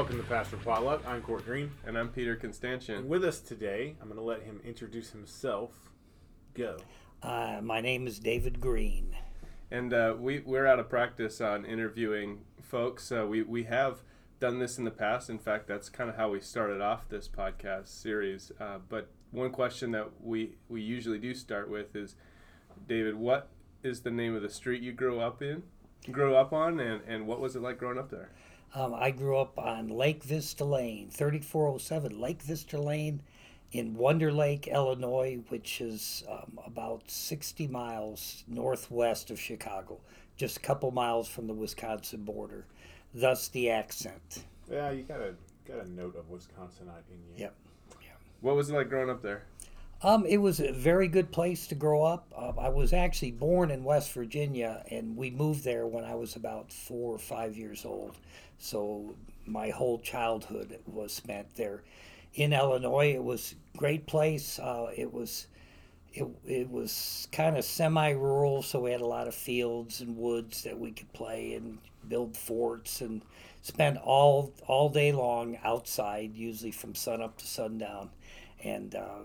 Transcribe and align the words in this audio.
Welcome 0.00 0.16
to 0.16 0.24
Pastor 0.24 0.56
Potluck. 0.56 1.06
I'm 1.06 1.20
Court 1.20 1.44
Green. 1.44 1.70
And 1.86 1.98
I'm 1.98 2.08
Peter 2.08 2.32
And 2.32 2.54
Constantian. 2.54 3.04
with 3.04 3.22
us 3.22 3.38
today, 3.38 3.96
I'm 4.00 4.08
going 4.08 4.16
to 4.18 4.24
let 4.24 4.44
him 4.44 4.58
introduce 4.64 5.10
himself. 5.10 5.90
Go. 6.54 6.78
Uh, 7.22 7.60
my 7.62 7.82
name 7.82 8.06
is 8.06 8.18
David 8.18 8.62
Green. 8.62 9.14
And 9.70 9.92
uh, 9.92 10.14
we, 10.18 10.38
we're 10.38 10.66
out 10.66 10.78
of 10.78 10.88
practice 10.88 11.42
on 11.42 11.66
interviewing 11.66 12.38
folks. 12.62 13.12
Uh, 13.12 13.26
we, 13.28 13.42
we 13.42 13.64
have 13.64 13.98
done 14.40 14.58
this 14.58 14.78
in 14.78 14.84
the 14.84 14.90
past. 14.90 15.28
In 15.28 15.38
fact, 15.38 15.68
that's 15.68 15.90
kind 15.90 16.08
of 16.08 16.16
how 16.16 16.30
we 16.30 16.40
started 16.40 16.80
off 16.80 17.06
this 17.10 17.28
podcast 17.28 17.88
series. 17.88 18.52
Uh, 18.58 18.78
but 18.88 19.10
one 19.32 19.50
question 19.50 19.90
that 19.90 20.08
we, 20.22 20.54
we 20.70 20.80
usually 20.80 21.18
do 21.18 21.34
start 21.34 21.68
with 21.68 21.94
is 21.94 22.16
David, 22.88 23.16
what 23.16 23.50
is 23.82 24.00
the 24.00 24.10
name 24.10 24.34
of 24.34 24.40
the 24.40 24.48
street 24.48 24.80
you 24.80 24.92
grew 24.92 25.20
up 25.20 25.42
in? 25.42 25.62
Grew 26.10 26.34
up 26.36 26.54
on, 26.54 26.80
and, 26.80 27.02
and 27.06 27.26
what 27.26 27.38
was 27.38 27.54
it 27.54 27.60
like 27.60 27.76
growing 27.76 27.98
up 27.98 28.10
there? 28.10 28.30
Um, 28.74 28.94
I 28.94 29.10
grew 29.10 29.36
up 29.36 29.58
on 29.58 29.88
Lake 29.88 30.22
Vista 30.22 30.64
Lane, 30.64 31.10
3407 31.10 32.20
Lake 32.20 32.40
Vista 32.42 32.80
Lane 32.80 33.20
in 33.72 33.94
Wonder 33.94 34.32
Lake, 34.32 34.68
Illinois, 34.68 35.40
which 35.48 35.80
is 35.80 36.24
um, 36.28 36.58
about 36.64 37.10
60 37.10 37.66
miles 37.66 38.44
northwest 38.46 39.30
of 39.30 39.40
Chicago, 39.40 39.98
just 40.36 40.58
a 40.58 40.60
couple 40.60 40.90
miles 40.92 41.28
from 41.28 41.48
the 41.48 41.54
Wisconsin 41.54 42.24
border. 42.24 42.64
Thus 43.12 43.48
the 43.48 43.70
accent. 43.70 44.44
Yeah, 44.70 44.90
you 44.92 45.02
got 45.02 45.20
a 45.20 45.34
got 45.66 45.84
a 45.84 45.90
note 45.90 46.14
of 46.16 46.30
Wisconsinite 46.30 47.08
in 47.10 47.18
you. 47.28 47.34
Yep. 47.38 47.54
What 48.40 48.56
was 48.56 48.70
it 48.70 48.74
like 48.74 48.88
growing 48.88 49.10
up 49.10 49.20
there? 49.20 49.44
Um, 50.02 50.24
it 50.24 50.38
was 50.38 50.60
a 50.60 50.72
very 50.72 51.08
good 51.08 51.30
place 51.30 51.66
to 51.66 51.74
grow 51.74 52.02
up. 52.02 52.32
Uh, 52.34 52.52
I 52.58 52.70
was 52.70 52.92
actually 52.92 53.32
born 53.32 53.70
in 53.70 53.84
West 53.84 54.12
Virginia, 54.12 54.82
and 54.90 55.16
we 55.16 55.30
moved 55.30 55.62
there 55.62 55.86
when 55.86 56.04
I 56.04 56.14
was 56.14 56.36
about 56.36 56.72
four 56.72 57.14
or 57.14 57.18
five 57.18 57.56
years 57.56 57.84
old. 57.84 58.16
So 58.58 59.14
my 59.46 59.68
whole 59.70 59.98
childhood 59.98 60.78
was 60.86 61.12
spent 61.12 61.54
there. 61.56 61.82
In 62.34 62.52
Illinois, 62.54 63.12
it 63.14 63.22
was 63.22 63.54
great 63.76 64.06
place. 64.06 64.58
Uh, 64.58 64.90
it 64.96 65.12
was 65.12 65.48
it, 66.12 66.26
it 66.46 66.70
was 66.70 67.28
kind 67.30 67.56
of 67.56 67.64
semi-rural, 67.64 68.62
so 68.62 68.80
we 68.80 68.92
had 68.92 69.00
a 69.00 69.06
lot 69.06 69.28
of 69.28 69.34
fields 69.34 70.00
and 70.00 70.16
woods 70.16 70.62
that 70.64 70.78
we 70.78 70.90
could 70.92 71.12
play 71.12 71.54
and 71.54 71.78
build 72.08 72.36
forts 72.36 73.00
and 73.00 73.22
spend 73.62 73.98
all 73.98 74.52
all 74.66 74.88
day 74.88 75.12
long 75.12 75.58
outside, 75.62 76.34
usually 76.34 76.70
from 76.72 76.94
sun 76.94 77.22
up 77.22 77.36
to 77.38 77.46
sundown, 77.46 78.10
and 78.64 78.94
uh, 78.94 79.22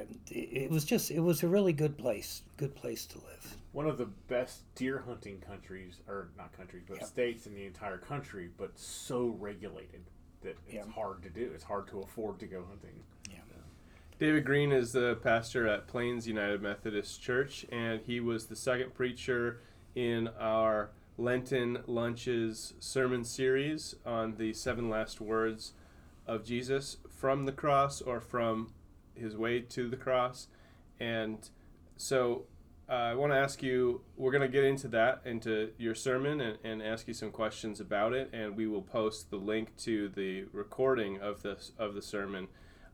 and 0.00 0.18
it, 0.30 0.34
it 0.64 0.70
was 0.70 0.84
just 0.84 1.10
it 1.10 1.20
was 1.20 1.42
a 1.42 1.48
really 1.48 1.72
good 1.72 1.96
place, 1.98 2.42
good 2.56 2.74
place 2.74 3.06
to 3.06 3.18
live. 3.18 3.56
One 3.72 3.86
of 3.86 3.98
the 3.98 4.06
best 4.06 4.62
deer 4.74 5.02
hunting 5.06 5.38
countries, 5.40 6.00
or 6.08 6.28
not 6.36 6.52
countries, 6.56 6.82
but 6.88 6.98
Yep. 6.98 7.06
states 7.06 7.46
in 7.46 7.54
the 7.54 7.66
entire 7.66 7.98
country, 7.98 8.48
but 8.56 8.78
so 8.78 9.36
regulated 9.38 10.02
that 10.42 10.56
it's 10.66 10.74
Yep. 10.74 10.88
hard 10.90 11.22
to 11.24 11.30
do. 11.30 11.50
It's 11.54 11.64
hard 11.64 11.86
to 11.88 12.00
afford 12.00 12.38
to 12.40 12.46
go 12.46 12.64
hunting. 12.64 13.02
David 14.18 14.46
Green 14.46 14.72
is 14.72 14.92
the 14.92 15.16
pastor 15.22 15.68
at 15.68 15.86
Plains 15.86 16.26
United 16.26 16.62
Methodist 16.62 17.20
Church, 17.20 17.66
and 17.70 18.00
he 18.00 18.18
was 18.18 18.46
the 18.46 18.56
second 18.56 18.94
preacher 18.94 19.60
in 19.94 20.28
our 20.40 20.88
Lenten 21.18 21.82
Lunches 21.86 22.72
sermon 22.80 23.24
series 23.24 23.94
on 24.06 24.36
the 24.36 24.54
seven 24.54 24.88
last 24.88 25.20
words 25.20 25.72
of 26.26 26.44
Jesus 26.46 26.96
from 27.10 27.44
the 27.44 27.52
cross 27.52 28.00
or 28.00 28.18
from 28.20 28.72
his 29.16 29.36
way 29.36 29.60
to 29.60 29.88
the 29.88 29.96
cross. 29.96 30.48
And 31.00 31.48
so 31.96 32.44
uh, 32.88 32.92
I 32.92 33.14
want 33.14 33.32
to 33.32 33.36
ask 33.36 33.62
you, 33.62 34.02
we're 34.16 34.30
going 34.30 34.42
to 34.42 34.48
get 34.48 34.62
into 34.62 34.86
that, 34.88 35.22
into 35.24 35.70
your 35.76 35.94
sermon, 35.94 36.40
and, 36.40 36.58
and 36.62 36.82
ask 36.82 37.08
you 37.08 37.14
some 37.14 37.32
questions 37.32 37.80
about 37.80 38.12
it. 38.12 38.30
And 38.32 38.56
we 38.56 38.68
will 38.68 38.82
post 38.82 39.30
the 39.30 39.36
link 39.36 39.76
to 39.78 40.08
the 40.08 40.44
recording 40.52 41.20
of 41.20 41.42
this 41.42 41.72
of 41.78 41.94
the 41.94 42.02
sermon 42.02 42.46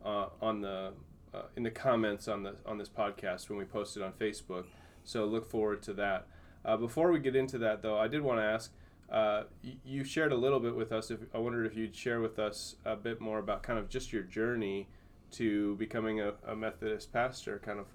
uh, 0.04 0.26
on 0.40 0.62
the 0.62 0.92
uh, 1.34 1.42
in 1.56 1.62
the 1.62 1.70
comments 1.70 2.26
on 2.26 2.42
the 2.42 2.56
on 2.64 2.78
this 2.78 2.88
podcast 2.88 3.50
when 3.50 3.58
we 3.58 3.64
post 3.64 3.96
it 3.96 4.02
on 4.02 4.12
Facebook. 4.12 4.64
So 5.04 5.26
look 5.26 5.50
forward 5.50 5.82
to 5.82 5.92
that. 5.94 6.26
Uh, 6.64 6.76
before 6.76 7.10
we 7.10 7.18
get 7.18 7.36
into 7.36 7.58
that, 7.58 7.82
though, 7.82 7.98
I 7.98 8.08
did 8.08 8.22
want 8.22 8.38
to 8.38 8.44
ask. 8.44 8.72
Uh, 9.10 9.42
you 9.84 10.04
shared 10.04 10.32
a 10.32 10.36
little 10.36 10.58
bit 10.58 10.74
with 10.74 10.90
us. 10.90 11.10
If 11.10 11.18
I 11.34 11.38
wondered 11.38 11.66
if 11.66 11.76
you'd 11.76 11.94
share 11.94 12.22
with 12.22 12.38
us 12.38 12.76
a 12.86 12.96
bit 12.96 13.20
more 13.20 13.38
about 13.38 13.62
kind 13.62 13.78
of 13.78 13.90
just 13.90 14.10
your 14.10 14.22
journey 14.22 14.88
to 15.32 15.76
becoming 15.76 16.20
a, 16.20 16.34
a 16.46 16.54
Methodist 16.54 17.12
pastor. 17.12 17.60
Kind 17.64 17.78
of 17.78 17.86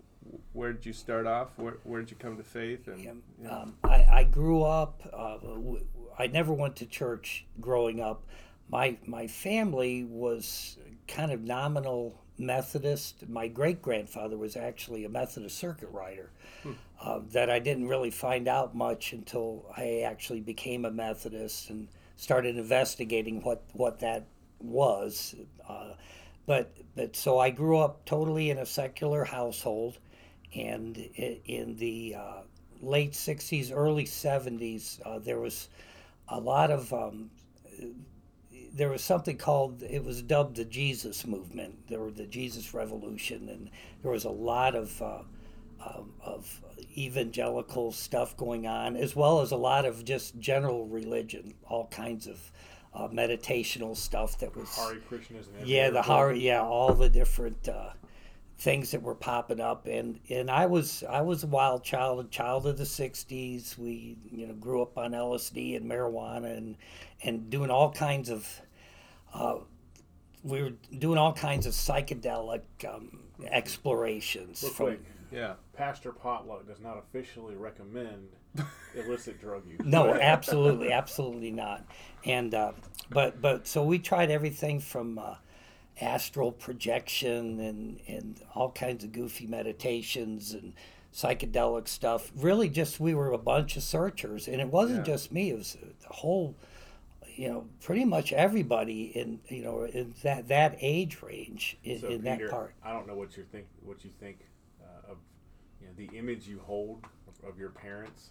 where 0.54 0.74
did 0.74 0.86
you 0.86 0.94
start 0.94 1.26
off? 1.26 1.58
Where, 1.58 1.78
where 1.84 2.02
did 2.02 2.12
you 2.12 2.18
come 2.18 2.38
to 2.38 2.44
faith? 2.44 2.88
And 2.88 3.22
Yeah. 3.42 3.50
Um, 3.50 3.76
I, 3.84 4.06
I 4.10 4.24
grew 4.24 4.64
up. 4.64 5.02
Uh, 5.14 5.38
w- 5.38 5.86
I 6.18 6.28
never 6.28 6.54
went 6.54 6.76
to 6.78 6.86
church 6.86 7.46
growing 7.62 8.02
up. 8.02 8.24
My 8.70 8.98
my 9.06 9.28
family 9.28 10.04
was 10.04 10.78
kind 11.08 11.32
of 11.32 11.42
nominal 11.42 12.22
Methodist. 12.38 13.28
My 13.30 13.48
great 13.48 13.82
grandfather 13.82 14.38
was 14.38 14.58
actually 14.58 15.06
a 15.06 15.10
Methodist 15.10 15.58
circuit 15.58 15.90
rider. 15.92 16.32
Uh, 17.00 17.20
that 17.32 17.50
I 17.50 17.60
didn't 17.60 17.88
really 17.88 18.10
find 18.10 18.48
out 18.48 18.76
much 18.76 19.14
until 19.14 19.72
I 19.78 20.02
actually 20.06 20.42
became 20.42 20.84
a 20.84 20.92
Methodist 20.92 21.70
and 21.70 21.88
started 22.16 22.58
investigating 22.58 23.42
what 23.42 23.64
what 23.74 24.00
that 24.00 24.26
was. 24.60 25.36
Uh, 25.70 25.94
but 26.48 26.74
but 26.96 27.16
so 27.16 27.38
I 27.38 27.52
grew 27.52 27.78
up 27.78 28.06
totally 28.06 28.50
in 28.50 28.58
a 28.58 28.66
secular 28.66 29.26
household, 29.26 30.00
and 30.56 30.98
in 30.98 31.76
the 31.76 32.16
uh, 32.18 32.42
late 32.82 33.12
'60s, 33.12 33.72
early 33.72 34.06
'70s, 34.06 35.00
uh, 35.06 35.20
there 35.20 35.40
was 35.40 35.70
a 36.30 36.40
lot 36.40 36.72
of 36.72 36.92
um, 36.92 37.30
there 38.74 38.90
was 38.90 39.04
something 39.04 39.38
called 39.38 39.84
it 39.84 40.04
was 40.04 40.22
dubbed 40.24 40.56
the 40.56 40.66
Jesus 40.66 41.28
movement. 41.28 41.88
There 41.88 42.00
were 42.00 42.12
the 42.12 42.26
Jesus 42.26 42.74
Revolution, 42.74 43.50
and 43.50 43.70
there 44.02 44.12
was 44.12 44.24
a 44.26 44.30
lot 44.30 44.74
of 44.74 45.00
uh, 45.02 45.20
um, 45.86 46.14
of 46.24 46.64
evangelical 46.98 47.92
stuff 47.92 48.36
going 48.38 48.66
on, 48.66 48.96
as 48.96 49.16
well 49.16 49.42
as 49.42 49.52
a 49.52 49.58
lot 49.58 49.86
of 49.86 50.06
just 50.06 50.40
general 50.40 50.88
religion, 50.88 51.54
all 51.68 51.88
kinds 51.88 52.26
of 52.26 52.52
uh, 52.98 53.08
meditational 53.10 53.96
stuff 53.96 54.40
that 54.40 54.56
was 54.56 54.76
Hare 54.76 54.98
Krishnas 55.10 55.46
yeah, 55.64 55.92
the. 55.92 56.02
Hare, 56.02 56.34
yeah, 56.34 56.62
all 56.62 56.94
the 56.94 57.10
different 57.10 57.70
uh, 57.70 57.90
things 58.58 58.92
that 58.92 59.04
were 59.04 59.14
popping 59.14 59.62
up, 59.62 59.86
and 59.86 60.20
and 60.30 60.50
I 60.50 60.66
was 60.66 61.04
I 61.08 61.22
was 61.22 61.44
a 61.44 61.48
wild 61.48 61.84
child, 61.84 62.26
a 62.26 62.28
child 62.30 62.66
of 62.66 62.78
the 62.78 62.86
'60s. 62.86 63.78
We 63.78 64.18
you 64.32 64.48
know 64.48 64.54
grew 64.54 64.82
up 64.82 64.98
on 64.98 65.12
LSD 65.12 65.78
and 65.78 65.90
marijuana 65.90 66.58
and 66.58 66.76
and 67.24 67.50
doing 67.50 67.70
all 67.70 67.92
kinds 67.92 68.30
of. 68.30 68.62
Uh, 69.34 69.58
we 70.44 70.64
were 70.64 70.74
doing 70.98 71.18
all 71.18 71.34
kinds 71.34 71.66
of 71.66 71.74
psychedelic 71.74 72.62
um, 72.88 73.20
explorations. 73.52 74.64
Real 74.64 74.72
from, 74.72 74.86
quick, 74.88 75.02
yeah. 75.32 75.54
Pastor 75.74 76.12
Potluck 76.12 76.68
does 76.68 76.80
not 76.80 76.98
officially 76.98 77.56
recommend 77.56 78.30
illicit 78.96 79.40
drug 79.40 79.64
use. 79.68 79.80
No, 79.84 80.14
absolutely, 80.22 80.92
absolutely 80.92 81.52
not. 81.52 81.86
And 82.26 82.54
uh, 82.54 82.72
but 83.10 83.42
but 83.42 83.68
so 83.68 83.84
we 83.84 84.00
tried 84.00 84.32
everything 84.32 84.80
from 84.80 85.20
uh, 85.20 85.36
astral 86.02 86.52
projection 86.52 87.60
and 87.60 88.00
and 88.08 88.42
all 88.56 88.72
kinds 88.72 89.04
of 89.04 89.12
goofy 89.12 89.48
meditations 89.48 90.54
and 90.54 90.74
psychedelic 91.14 91.88
stuff. 91.88 92.32
Really, 92.36 92.70
just 92.70 93.00
we 93.00 93.14
were 93.14 93.32
a 93.32 93.38
bunch 93.38 93.76
of 93.78 93.84
searchers, 93.84 94.48
and 94.48 94.62
it 94.62 94.68
wasn't 94.68 95.00
Yeah. 95.08 95.14
just 95.14 95.32
me. 95.32 95.50
It 95.52 95.58
was 95.58 95.78
the 96.08 96.14
whole. 96.14 96.56
You 97.36 97.50
know, 97.50 97.66
pretty 97.84 98.04
much 98.04 98.34
everybody 98.34 99.16
in 99.16 99.40
you 99.48 99.62
know 99.64 99.84
in 99.84 100.16
that 100.24 100.48
that 100.48 100.76
age 100.82 101.22
range 101.22 101.78
in, 101.84 102.00
So 102.00 102.08
in 102.08 102.24
Peter, 102.24 102.46
that 102.48 102.50
part. 102.50 102.74
I 102.84 102.92
don't 102.92 103.06
know 103.08 103.14
what 103.14 103.38
you 103.38 103.44
think. 103.44 103.68
What 103.84 104.04
you 104.04 104.10
think 104.20 104.38
of 104.40 104.46
you 105.82 105.88
know, 105.88 105.94
the 105.96 106.18
image 106.18 106.48
you 106.48 106.60
hold 106.66 107.06
of, 107.28 107.50
of 107.50 107.60
your 107.60 107.70
parents 107.70 108.30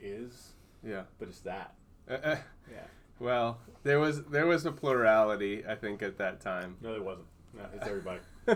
is, 0.00 0.52
Yeah. 0.82 1.02
but 1.18 1.28
it's 1.28 1.40
that. 1.40 1.74
Uh, 2.08 2.12
uh, 2.14 2.36
Yeah. 2.70 2.84
well, 3.18 3.58
there 3.82 3.98
was 4.00 4.24
there 4.24 4.46
was 4.46 4.66
a 4.66 4.72
plurality, 4.72 5.64
I 5.66 5.74
think, 5.74 6.02
at 6.02 6.18
that 6.18 6.40
time. 6.40 6.76
No, 6.80 6.92
there 6.92 7.02
wasn't. 7.02 7.26
No, 7.54 7.62
it's 7.74 7.86
everybody. 7.86 8.20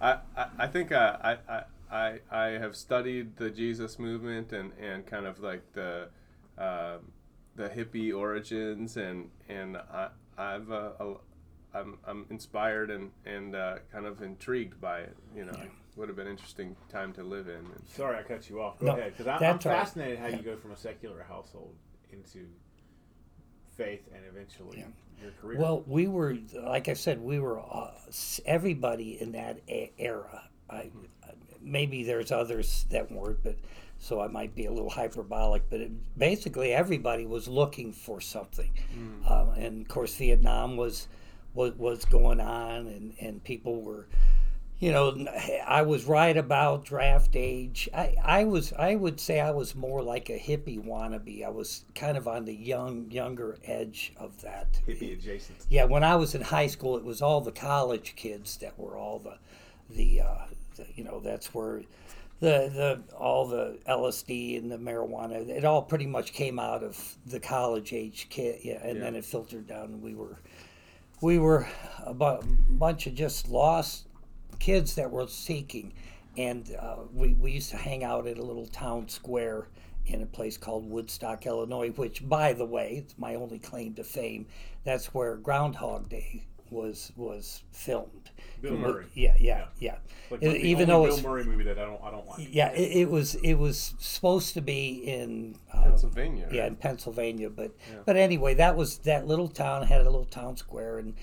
I, 0.00 0.18
I 0.36 0.46
I 0.58 0.66
think 0.66 0.92
uh, 0.92 1.16
I, 1.22 1.38
I 1.48 1.62
I 1.90 2.18
I 2.30 2.46
have 2.58 2.76
studied 2.76 3.36
the 3.36 3.50
Jesus 3.50 3.98
movement 3.98 4.52
and, 4.52 4.72
and 4.80 5.06
kind 5.06 5.26
of 5.26 5.40
like 5.40 5.72
the 5.72 6.08
um 6.58 7.12
the 7.56 7.68
hippie 7.68 8.16
origins 8.16 8.96
and 8.96 9.30
and 9.48 9.76
I 9.76 10.08
I've 10.38 10.70
uh, 10.70 10.90
a- 11.00 11.14
I'm 11.74 11.98
I'm 12.06 12.26
inspired 12.30 12.90
and 12.90 13.10
and 13.26 13.54
uh, 13.56 13.78
kind 13.92 14.06
of 14.06 14.22
intrigued 14.22 14.80
by 14.80 15.00
it. 15.00 15.16
You 15.34 15.44
know, 15.46 15.52
it 15.52 15.70
would 15.96 16.08
have 16.08 16.16
been 16.16 16.26
an 16.26 16.32
interesting 16.32 16.74
time 16.90 17.12
to 17.14 17.22
live 17.22 17.48
in. 17.48 17.54
And, 17.56 17.82
Sorry, 17.88 18.16
I 18.18 18.22
cut 18.22 18.48
you 18.50 18.60
off. 18.60 18.78
Go 18.80 18.86
No, 18.86 18.92
ahead, 18.92 19.12
because 19.12 19.26
I'm, 19.26 19.34
I'm 19.34 19.40
that's 19.40 19.66
all 19.66 19.72
right. 19.72 19.78
fascinated 19.80 20.18
how 20.18 20.26
Yeah. 20.26 20.36
you 20.36 20.42
go 20.42 20.56
from 20.56 20.72
a 20.72 20.76
secular 20.76 21.22
household 21.28 21.74
into 22.12 22.46
faith 23.76 24.02
and 24.14 24.22
eventually 24.28 24.78
Yeah. 24.78 24.86
your 25.22 25.32
career. 25.40 25.58
Well, 25.58 25.84
we 25.86 26.06
were, 26.08 26.36
like 26.62 26.88
I 26.88 26.94
said, 26.94 27.20
we 27.20 27.38
were 27.38 27.60
uh, 27.60 27.90
everybody 28.46 29.20
in 29.20 29.32
that 29.32 29.60
e- 29.68 29.90
era. 29.98 30.48
I, 30.70 30.90
maybe 31.60 32.04
there's 32.04 32.32
others 32.32 32.86
that 32.90 33.10
weren't, 33.10 33.42
but 33.42 33.56
so 33.98 34.20
I 34.20 34.28
might 34.28 34.54
be 34.54 34.66
a 34.66 34.72
little 34.72 34.90
hyperbolic. 34.90 35.68
But 35.70 35.80
it, 35.80 36.18
basically, 36.18 36.72
everybody 36.72 37.26
was 37.26 37.48
looking 37.48 37.92
for 37.92 38.20
something, 38.20 38.70
um, 39.28 39.50
and 39.56 39.82
of 39.82 39.88
course, 39.88 40.14
Vietnam 40.16 40.76
was 40.76 41.06
was 41.54 41.74
was 41.74 42.04
going 42.04 42.40
on, 42.40 42.86
and 42.86 43.14
and 43.20 43.44
people 43.44 43.82
were. 43.82 44.06
You 44.80 44.92
know, 44.92 45.26
I 45.66 45.82
was 45.82 46.04
right 46.04 46.36
about 46.36 46.84
draft 46.84 47.36
age. 47.36 47.88
I, 47.94 48.16
I 48.22 48.44
was 48.44 48.72
I 48.72 48.96
would 48.96 49.20
say 49.20 49.40
I 49.40 49.50
was 49.50 49.74
more 49.74 50.02
like 50.02 50.28
a 50.28 50.38
hippie 50.38 50.84
wannabe. 50.84 51.44
I 51.44 51.48
was 51.48 51.84
kind 51.94 52.16
of 52.16 52.26
on 52.26 52.44
the 52.44 52.54
young 52.54 53.10
younger 53.10 53.56
edge 53.64 54.12
of 54.16 54.40
that. 54.42 54.80
Hippie 54.86 55.12
adjacent. 55.12 55.58
Yeah, 55.68 55.84
when 55.84 56.02
I 56.02 56.16
was 56.16 56.34
in 56.34 56.42
high 56.42 56.66
school, 56.66 56.96
it 56.96 57.04
was 57.04 57.22
all 57.22 57.40
the 57.40 57.52
college 57.52 58.14
kids 58.16 58.56
that 58.58 58.78
were 58.78 58.96
all 58.98 59.20
the, 59.20 59.38
the, 59.94 60.20
uh, 60.22 60.46
the 60.76 60.86
you 60.96 61.04
know, 61.04 61.20
that's 61.20 61.54
where 61.54 61.82
the 62.40 63.00
the 63.08 63.16
all 63.16 63.46
the 63.46 63.78
LSD 63.88 64.58
and 64.58 64.70
the 64.70 64.76
marijuana. 64.76 65.48
It 65.48 65.64
all 65.64 65.82
pretty 65.82 66.06
much 66.06 66.32
came 66.32 66.58
out 66.58 66.82
of 66.82 67.16
the 67.26 67.40
college 67.40 67.92
age 67.92 68.26
kid, 68.28 68.58
yeah, 68.62 68.84
and 68.86 69.00
then 69.00 69.14
it 69.14 69.24
filtered 69.24 69.68
down. 69.68 69.84
And 69.84 70.02
we 70.02 70.14
were, 70.14 70.40
we 71.22 71.38
were 71.38 71.66
a 72.04 72.12
bu- 72.12 72.42
bunch 72.70 73.06
of 73.06 73.14
just 73.14 73.48
lost 73.48 74.08
kids 74.64 74.94
that 74.94 75.10
were 75.10 75.26
seeking, 75.28 75.92
and 76.38 76.74
uh, 76.80 76.96
we 77.12 77.34
we 77.34 77.52
used 77.52 77.70
to 77.70 77.76
hang 77.76 78.02
out 78.04 78.26
at 78.26 78.38
a 78.38 78.42
little 78.42 78.66
town 78.66 79.08
square 79.08 79.68
in 80.06 80.22
a 80.22 80.26
place 80.26 80.56
called 80.58 80.88
Woodstock, 80.88 81.46
Illinois, 81.46 81.90
which, 81.90 82.26
by 82.28 82.52
the 82.52 82.64
way, 82.64 82.96
it's 83.04 83.14
my 83.18 83.34
only 83.34 83.58
claim 83.58 83.94
to 83.94 84.04
fame. 84.04 84.46
That's 84.84 85.14
where 85.14 85.36
Groundhog 85.36 86.08
Day 86.08 86.44
was 86.70 87.12
was 87.16 87.62
filmed. 87.72 88.30
Bill 88.62 88.76
Murray. 88.76 89.06
Yeah, 89.14 89.34
yeah, 89.38 89.66
yeah. 89.78 89.96
Like, 90.30 90.42
E- 90.42 90.48
like 90.48 90.60
the 90.62 90.66
even 90.66 90.90
only 90.90 91.10
though 91.10 91.16
Bill 91.16 91.30
Murray 91.30 91.44
movie 91.44 91.64
that 91.64 91.78
I 91.78 91.84
don't 91.84 92.02
I 92.02 92.10
don't 92.10 92.26
like. 92.26 92.48
yeah, 92.50 92.70
it, 92.72 93.02
it 93.02 93.10
was 93.10 93.34
it 93.36 93.54
was 93.54 93.94
supposed 93.98 94.54
to 94.54 94.62
be 94.62 95.04
in 95.06 95.56
uh, 95.72 95.82
Pennsylvania. 95.82 96.48
yeah 96.50 96.62
right? 96.62 96.68
in 96.68 96.76
Pennsylvania, 96.76 97.50
but 97.50 97.72
Yeah. 97.90 97.98
but 98.06 98.16
anyway, 98.16 98.54
that 98.54 98.76
was 98.76 98.98
that 99.10 99.26
little 99.26 99.48
town 99.48 99.86
had 99.86 100.00
a 100.00 100.04
little 100.04 100.24
town 100.40 100.56
square 100.56 100.98
and. 100.98 101.14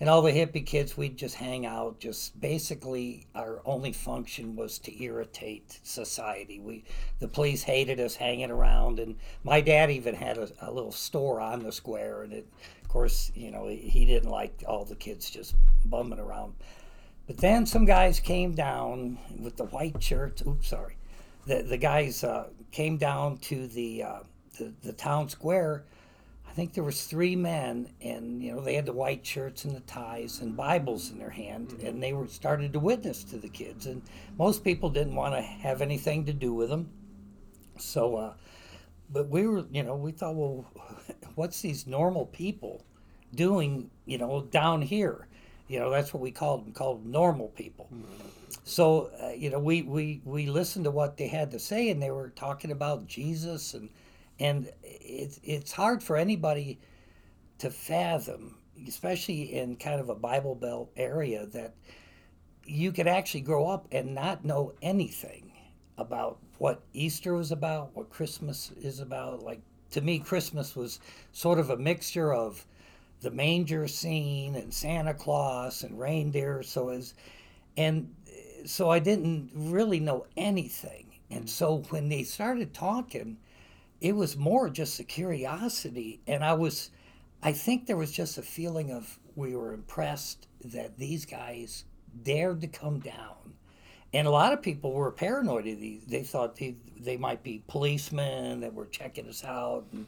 And 0.00 0.08
all 0.08 0.22
the 0.22 0.30
hippie 0.32 0.64
kids, 0.64 0.96
we'd 0.96 1.16
just 1.16 1.34
hang 1.34 1.66
out. 1.66 1.98
Just 1.98 2.40
basically, 2.40 3.26
our 3.34 3.60
only 3.64 3.92
function 3.92 4.54
was 4.54 4.78
to 4.80 5.02
irritate 5.02 5.80
society. 5.82 6.60
We, 6.60 6.84
the 7.18 7.26
police 7.26 7.64
hated 7.64 7.98
us 7.98 8.14
hanging 8.14 8.52
around, 8.52 9.00
and 9.00 9.16
my 9.42 9.60
dad 9.60 9.90
even 9.90 10.14
had 10.14 10.38
a, 10.38 10.48
a 10.60 10.70
little 10.70 10.92
store 10.92 11.40
on 11.40 11.64
the 11.64 11.72
square. 11.72 12.22
And 12.22 12.32
it, 12.32 12.46
of 12.80 12.88
course, 12.88 13.32
you 13.34 13.50
know, 13.50 13.66
he, 13.66 14.04
didn't 14.04 14.30
like 14.30 14.62
all 14.68 14.84
the 14.84 14.94
kids 14.94 15.30
just 15.30 15.56
bumming 15.84 16.20
around. 16.20 16.54
But 17.26 17.38
then 17.38 17.66
some 17.66 17.84
guys 17.84 18.20
came 18.20 18.54
down 18.54 19.18
with 19.36 19.56
the 19.56 19.64
white 19.64 20.00
shirts. 20.00 20.42
Oops, 20.46 20.66
sorry. 20.66 20.96
The 21.46 21.62
the 21.62 21.76
guys 21.76 22.22
uh, 22.22 22.48
came 22.70 22.98
down 22.98 23.38
to 23.38 23.66
the, 23.66 24.04
uh, 24.04 24.20
the 24.58 24.72
the 24.82 24.92
town 24.92 25.28
square. 25.28 25.84
I 26.58 26.60
think 26.60 26.74
there 26.74 26.82
was 26.82 27.04
three 27.04 27.36
men, 27.36 27.88
and 28.00 28.42
you 28.42 28.52
know 28.52 28.60
they 28.60 28.74
had 28.74 28.86
the 28.86 28.92
white 28.92 29.24
shirts 29.24 29.64
and 29.64 29.76
the 29.76 29.80
ties 29.82 30.40
and 30.40 30.56
Bibles 30.56 31.12
in 31.12 31.20
their 31.20 31.30
hand, 31.30 31.76
and 31.84 32.02
they 32.02 32.12
were 32.12 32.26
started 32.26 32.72
to 32.72 32.80
witness 32.80 33.22
to 33.30 33.38
the 33.38 33.48
kids. 33.48 33.86
And 33.86 34.02
most 34.36 34.64
people 34.64 34.90
didn't 34.90 35.14
want 35.14 35.36
to 35.36 35.40
have 35.40 35.80
anything 35.80 36.26
to 36.26 36.32
do 36.32 36.52
with 36.52 36.68
them. 36.68 36.90
So, 37.78 38.16
uh, 38.16 38.32
but 39.08 39.28
we 39.28 39.46
were, 39.46 39.66
you 39.70 39.84
know, 39.84 39.94
we 39.94 40.10
thought, 40.10 40.34
well, 40.34 40.66
what's 41.36 41.60
these 41.60 41.86
normal 41.86 42.26
people 42.26 42.84
doing, 43.36 43.88
you 44.04 44.18
know, 44.18 44.42
down 44.50 44.82
here? 44.82 45.28
You 45.68 45.78
know, 45.78 45.90
that's 45.90 46.12
what 46.12 46.24
we 46.24 46.32
called 46.32 46.66
them, 46.66 46.72
called 46.72 47.06
normal 47.06 47.50
people. 47.50 47.88
So, 48.64 49.12
uh, 49.22 49.28
you 49.28 49.50
know, 49.50 49.60
we, 49.60 49.82
we, 49.82 50.22
we 50.24 50.46
listened 50.46 50.86
to 50.86 50.90
what 50.90 51.18
they 51.18 51.28
had 51.28 51.52
to 51.52 51.60
say, 51.60 51.88
and 51.88 52.02
they 52.02 52.10
were 52.10 52.30
talking 52.30 52.72
about 52.72 53.06
Jesus, 53.06 53.74
and 53.74 53.90
and 54.38 54.70
it's 54.82 55.40
it's 55.42 55.72
hard 55.72 56.02
for 56.02 56.16
anybody 56.16 56.78
to 57.58 57.70
fathom, 57.70 58.56
especially 58.86 59.54
in 59.54 59.76
kind 59.76 60.00
of 60.00 60.08
a 60.08 60.14
Bible 60.14 60.54
Belt 60.54 60.90
area, 60.96 61.46
that 61.46 61.74
you 62.64 62.92
could 62.92 63.08
actually 63.08 63.40
grow 63.40 63.66
up 63.68 63.88
and 63.92 64.14
not 64.14 64.44
know 64.44 64.72
anything 64.82 65.52
about 65.96 66.38
what 66.58 66.82
Easter 66.92 67.34
was 67.34 67.50
about, 67.50 67.90
what 67.94 68.10
Christmas 68.10 68.70
is 68.80 69.00
about. 69.00 69.42
Like 69.42 69.60
to 69.90 70.00
me, 70.00 70.18
Christmas 70.18 70.76
was 70.76 71.00
sort 71.32 71.58
of 71.58 71.70
a 71.70 71.76
mixture 71.76 72.32
of 72.32 72.64
the 73.20 73.30
manger 73.30 73.88
scene 73.88 74.54
and 74.54 74.72
Santa 74.72 75.14
Claus 75.14 75.82
and 75.82 75.98
reindeer. 75.98 76.62
So 76.62 76.90
as 76.90 77.14
and 77.76 78.14
so 78.64 78.90
I 78.90 78.98
didn't 78.98 79.50
really 79.54 80.00
know 80.00 80.26
anything. 80.36 81.06
And 81.30 81.44
mm. 81.44 81.48
so 81.48 81.84
when 81.90 82.08
they 82.08 82.22
started 82.22 82.74
talking, 82.74 83.38
it 84.00 84.14
was 84.14 84.36
more 84.36 84.70
just 84.70 85.00
a 85.00 85.04
curiosity. 85.04 86.20
And 86.26 86.44
I 86.44 86.52
was, 86.52 86.90
I 87.42 87.52
think 87.52 87.86
there 87.86 87.96
was 87.96 88.12
just 88.12 88.38
a 88.38 88.42
feeling 88.42 88.90
of 88.90 89.18
we 89.34 89.54
were 89.54 89.72
impressed 89.72 90.46
that 90.64 90.98
these 90.98 91.24
guys 91.24 91.84
dared 92.22 92.60
to 92.60 92.66
come 92.66 93.00
down. 93.00 93.54
And 94.12 94.26
a 94.26 94.30
lot 94.30 94.52
of 94.52 94.62
people 94.62 94.92
were 94.92 95.12
paranoid 95.12 95.66
of 95.66 95.78
these. 95.80 96.04
They 96.06 96.22
thought 96.22 96.56
they, 96.56 96.76
they 96.98 97.16
might 97.16 97.42
be 97.42 97.62
policemen 97.68 98.60
that 98.60 98.72
were 98.72 98.86
checking 98.86 99.28
us 99.28 99.44
out. 99.44 99.84
And, 99.92 100.06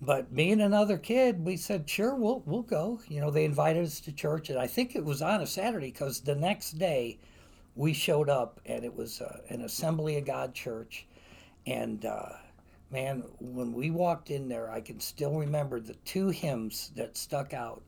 but 0.00 0.30
me 0.30 0.52
and 0.52 0.62
another 0.62 0.96
kid, 0.96 1.44
we 1.44 1.56
said, 1.56 1.88
sure, 1.88 2.14
we'll, 2.14 2.42
we'll 2.46 2.62
go. 2.62 3.00
You 3.08 3.20
know, 3.20 3.30
they 3.30 3.44
invited 3.44 3.84
us 3.84 3.98
to 4.00 4.12
church. 4.12 4.48
And 4.50 4.58
I 4.58 4.66
think 4.66 4.94
it 4.94 5.04
was 5.04 5.22
on 5.22 5.40
a 5.40 5.46
Saturday 5.46 5.90
because 5.90 6.20
the 6.20 6.36
next 6.36 6.72
day 6.72 7.18
we 7.74 7.92
showed 7.92 8.28
up 8.28 8.60
and 8.64 8.84
it 8.84 8.94
was 8.94 9.20
uh, 9.20 9.40
an 9.48 9.62
Assembly 9.62 10.18
of 10.18 10.24
God 10.24 10.54
church. 10.54 11.06
And 11.66 12.04
uh, 12.04 12.28
man, 12.90 13.24
when 13.40 13.72
we 13.72 13.90
walked 13.90 14.30
in 14.30 14.48
there, 14.48 14.70
I 14.70 14.80
can 14.80 15.00
still 15.00 15.34
remember 15.34 15.80
the 15.80 15.94
two 16.04 16.28
hymns 16.28 16.92
that 16.96 17.16
stuck 17.16 17.52
out 17.52 17.82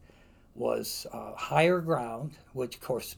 was 0.55 1.07
uh, 1.13 1.35
Higher 1.35 1.81
Ground, 1.81 2.33
which 2.53 2.77
of 2.77 2.81
course, 2.81 3.17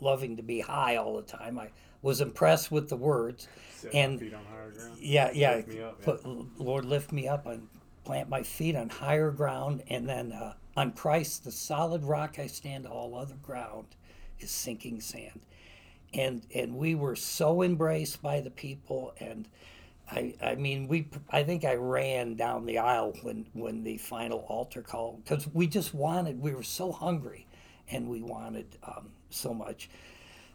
loving 0.00 0.36
to 0.36 0.42
be 0.42 0.60
high 0.60 0.96
all 0.96 1.16
the 1.16 1.22
time, 1.22 1.58
I 1.58 1.68
was 2.02 2.20
impressed 2.20 2.70
with 2.70 2.88
the 2.88 2.96
words. 2.96 3.48
Set 3.74 3.94
And- 3.94 4.14
my 4.14 4.18
feet 4.20 4.34
on 4.34 4.44
higher 4.44 4.70
ground. 4.70 4.98
Yeah, 5.00 5.30
yeah. 5.34 5.56
Lift 5.56 6.08
up, 6.08 6.20
yeah. 6.24 6.42
Lord, 6.56 6.84
lift 6.84 7.12
me 7.12 7.28
up 7.28 7.46
and 7.46 7.68
plant 8.04 8.28
my 8.28 8.42
feet 8.42 8.74
on 8.76 8.88
higher 8.88 9.30
ground, 9.30 9.82
and 9.88 10.08
then 10.08 10.32
uh, 10.32 10.54
on 10.76 10.92
Christ, 10.92 11.44
the 11.44 11.52
solid 11.52 12.04
rock 12.04 12.38
I 12.38 12.46
stand. 12.46 12.86
All 12.86 13.14
other 13.14 13.34
ground 13.42 13.88
is 14.38 14.50
sinking 14.50 15.00
sand. 15.00 15.40
And 16.14 16.46
and 16.54 16.76
we 16.76 16.94
were 16.94 17.16
so 17.16 17.62
embraced 17.62 18.22
by 18.22 18.40
the 18.40 18.50
people, 18.50 19.12
and 19.20 19.46
I 20.10 20.34
I 20.42 20.54
mean 20.54 20.88
we 20.88 21.08
I 21.30 21.42
think 21.42 21.64
I 21.64 21.74
ran 21.74 22.34
down 22.34 22.66
the 22.66 22.78
aisle 22.78 23.14
when 23.22 23.46
when 23.52 23.84
the 23.84 23.98
final 23.98 24.40
altar 24.48 24.82
call 24.82 25.20
because 25.22 25.46
we 25.52 25.66
just 25.66 25.94
wanted 25.94 26.40
we 26.40 26.54
were 26.54 26.62
so 26.62 26.92
hungry, 26.92 27.46
and 27.90 28.08
we 28.08 28.22
wanted 28.22 28.66
um, 28.82 29.10
so 29.30 29.52
much. 29.54 29.90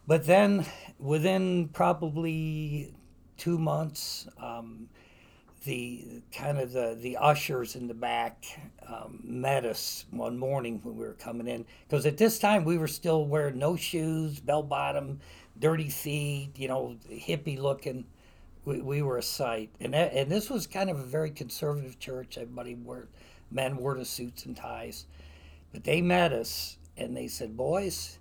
But 0.07 0.25
then 0.25 0.65
within 0.99 1.69
probably 1.69 2.93
two 3.37 3.57
months, 3.57 4.27
um, 4.41 4.89
the 5.65 6.21
kind 6.33 6.59
of 6.59 6.73
the, 6.73 6.97
the 6.99 7.15
ushers 7.17 7.75
in 7.75 7.87
the 7.87 7.93
back 7.93 8.45
um, 8.87 9.19
met 9.23 9.65
us 9.65 10.05
one 10.11 10.37
morning 10.37 10.79
when 10.83 10.97
we 10.97 11.05
were 11.05 11.13
coming 11.13 11.47
in 11.47 11.65
because 11.87 12.05
at 12.05 12.17
this 12.17 12.37
time 12.37 12.65
we 12.65 12.77
were 12.77 12.87
still 12.87 13.25
wearing 13.25 13.57
no 13.57 13.75
shoes, 13.77 14.39
bell 14.41 14.63
bottom, 14.63 15.19
dirty 15.57 15.89
feet, 15.89 16.51
you 16.57 16.67
know, 16.67 16.97
hippie 17.09 17.57
looking. 17.57 18.05
We, 18.65 18.81
we 18.81 19.01
were 19.01 19.17
a 19.17 19.23
sight, 19.23 19.69
and 19.79 19.93
that, 19.93 20.13
and 20.13 20.31
this 20.31 20.49
was 20.49 20.67
kind 20.67 20.89
of 20.89 20.99
a 20.99 21.03
very 21.03 21.31
conservative 21.31 21.99
church. 21.99 22.37
Everybody 22.37 22.75
wore 22.75 23.07
men 23.51 23.77
wore 23.77 23.95
the 23.95 24.05
suits 24.05 24.45
and 24.45 24.55
ties, 24.55 25.05
but 25.73 25.83
they 25.83 26.01
met 26.01 26.31
us 26.31 26.77
and 26.95 27.15
they 27.15 27.27
said, 27.27 27.57
"Boys, 27.57 28.19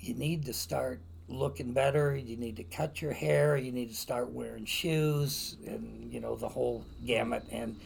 you 0.00 0.14
need 0.14 0.46
to 0.46 0.52
start 0.52 1.00
looking 1.28 1.72
better. 1.72 2.16
You 2.16 2.36
need 2.36 2.56
to 2.56 2.64
cut 2.64 3.02
your 3.02 3.12
hair. 3.12 3.56
You 3.56 3.72
need 3.72 3.90
to 3.90 3.96
start 3.96 4.30
wearing 4.30 4.64
shoes, 4.64 5.56
and 5.66 6.10
you 6.12 6.20
know 6.20 6.36
the 6.36 6.48
whole 6.48 6.84
gamut." 7.04 7.44
And 7.50 7.78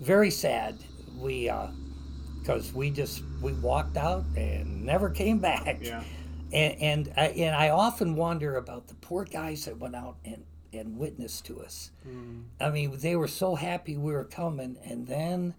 very 0.00 0.30
sad. 0.30 0.76
We, 1.16 1.48
uh, 1.48 1.68
because 2.40 2.72
we 2.72 2.90
just 2.90 3.22
we 3.40 3.52
walked 3.54 3.96
out 3.96 4.24
and 4.36 4.84
never 4.84 5.10
came 5.10 5.38
back. 5.38 5.78
Yeah. 5.82 6.02
And 6.52 6.80
and 6.80 7.12
I, 7.16 7.26
and 7.28 7.56
I 7.56 7.70
often 7.70 8.14
wonder 8.14 8.56
about 8.56 8.86
the 8.86 8.94
poor 8.94 9.24
guys 9.24 9.64
that 9.64 9.78
went 9.78 9.96
out 9.96 10.16
and 10.24 10.44
and 10.78 10.96
witnessed 10.98 11.44
to 11.46 11.60
us. 11.62 11.90
Hmm. 12.02 12.42
I 12.60 12.70
mean, 12.70 12.98
they 12.98 13.16
were 13.16 13.28
so 13.28 13.54
happy 13.54 13.96
we 13.96 14.12
were 14.12 14.24
coming, 14.24 14.76
and 14.84 15.06
then 15.06 15.54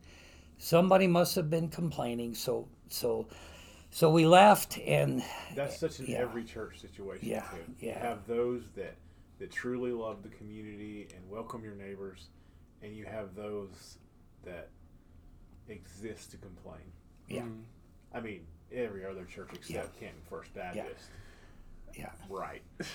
somebody 0.58 1.08
must 1.08 1.36
have 1.36 1.50
been 1.50 1.70
complaining. 1.70 2.36
So 2.36 2.68
so 2.90 3.28
so 3.90 4.10
we 4.12 4.26
left, 4.26 4.78
and 4.80 5.24
That's 5.56 5.78
such 5.78 6.00
an 6.00 6.08
Yeah. 6.08 6.18
every 6.20 6.44
church 6.44 6.80
situation 6.82 7.28
Yeah, 7.28 7.42
too. 7.42 7.74
yeah. 7.80 7.94
You 7.96 8.00
have 8.08 8.28
those 8.28 8.70
that 8.76 8.96
that 9.40 9.52
truly 9.52 9.92
love 9.92 10.24
the 10.24 10.30
community 10.30 11.08
and 11.16 11.30
welcome 11.30 11.64
your 11.64 11.76
neighbors, 11.76 12.30
and 12.82 12.96
you 12.96 13.06
have 13.06 13.36
those 13.36 13.98
that 14.44 14.70
exist 15.70 16.32
to 16.32 16.38
complain. 16.38 16.92
yeah, 17.28 17.42
hmm. 17.42 17.62
I 18.14 18.22
mean, 18.22 18.48
every 18.72 19.06
other 19.06 19.26
church 19.26 19.50
except 19.54 20.00
Canton 20.00 20.22
First 20.30 20.54
Baptist. 20.54 21.06
yeah. 21.96 22.12
Right. 22.30 22.62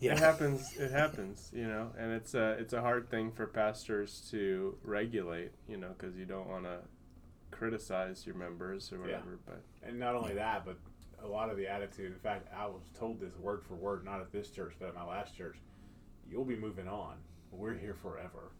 Yeah. 0.00 0.12
It 0.12 0.18
happens. 0.18 0.72
It 0.76 0.90
happens. 0.92 1.50
You 1.52 1.66
know, 1.66 1.90
and 1.98 2.12
it's 2.12 2.34
a 2.34 2.50
it's 2.52 2.72
a 2.72 2.80
hard 2.80 3.10
thing 3.10 3.32
for 3.32 3.46
pastors 3.46 4.26
to 4.30 4.76
regulate. 4.84 5.50
You 5.68 5.76
know, 5.76 5.88
because 5.98 6.16
you 6.16 6.24
don't 6.24 6.48
want 6.48 6.64
to 6.64 6.78
criticize 7.50 8.24
your 8.26 8.36
members 8.36 8.92
or 8.92 9.00
whatever. 9.00 9.38
But 9.44 9.62
And 9.82 9.98
not 9.98 10.14
only 10.14 10.34
that, 10.34 10.64
but 10.64 10.76
a 11.22 11.26
lot 11.26 11.50
of 11.50 11.56
the 11.56 11.66
attitude. 11.66 12.12
In 12.12 12.18
fact, 12.18 12.46
I 12.56 12.66
was 12.66 12.82
told 12.98 13.18
this 13.20 13.36
word 13.38 13.62
for 13.66 13.74
word, 13.74 14.04
not 14.04 14.20
at 14.20 14.30
this 14.30 14.50
church, 14.50 14.74
but 14.78 14.88
at 14.88 14.94
my 14.94 15.04
last 15.04 15.36
church. 15.36 15.56
You'll 16.30 16.44
be 16.44 16.56
moving 16.56 16.86
on. 16.86 17.16
We're 17.50 17.74
here 17.74 17.94
forever. 17.94 18.52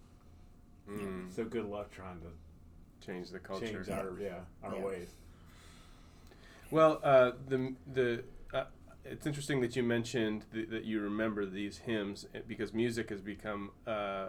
mm, 0.90 1.30
So 1.32 1.44
good 1.44 1.66
luck 1.66 1.92
trying 1.92 2.20
to 2.22 3.06
change 3.06 3.30
the 3.30 3.38
culture. 3.38 3.66
change 3.66 3.88
our 3.90 4.18
yeah 4.20 4.40
our 4.64 4.74
Yeah. 4.74 4.82
ways. 4.84 5.08
Well, 6.70 7.00
uh, 7.04 7.32
the 7.48 7.74
the 7.92 8.24
it's 9.04 9.26
interesting 9.26 9.60
that 9.60 9.76
you 9.76 9.82
mentioned 9.82 10.44
th- 10.52 10.68
that 10.70 10.84
you 10.84 11.00
remember 11.00 11.46
these 11.46 11.78
hymns 11.78 12.26
eh, 12.34 12.40
because 12.46 12.72
music 12.74 13.10
has 13.10 13.20
become 13.20 13.70
uh, 13.86 14.28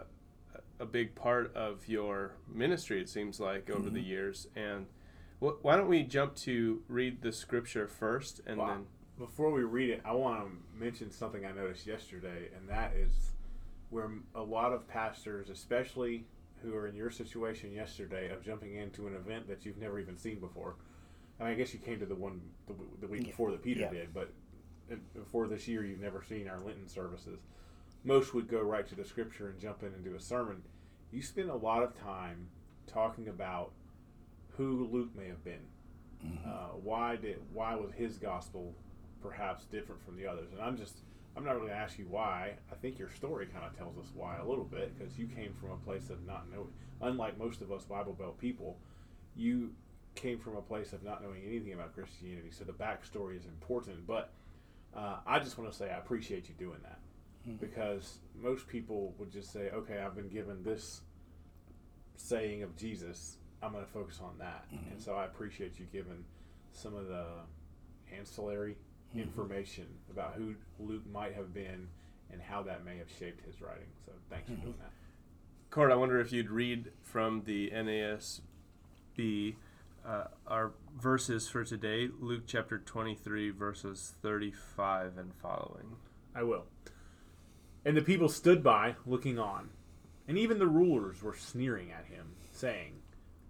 a 0.78 0.86
big 0.86 1.14
part 1.14 1.54
of 1.54 1.86
your 1.88 2.32
ministry. 2.52 3.00
It 3.00 3.08
seems 3.08 3.40
like 3.40 3.68
over 3.70 3.90
the 3.90 4.00
years. 4.00 4.48
And 4.56 4.86
wh- 5.40 5.62
why 5.62 5.76
don't 5.76 5.88
we 5.88 6.02
jump 6.02 6.34
to 6.36 6.82
read 6.88 7.20
the 7.22 7.32
scripture 7.32 7.86
first, 7.86 8.40
and 8.46 8.58
Wow. 8.58 8.66
then 8.68 8.86
Before 9.18 9.50
we 9.52 9.62
read 9.64 9.90
it, 9.90 10.00
I 10.04 10.12
want 10.12 10.40
to 10.46 10.50
mention 10.78 11.10
something 11.10 11.44
I 11.44 11.52
noticed 11.52 11.86
yesterday, 11.86 12.48
and 12.56 12.66
that 12.70 12.94
is 12.94 13.32
where 13.90 14.08
a 14.34 14.42
lot 14.42 14.72
of 14.72 14.88
pastors, 14.88 15.50
especially 15.50 16.24
who 16.62 16.74
are 16.74 16.86
in 16.86 16.94
your 16.94 17.10
situation 17.10 17.72
yesterday, 17.72 18.30
of 18.30 18.42
jumping 18.42 18.74
into 18.76 19.06
an 19.06 19.14
event 19.14 19.46
that 19.48 19.66
you've 19.66 19.76
never 19.78 19.98
even 19.98 20.16
seen 20.16 20.38
before. 20.40 20.76
I 21.38 21.44
mean, 21.44 21.52
I 21.52 21.56
guess 21.56 21.74
you 21.74 21.80
came 21.80 21.98
to 22.00 22.06
the 22.06 22.14
one 22.14 22.40
the, 22.66 22.74
the 23.00 23.06
week 23.06 23.22
Yeah. 23.22 23.26
before 23.28 23.50
that 23.50 23.62
Peter 23.62 23.80
Yeah. 23.80 23.90
did, 23.90 24.14
but 24.14 24.30
before 25.14 25.48
this 25.48 25.68
year, 25.68 25.84
you've 25.84 26.00
never 26.00 26.22
seen 26.22 26.48
our 26.48 26.60
Lenten 26.60 26.88
services. 26.88 27.40
Most 28.04 28.34
would 28.34 28.48
go 28.48 28.60
right 28.60 28.86
to 28.88 28.94
the 28.94 29.04
scripture 29.04 29.48
and 29.48 29.60
jump 29.60 29.82
in 29.82 29.88
and 29.88 30.04
do 30.04 30.14
a 30.14 30.20
sermon. 30.20 30.62
You 31.12 31.22
spend 31.22 31.50
a 31.50 31.56
lot 31.56 31.82
of 31.82 31.98
time 32.00 32.48
talking 32.86 33.28
about 33.28 33.72
who 34.56 34.88
Luke 34.90 35.10
may 35.16 35.28
have 35.28 35.44
been. 35.44 35.66
Uh, 36.44 36.68
why 36.82 37.16
did 37.16 37.38
why 37.52 37.74
was 37.74 37.92
his 37.92 38.18
gospel 38.18 38.74
perhaps 39.22 39.64
different 39.64 40.04
from 40.04 40.16
the 40.16 40.26
others? 40.26 40.48
And 40.52 40.60
I'm 40.60 40.76
just 40.76 40.96
I'm 41.36 41.44
not 41.44 41.52
really 41.52 41.68
going 41.68 41.78
to 41.78 41.82
ask 41.82 41.98
you 41.98 42.06
why. 42.08 42.54
I 42.70 42.74
think 42.74 42.98
your 42.98 43.10
story 43.10 43.46
kind 43.46 43.64
of 43.64 43.76
tells 43.76 43.96
us 43.96 44.10
why 44.14 44.36
a 44.36 44.44
little 44.44 44.64
bit 44.64 44.98
because 44.98 45.18
you 45.18 45.26
came 45.26 45.54
from 45.54 45.70
a 45.70 45.76
place 45.76 46.10
of 46.10 46.26
not 46.26 46.50
knowing. 46.52 46.72
Unlike 47.00 47.38
most 47.38 47.62
of 47.62 47.72
us 47.72 47.84
Bible 47.84 48.12
Belt 48.12 48.38
people, 48.38 48.76
you 49.36 49.70
came 50.14 50.38
from 50.38 50.56
a 50.56 50.62
place 50.62 50.92
of 50.92 51.02
not 51.02 51.22
knowing 51.22 51.42
anything 51.46 51.72
about 51.72 51.94
Christianity. 51.94 52.50
So 52.50 52.64
the 52.64 52.72
backstory 52.72 53.38
is 53.38 53.46
important. 53.46 54.06
But 54.06 54.32
uh, 54.96 55.16
I 55.26 55.38
just 55.38 55.58
want 55.58 55.70
to 55.70 55.76
say 55.76 55.90
I 55.90 55.98
appreciate 55.98 56.48
you 56.48 56.54
doing 56.58 56.78
that 56.82 56.98
hmm. 57.44 57.56
because 57.56 58.18
most 58.40 58.66
people 58.66 59.14
would 59.18 59.30
just 59.30 59.52
say, 59.52 59.70
"Okay, 59.70 59.98
I've 59.98 60.14
been 60.14 60.28
given 60.28 60.62
this 60.62 61.02
saying 62.16 62.62
of 62.62 62.76
Jesus. 62.76 63.36
I'm 63.62 63.72
going 63.72 63.84
to 63.84 63.90
focus 63.90 64.20
on 64.22 64.38
that." 64.38 64.64
Hmm. 64.70 64.92
And 64.92 65.00
so 65.00 65.14
I 65.14 65.24
appreciate 65.24 65.78
you 65.78 65.86
giving 65.92 66.24
some 66.72 66.94
of 66.94 67.08
the 67.08 67.24
ancillary 68.16 68.76
hmm. 69.12 69.20
information 69.20 69.86
about 70.10 70.34
who 70.34 70.54
Luke 70.78 71.06
might 71.12 71.34
have 71.34 71.54
been 71.54 71.88
and 72.32 72.40
how 72.40 72.62
that 72.62 72.84
may 72.84 72.96
have 72.98 73.08
shaped 73.18 73.44
his 73.44 73.60
writing. 73.60 73.88
So 74.06 74.12
thanks 74.28 74.48
for 74.48 74.56
doing 74.56 74.74
that. 74.80 74.90
Court, 75.70 75.92
I 75.92 75.94
wonder 75.94 76.20
if 76.20 76.32
you'd 76.32 76.50
read 76.50 76.90
from 77.02 77.42
the 77.44 77.70
NASB 77.70 79.54
uh, 80.06 80.24
our 80.46 80.72
verses 80.98 81.48
for 81.48 81.64
today, 81.64 82.08
Luke 82.18 82.44
chapter 82.46 82.78
23, 82.78 83.50
verses 83.50 84.14
35 84.22 85.18
and 85.18 85.34
following. 85.34 85.96
I 86.34 86.42
will. 86.42 86.66
And 87.84 87.96
the 87.96 88.02
people 88.02 88.28
stood 88.28 88.62
by, 88.62 88.96
looking 89.06 89.38
on. 89.38 89.70
And 90.28 90.38
even 90.38 90.58
the 90.58 90.66
rulers 90.66 91.22
were 91.22 91.34
sneering 91.34 91.90
at 91.90 92.06
him, 92.06 92.34
saying, 92.52 92.94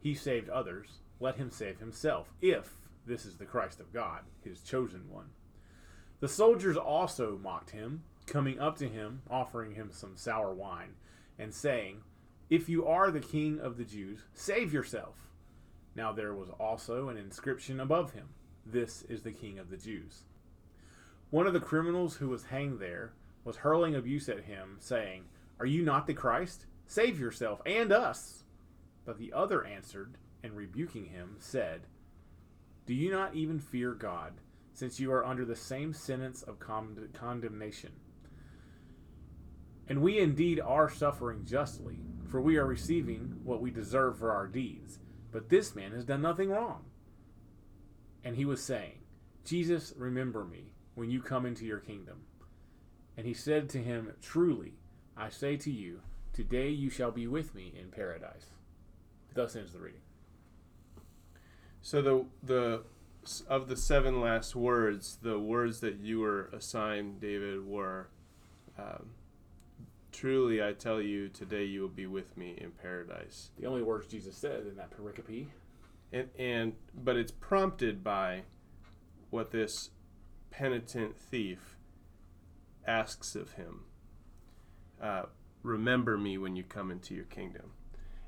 He 0.01 0.15
saved 0.15 0.49
others, 0.49 1.01
let 1.19 1.37
him 1.37 1.51
save 1.51 1.79
himself, 1.79 2.33
if 2.41 2.71
this 3.07 3.27
is 3.27 3.37
the 3.37 3.45
Christ 3.45 3.81
of 3.81 3.93
God, 3.93 4.21
his 4.43 4.61
chosen 4.61 5.11
one. 5.11 5.31
The 6.21 6.29
soldiers 6.29 6.77
also 6.77 7.39
mocked 7.43 7.71
him, 7.71 8.05
coming 8.27 8.59
up 8.61 8.77
to 8.79 8.89
him, 8.89 9.23
offering 9.31 9.75
him 9.75 9.91
some 9.93 10.17
sour 10.17 10.55
wine, 10.55 10.95
and 11.39 11.53
saying, 11.53 12.03
If 12.49 12.69
you 12.69 12.87
are 12.87 13.11
the 13.11 13.21
king 13.21 13.59
of 13.61 13.77
the 13.77 13.85
Jews, 13.85 14.21
save 14.33 14.73
yourself. 14.73 15.30
Now 15.95 16.13
there 16.13 16.35
was 16.35 16.49
also 16.51 17.09
an 17.09 17.17
inscription 17.17 17.81
above 17.81 18.13
him, 18.13 18.29
This 18.65 19.03
is 19.09 19.23
the 19.23 19.33
king 19.33 19.59
of 19.59 19.71
the 19.71 19.77
Jews. 19.77 20.25
One 21.31 21.47
of 21.47 21.53
the 21.53 21.61
criminals 21.61 22.17
who 22.17 22.29
was 22.29 22.45
hanged 22.45 22.81
there 22.81 23.13
was 23.45 23.57
hurling 23.57 23.95
abuse 23.95 24.29
at 24.29 24.45
him, 24.45 24.77
saying, 24.81 25.25
Are 25.59 25.67
you 25.67 25.83
not 25.83 26.07
the 26.07 26.15
Christ? 26.15 26.67
Save 26.87 27.19
yourself 27.19 27.61
and 27.65 27.93
us. 27.93 28.45
But 29.05 29.19
the 29.19 29.33
other 29.33 29.65
answered, 29.65 30.17
and 30.43 30.57
rebuking 30.57 31.07
him, 31.07 31.37
said, 31.39 31.83
Do 32.87 32.95
you 32.95 33.11
not 33.11 33.35
even 33.35 33.59
fear 33.59 33.93
God, 33.93 34.35
since 34.73 34.99
you 34.99 35.13
are 35.13 35.25
under 35.25 35.45
the 35.45 35.57
same 35.57 35.93
sentence 35.93 36.43
of 36.43 36.59
con- 36.59 37.09
condemnation? 37.13 37.93
And 39.89 40.03
we 40.03 40.19
indeed 40.19 40.61
are 40.61 40.89
suffering 40.89 41.45
justly, 41.45 41.99
for 42.29 42.41
we 42.41 42.57
are 42.57 42.67
receiving 42.67 43.41
what 43.43 43.61
we 43.61 43.71
deserve 43.71 44.19
for 44.19 44.33
our 44.33 44.47
deeds. 44.47 44.99
But 45.33 45.49
this 45.49 45.75
man 45.75 45.93
has 45.93 46.05
done 46.05 46.23
nothing 46.23 46.51
wrong. 46.51 46.85
And 48.25 48.37
he 48.37 48.45
was 48.45 48.63
saying, 48.63 48.99
Jesus, 49.45 49.95
remember 49.97 50.45
me 50.45 50.73
when 50.95 51.11
you 51.11 51.23
come 51.23 51.47
into 51.47 51.65
your 51.65 51.79
kingdom. 51.79 52.23
And 53.17 53.27
he 53.27 53.35
said 53.35 53.69
to 53.71 53.79
him, 53.79 54.13
Truly, 54.21 54.75
I 55.17 55.29
say 55.29 55.57
to 55.59 55.71
you, 55.71 56.01
today 56.33 56.69
you 56.71 56.91
shall 56.91 57.11
be 57.11 57.27
with 57.27 57.55
me 57.55 57.73
in 57.79 57.91
paradise. 57.91 58.47
Thus 59.35 59.57
ends 59.57 59.73
the 59.73 59.79
reading. 59.79 60.01
So 61.83 62.03
the 62.03 62.25
the 62.43 62.83
of 63.49 63.69
the 63.69 63.77
seven 63.77 64.21
last 64.21 64.57
words, 64.57 65.19
the 65.23 65.39
words 65.39 65.81
that 65.81 65.99
you 66.01 66.21
were 66.21 66.51
assigned, 66.55 67.21
David, 67.21 67.67
were, 67.67 68.09
um, 68.79 69.11
"Truly, 70.13 70.63
I 70.63 70.73
tell 70.73 71.01
you, 71.01 71.29
today 71.29 71.65
you 71.65 71.83
will 71.83 71.89
be 71.89 72.07
with 72.07 72.37
me 72.37 72.57
in 72.59 72.73
paradise." 72.73 73.51
The 73.59 73.67
only 73.67 73.83
words 73.83 74.07
Jesus 74.07 74.37
said 74.37 74.67
in 74.67 74.77
that 74.77 74.91
pericope. 74.91 75.49
And 76.13 76.31
and 76.39 76.75
but 76.95 77.17
it's 77.17 77.33
prompted 77.33 78.03
by 78.03 78.45
what 79.31 79.51
this 79.51 79.91
penitent 80.51 81.17
thief 81.17 81.77
asks 82.87 83.37
of 83.37 83.53
him. 83.53 83.85
Uh, 85.01 85.27
Remember 85.63 86.17
me 86.17 86.39
when 86.39 86.57
you 86.57 86.63
come 86.63 86.91
into 86.91 87.15
your 87.15 87.27
kingdom. 87.27 87.73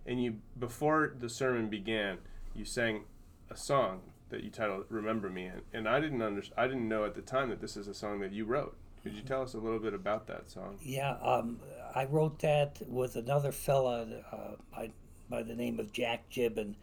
And 0.04 0.22
you 0.22 0.40
before 0.58 1.14
the 1.18 1.28
sermon 1.28 1.68
began, 1.70 2.18
you 2.54 2.64
sang 2.64 3.04
a 3.50 3.56
song 3.56 4.02
that 4.28 4.42
you 4.42 4.50
titled 4.50 4.86
"Remember 4.88 5.30
Me," 5.30 5.46
and, 5.46 5.62
and 5.72 5.88
I 5.88 6.00
didn't 6.00 6.20
under, 6.20 6.42
I 6.56 6.66
didn't 6.66 6.88
know 6.88 7.04
at 7.04 7.14
the 7.14 7.22
time 7.22 7.48
that 7.50 7.60
this 7.60 7.76
is 7.76 7.88
a 7.88 7.94
song 7.94 8.20
that 8.20 8.32
you 8.32 8.44
wrote. 8.44 8.76
Could 9.02 9.14
you 9.14 9.22
tell 9.22 9.42
us 9.42 9.54
a 9.54 9.58
little 9.58 9.80
bit 9.80 9.94
about 9.94 10.26
that 10.28 10.48
song? 10.48 10.78
Yeah, 10.80 11.16
um, 11.22 11.58
I 11.94 12.04
wrote 12.04 12.38
that 12.40 12.80
with 12.86 13.16
another 13.16 13.50
fella 13.50 14.06
uh, 14.30 14.36
by, 14.70 14.90
by 15.28 15.42
the 15.42 15.54
name 15.54 15.80
of 15.80 15.92
Jack 15.92 16.28
Gibbon, 16.30 16.76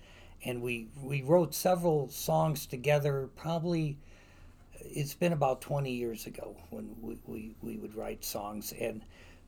and 0.43 0.61
we 0.61 0.87
we 1.01 1.21
wrote 1.21 1.53
several 1.53 2.09
songs 2.09 2.65
together. 2.65 3.29
Probably, 3.37 3.97
it's 4.81 5.13
been 5.13 5.31
about 5.31 5.61
twenty 5.61 5.91
years 5.91 6.25
ago 6.25 6.57
when 6.69 6.93
we, 7.01 7.17
we, 7.25 7.55
we 7.61 7.77
would 7.77 7.95
write 7.95 8.25
songs, 8.25 8.73
and 8.79 9.01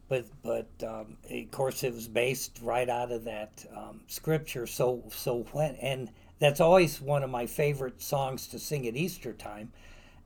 but 0.08 0.26
but 0.42 0.68
um, 0.88 1.18
of 1.30 1.52
course 1.52 1.84
it 1.84 1.94
was 1.94 2.08
based 2.08 2.60
right 2.62 2.90
out 2.90 3.12
of 3.12 3.26
that 3.26 3.66
um, 3.76 4.00
scripture. 4.08 4.66
So 4.66 5.04
so 5.10 5.46
when 5.52 5.76
and 5.76 6.10
that's 6.40 6.62
always 6.62 7.02
one 7.02 7.24
of 7.24 7.30
my 7.30 7.46
favorite 7.46 8.02
songs 8.02 8.48
to 8.48 8.60
sing 8.60 8.88
at 8.88 8.96
Easter 8.96 9.34
time 9.34 9.74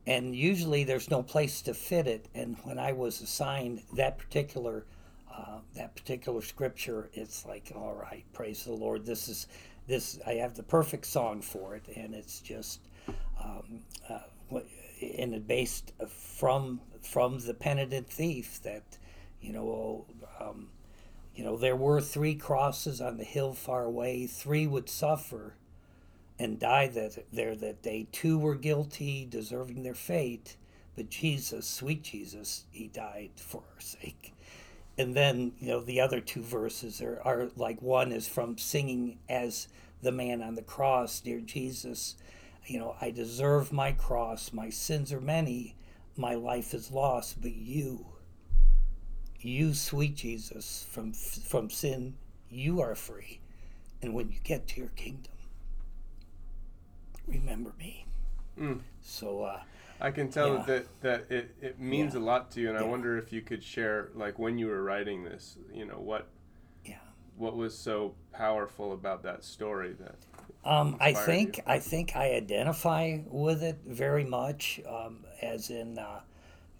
and 0.06 0.34
usually 0.34 0.84
there's 0.84 1.10
no 1.10 1.22
place 1.22 1.62
to 1.62 1.74
fit 1.74 2.06
it. 2.06 2.26
And 2.34 2.56
when 2.62 2.78
I 2.78 2.92
was 2.92 3.20
assigned 3.20 3.82
that 3.94 4.18
particular 4.18 4.84
uh, 5.36 5.58
that 5.74 5.94
particular 5.94 6.40
scripture, 6.40 7.10
it's 7.12 7.44
like, 7.44 7.70
all 7.74 7.94
right, 7.94 8.24
praise 8.32 8.64
the 8.64 8.72
Lord. 8.72 9.04
This 9.04 9.28
is 9.28 9.46
this. 9.86 10.18
I 10.26 10.34
have 10.34 10.54
the 10.54 10.62
perfect 10.62 11.04
song 11.04 11.42
for 11.42 11.74
it, 11.74 11.84
and 11.94 12.14
it's 12.14 12.40
just 12.40 12.80
um, 13.42 13.80
uh, 14.08 14.20
and 15.18 15.34
it 15.34 15.46
based 15.46 15.92
from 16.08 16.80
from 17.02 17.38
the 17.40 17.54
penitent 17.54 18.08
thief 18.08 18.62
that 18.62 18.98
you 19.40 19.52
know. 19.52 20.06
Um, 20.40 20.68
you 21.34 21.44
know, 21.44 21.58
there 21.58 21.76
were 21.76 22.00
three 22.00 22.34
crosses 22.34 22.98
on 22.98 23.18
the 23.18 23.24
hill 23.24 23.52
far 23.52 23.84
away. 23.84 24.26
Three 24.26 24.66
would 24.66 24.88
suffer 24.88 25.56
and 26.38 26.58
die 26.58 26.88
that 26.88 27.24
there 27.32 27.56
that 27.56 27.82
day. 27.82 28.06
too 28.12 28.38
were 28.38 28.54
guilty, 28.54 29.26
deserving 29.28 29.82
their 29.82 29.94
fate, 29.94 30.56
but 30.94 31.10
Jesus, 31.10 31.66
sweet 31.66 32.02
Jesus, 32.02 32.64
he 32.70 32.88
died 32.88 33.30
for 33.36 33.62
our 33.74 33.80
sake. 33.80 34.34
And 34.98 35.14
then, 35.14 35.52
you 35.60 35.68
know, 35.68 35.80
the 35.80 36.00
other 36.00 36.20
two 36.20 36.42
verses 36.42 37.02
are, 37.02 37.20
are 37.24 37.50
like 37.56 37.82
one 37.82 38.12
is 38.12 38.26
from 38.28 38.56
singing 38.58 39.18
as 39.28 39.68
the 40.02 40.12
man 40.12 40.42
on 40.42 40.54
the 40.54 40.62
cross, 40.62 41.20
dear 41.20 41.40
Jesus, 41.40 42.16
you 42.66 42.78
know, 42.78 42.96
I 43.00 43.10
deserve 43.10 43.72
my 43.72 43.92
cross, 43.92 44.52
my 44.52 44.70
sins 44.70 45.12
are 45.12 45.20
many, 45.20 45.76
my 46.16 46.34
life 46.34 46.74
is 46.74 46.90
lost, 46.90 47.40
but 47.40 47.54
you, 47.54 48.06
You, 49.38 49.74
sweet 49.74 50.16
Jesus, 50.16 50.86
from 50.90 51.12
from 51.12 51.70
sin, 51.70 52.16
you 52.50 52.80
are 52.80 52.94
free. 52.94 53.40
And 54.02 54.14
when 54.14 54.30
you 54.30 54.38
get 54.42 54.66
to 54.68 54.80
your 54.80 54.90
kingdom, 54.90 55.32
remember 57.26 57.72
me. 57.78 58.06
Mm. 58.58 58.80
So, 59.02 59.42
uh, 59.42 59.60
I 60.00 60.10
can 60.10 60.30
tell 60.30 60.54
Yeah. 60.54 60.64
that 60.66 61.00
that 61.00 61.30
it, 61.30 61.54
it 61.60 61.78
means 61.80 62.14
Yeah. 62.14 62.20
a 62.20 62.22
lot 62.22 62.50
to 62.52 62.60
you, 62.60 62.68
and 62.68 62.78
I 62.78 62.82
wonder 62.82 63.16
if 63.18 63.32
you 63.32 63.42
could 63.42 63.62
share, 63.62 64.10
like, 64.14 64.38
when 64.38 64.58
you 64.58 64.66
were 64.66 64.82
writing 64.82 65.24
this, 65.24 65.58
you 65.72 65.84
know, 65.84 65.98
what 65.98 66.28
yeah. 66.84 66.96
what 67.36 67.56
was 67.56 67.76
so 67.76 68.14
powerful 68.32 68.92
about 68.92 69.22
that 69.22 69.44
story 69.44 69.94
that. 70.00 70.16
Um, 70.64 70.96
I 71.00 71.12
think 71.12 71.58
you? 71.58 71.62
I 71.66 71.78
think 71.78 72.16
I 72.16 72.32
identify 72.32 73.18
with 73.26 73.62
it 73.62 73.78
very 73.86 74.24
much, 74.24 74.80
um, 74.88 75.24
as 75.40 75.70
in, 75.70 75.98
uh, 75.98 76.20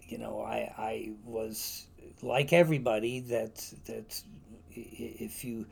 you 0.07 0.17
know, 0.17 0.41
I 0.41 0.73
I 0.77 1.11
was 1.25 1.87
like 2.21 2.53
everybody 2.53 3.19
that 3.21 3.55
that 3.85 4.21
if 4.71 5.43
you 5.43 5.65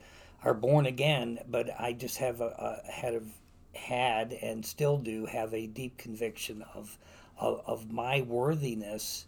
are 0.44 0.54
born 0.54 0.86
again, 0.86 1.38
but 1.48 1.70
I 1.78 1.92
just 1.92 2.18
have 2.18 2.40
a, 2.40 2.80
a 2.86 2.90
had 2.90 3.14
a, 3.14 3.22
had 3.76 4.32
and 4.32 4.64
still 4.64 4.98
do 4.98 5.26
have 5.26 5.52
a 5.54 5.66
deep 5.66 5.96
conviction 5.98 6.64
of 6.74 6.98
of, 7.38 7.62
of 7.66 7.92
my 7.92 8.22
worthiness. 8.22 9.26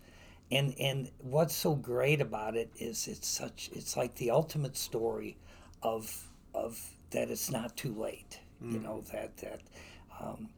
And, 0.50 0.74
and 0.80 1.10
what's 1.20 1.54
so 1.54 1.74
great 1.74 2.22
about 2.22 2.56
it 2.56 2.70
is 2.78 3.06
it's 3.06 3.28
such 3.28 3.68
it's 3.74 3.96
like 3.98 4.14
the 4.14 4.30
ultimate 4.30 4.76
story 4.78 5.36
of 5.82 6.26
of 6.54 6.80
that 7.10 7.30
it's 7.30 7.50
not 7.50 7.76
too 7.76 7.92
late 7.94 8.40
you 8.72 8.78
know 8.80 9.02
that 9.12 9.36
that 9.36 9.60
um, 10.20 10.48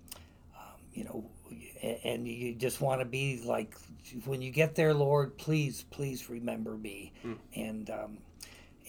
um, 0.57 0.81
you 0.95 1.05
know 1.05 1.25
and 2.05 2.27
you 2.27 2.55
just 2.55 2.81
want 2.81 3.01
to 3.01 3.05
be 3.05 3.43
like 3.45 3.75
when 4.25 4.41
you 4.41 4.51
get 4.53 4.75
there 4.77 4.95
lord 4.95 5.37
please 5.37 5.85
please 5.91 6.31
remember 6.31 6.77
me. 6.77 7.13
And 7.57 7.91
um, 7.91 8.19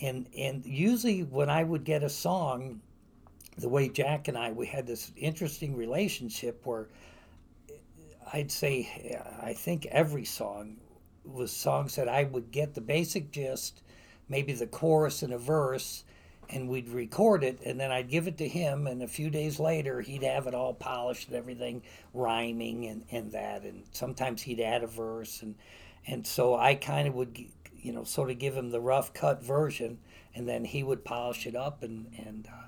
and 0.02 0.28
and 0.38 0.66
usually 0.66 1.24
when 1.24 1.50
i 1.50 1.64
would 1.64 1.84
get 1.84 2.04
a 2.04 2.10
song 2.10 2.80
the 3.58 3.70
way 3.70 3.90
jack 3.90 4.28
and 4.28 4.38
i 4.38 4.52
we 4.52 4.66
had 4.66 4.88
this 4.88 5.12
interesting 5.16 5.76
relationship 5.76 6.66
where 6.66 6.88
i'd 8.34 8.52
say 8.52 9.20
i 9.42 9.54
think 9.54 9.86
every 9.88 10.26
song 10.26 10.78
was 11.26 11.52
songs 11.52 11.96
that 11.96 12.08
i 12.08 12.24
would 12.24 12.52
get 12.52 12.74
the 12.74 12.82
basic 12.82 13.32
gist 13.32 13.82
maybe 14.30 14.54
the 14.54 14.68
chorus 14.68 15.22
and 15.22 15.34
a 15.34 15.38
verse 15.38 16.04
and 16.52 16.68
we'd 16.68 16.90
record 16.90 17.44
it 17.44 17.60
and 17.66 17.80
then 17.80 17.92
I'd 17.92 18.10
give 18.10 18.28
it 18.28 18.38
to 18.40 18.48
him 18.48 18.88
and 18.88 19.02
a 19.02 19.08
few 19.08 19.30
days 19.30 19.60
later 19.60 20.02
he'd 20.02 20.24
have 20.24 20.48
it 20.48 20.54
all 20.54 20.74
polished 20.74 21.28
and 21.28 21.38
everything 21.38 21.82
rhyming 22.14 22.86
and, 22.86 23.04
and 23.12 23.32
that 23.32 23.64
and 23.64 23.84
sometimes 23.92 24.42
he'd 24.42 24.60
add 24.60 24.84
a 24.84 24.88
verse 24.88 25.42
and 25.42 25.56
and 26.08 26.26
so 26.26 26.56
I 26.56 26.76
kind 26.76 27.08
of 27.08 27.14
would 27.16 27.38
you 27.78 27.94
know 27.94 28.04
sort 28.04 28.32
of 28.32 28.40
give 28.40 28.56
him 28.56 28.72
the 28.72 28.82
rough 28.82 29.14
cut 29.14 29.44
version 29.44 30.00
and 30.36 30.48
then 30.48 30.66
he 30.66 30.84
would 30.84 31.06
polish 31.06 31.48
it 31.48 31.56
up 31.56 31.84
and 31.84 32.08
and 32.18 32.48
uh, 32.52 32.68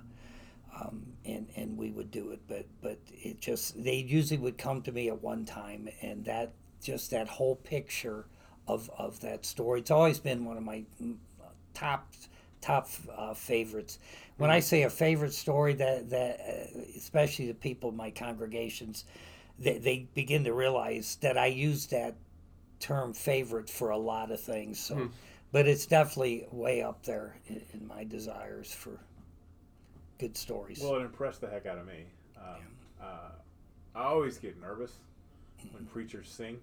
um, 0.80 1.04
and 1.26 1.48
and 1.56 1.78
we 1.78 1.92
would 1.92 2.12
do 2.12 2.32
it 2.32 2.42
but 2.48 2.66
but 2.82 2.98
it 3.12 3.40
just 3.40 3.82
they 3.84 3.96
usually 3.96 4.40
would 4.40 4.58
come 4.58 4.82
to 4.82 4.92
me 4.92 5.08
at 5.08 5.22
one 5.22 5.46
time 5.46 5.88
and 6.02 6.26
that 6.26 6.54
just 6.82 7.12
that 7.12 7.28
whole 7.28 7.56
picture 7.56 8.26
of 8.68 8.90
of 8.98 9.20
that 9.22 9.46
story 9.46 9.80
it's 9.80 9.92
always 9.92 10.20
been 10.20 10.46
one 10.46 10.58
of 10.58 10.64
my 10.64 10.84
mm, 11.02 11.16
top 11.74 12.08
top 12.64 12.88
uh, 13.16 13.34
favorites. 13.34 14.00
When 14.38 14.50
I 14.50 14.62
say 14.62 14.84
a 14.84 14.90
favorite 14.90 15.34
story, 15.34 15.74
that 15.74 16.10
that 16.10 16.40
uh, 16.40 16.80
especially 16.96 17.48
the 17.48 17.54
people 17.54 17.90
in 17.90 17.98
my 17.98 18.10
congregations, 18.10 19.04
they, 19.60 19.78
they 19.78 20.08
begin 20.14 20.46
to 20.46 20.54
realize 20.54 21.18
that 21.22 21.38
I 21.38 21.48
use 21.48 21.88
that 21.88 22.16
term 22.80 23.14
favorite 23.14 23.70
for 23.70 23.90
a 23.90 23.98
lot 23.98 24.32
of 24.32 24.40
things. 24.40 24.80
So, 24.80 25.10
but 25.52 25.68
it's 25.68 25.86
definitely 25.86 26.48
way 26.52 26.82
up 26.82 27.04
there 27.04 27.38
in, 27.48 27.62
in 27.74 27.88
my 27.88 28.06
desires 28.06 28.74
for 28.74 29.00
good 30.20 30.38
stories. 30.38 30.80
Well, 30.82 30.96
it 30.96 31.02
impressed 31.02 31.42
the 31.42 31.50
heck 31.50 31.66
out 31.66 31.78
of 31.78 31.88
me. 31.88 32.06
Um, 32.38 32.62
uh, 33.02 33.06
I 33.96 34.04
always 34.04 34.38
get 34.38 34.60
nervous 34.62 34.94
when 35.72 35.86
preachers 35.86 36.30
sing, 36.30 36.58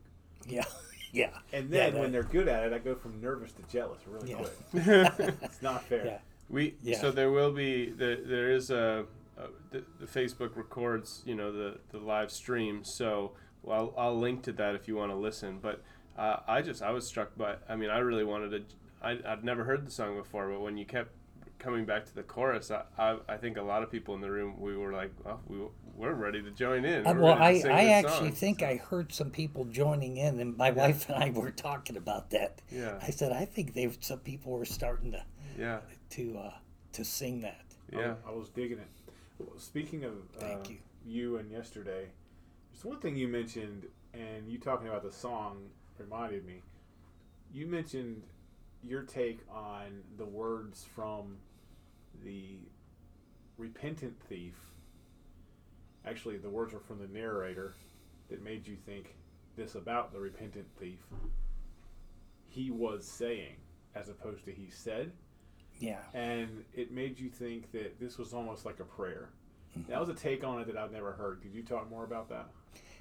yeah, 0.46 0.64
yeah, 1.12 1.30
and 1.52 1.70
Yeah, 1.70 1.84
then 1.84 1.92
that- 1.94 2.00
when 2.00 2.12
they're 2.12 2.22
good 2.22 2.48
at 2.48 2.64
it, 2.64 2.72
I 2.72 2.78
go 2.78 2.94
from 2.94 3.20
nervous 3.20 3.52
to 3.52 3.62
jealous 3.70 4.00
really 4.06 4.30
Yeah. 4.30 5.08
quick. 5.10 5.34
It's 5.42 5.62
not 5.62 5.84
fair. 5.84 6.04
Yeah. 6.06 6.18
We 6.48 6.74
Yeah. 6.82 6.98
so 7.00 7.10
there 7.10 7.30
will 7.30 7.52
be 7.52 7.90
there 7.90 8.16
there 8.16 8.50
is 8.50 8.70
a, 8.70 9.06
a 9.38 9.42
the, 9.70 9.84
the 10.00 10.06
Facebook 10.06 10.56
records 10.56 11.22
you 11.24 11.34
know 11.36 11.52
the 11.52 11.78
the 11.90 11.98
live 11.98 12.30
stream 12.32 12.82
so 12.84 13.32
I'll 13.70 13.94
I'll 13.96 14.18
link 14.18 14.42
to 14.44 14.52
that 14.54 14.74
if 14.74 14.88
you 14.88 14.96
want 14.96 15.12
to 15.12 15.16
listen 15.16 15.60
but 15.62 15.82
uh, 16.18 16.38
I 16.48 16.60
just 16.62 16.82
I 16.82 16.90
was 16.90 17.06
struck 17.06 17.36
by 17.38 17.54
I 17.68 17.76
mean 17.76 17.88
I 17.90 17.98
really 17.98 18.24
wanted 18.24 18.68
to 18.68 18.76
I 19.00 19.18
I'd 19.24 19.44
never 19.44 19.62
heard 19.64 19.86
the 19.86 19.92
song 19.92 20.16
before 20.16 20.50
but 20.50 20.60
when 20.60 20.76
you 20.76 20.84
kept 20.84 21.12
coming 21.60 21.84
back 21.84 22.04
to 22.06 22.14
the 22.14 22.22
chorus 22.22 22.70
I 22.70 22.82
I, 22.98 23.16
I 23.28 23.36
think 23.36 23.56
a 23.56 23.62
lot 23.62 23.82
of 23.82 23.90
people 23.90 24.14
in 24.16 24.20
the 24.20 24.30
room 24.30 24.58
we 24.58 24.76
were 24.76 24.92
like 24.92 25.12
oh 25.26 25.38
we 25.46 25.58
we're 25.96 26.14
ready 26.14 26.42
to 26.42 26.50
join 26.50 26.84
in 26.84 27.06
Uh, 27.06 27.12
We're 27.12 27.20
well, 27.20 27.34
I, 27.38 27.62
I 27.68 27.84
actually 28.00 28.28
song." 28.30 28.32
think 28.32 28.60
So, 28.60 28.66
I 28.66 28.76
heard 28.76 29.12
some 29.12 29.30
people 29.30 29.66
joining 29.66 30.16
in, 30.16 30.40
and 30.40 30.56
my 30.56 30.70
wife 30.70 31.08
and 31.10 31.22
I 31.22 31.28
were 31.30 31.50
talking 31.50 31.96
about 31.98 32.30
that. 32.30 32.62
Yeah. 32.72 32.98
I 33.02 33.10
said 33.10 33.32
I 33.32 33.44
think 33.44 33.74
they 33.74 33.90
some 34.00 34.20
people 34.20 34.52
were 34.52 34.64
starting 34.64 35.12
to 35.12 35.22
yeah 35.58 35.80
to 36.10 36.38
uh, 36.38 36.54
to 36.92 37.04
sing 37.04 37.42
that. 37.42 37.64
yeah 37.92 38.14
I, 38.26 38.30
I 38.30 38.32
was 38.34 38.48
digging 38.48 38.78
it. 38.78 38.88
Well, 39.38 39.58
Speaking 39.58 40.04
of 40.04 40.14
Thank 40.38 40.66
uh, 40.66 40.70
you. 40.70 40.76
you 41.06 41.36
and 41.38 41.50
yesterday, 41.50 42.08
there's 42.72 42.84
one 42.84 42.98
thing 43.00 43.16
you 43.16 43.28
mentioned, 43.28 43.86
and 44.14 44.48
you 44.48 44.58
talking 44.58 44.88
about 44.88 45.02
the 45.02 45.12
song 45.12 45.68
reminded 45.98 46.46
me. 46.46 46.62
You 47.52 47.66
mentioned 47.66 48.22
your 48.82 49.02
take 49.02 49.40
on 49.52 50.02
the 50.16 50.24
words 50.24 50.86
from 50.94 51.36
the 52.24 52.58
repentant 53.58 54.14
thief. 54.28 54.54
Actually, 56.06 56.38
the 56.38 56.48
words 56.48 56.72
were 56.72 56.80
from 56.80 56.98
the 56.98 57.08
narrator 57.08 57.74
that 58.30 58.42
made 58.42 58.66
you 58.66 58.76
think 58.86 59.14
this 59.56 59.74
about 59.74 60.12
the 60.12 60.18
repentant 60.18 60.66
thief. 60.78 61.00
He 62.46 62.70
was 62.70 63.06
saying, 63.06 63.56
as 63.94 64.08
opposed 64.08 64.44
to 64.46 64.52
he 64.52 64.70
said 64.70 65.12
Yeah. 65.78 65.98
and 66.14 66.64
it 66.74 66.90
made 66.92 67.18
you 67.18 67.28
think 67.28 67.70
that 67.72 67.98
this 68.00 68.18
was 68.18 68.32
almost 68.32 68.64
like 68.64 68.80
a 68.80 68.84
prayer. 68.84 69.30
That 69.88 70.00
was 70.00 70.08
a 70.08 70.14
take 70.14 70.42
on 70.42 70.60
it 70.60 70.66
that 70.66 70.76
I've 70.76 70.90
never 70.92 71.12
heard. 71.12 71.42
Could 71.42 71.54
you 71.54 71.62
talk 71.62 71.88
more 71.88 72.04
about 72.04 72.28
that? 72.30 72.46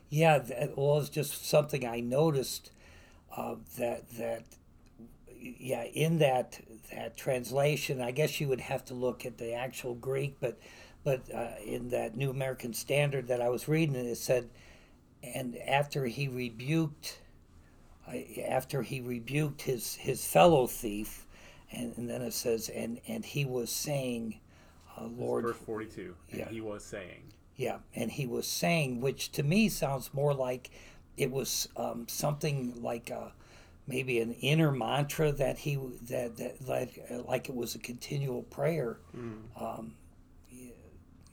Yeah, 0.10 0.38
that, 0.40 0.74
it's 0.78 1.10
just 1.10 1.48
something 1.48 1.86
I 1.86 2.00
noticed 2.00 2.72
uh, 3.36 3.56
that 3.78 4.10
that 4.18 4.44
yeah 5.42 5.84
in 5.84 6.20
that 6.20 6.60
that 6.92 7.18
translation. 7.18 8.02
I 8.02 8.12
guess 8.12 8.40
you 8.42 8.48
would 8.48 8.62
have 8.62 8.86
to 8.86 8.94
look 8.94 9.26
at 9.26 9.38
the 9.38 9.54
actual 9.54 9.96
Greek, 9.96 10.38
but 10.40 10.60
but 11.04 11.22
uh, 11.34 11.52
in 11.66 11.90
that 11.90 12.18
New 12.18 12.30
American 12.30 12.74
Standard 12.74 13.28
that 13.28 13.42
I 13.42 13.50
was 13.50 13.68
reading, 13.68 13.96
it 13.96 14.16
said, 14.18 14.50
and 15.24 15.58
after 15.58 16.06
he 16.06 16.28
rebuked, 16.28 17.20
uh, 18.08 18.18
after 18.48 18.82
he 18.82 19.00
rebuked 19.02 19.62
his 19.64 19.96
his 19.96 20.26
fellow 20.26 20.68
thief, 20.68 21.26
and, 21.72 21.96
and 21.98 22.10
then 22.10 22.22
it 22.22 22.34
says, 22.34 22.70
and 22.70 23.00
and 23.08 23.24
he 23.26 23.46
was 23.46 23.70
saying, 23.72 24.40
uh, 24.98 25.06
Lord, 25.06 25.46
Verse 25.46 25.58
42. 25.58 26.16
And 26.32 26.40
Yeah. 26.40 26.50
he 26.50 26.62
was 26.62 26.84
saying. 26.84 27.34
yeah, 27.56 27.78
and 27.96 28.12
he 28.12 28.26
was 28.28 28.48
saying, 28.48 29.02
which 29.02 29.32
to 29.34 29.44
me 29.44 29.70
sounds 29.70 30.14
more 30.14 30.34
like 30.34 30.70
it 31.18 31.32
was 31.32 31.68
um, 31.76 32.08
something 32.08 32.82
like 32.82 33.10
a, 33.10 33.34
maybe 33.90 34.20
an 34.20 34.34
inner 34.34 34.72
mantra 34.72 35.32
that 35.34 35.58
he 35.58 35.76
that 36.04 36.38
that 36.38 36.68
like 36.68 37.04
like 37.28 37.50
it 37.50 37.56
was 37.56 37.76
a 37.76 37.80
continual 37.80 38.44
prayer. 38.44 39.00
Um, 39.60 39.96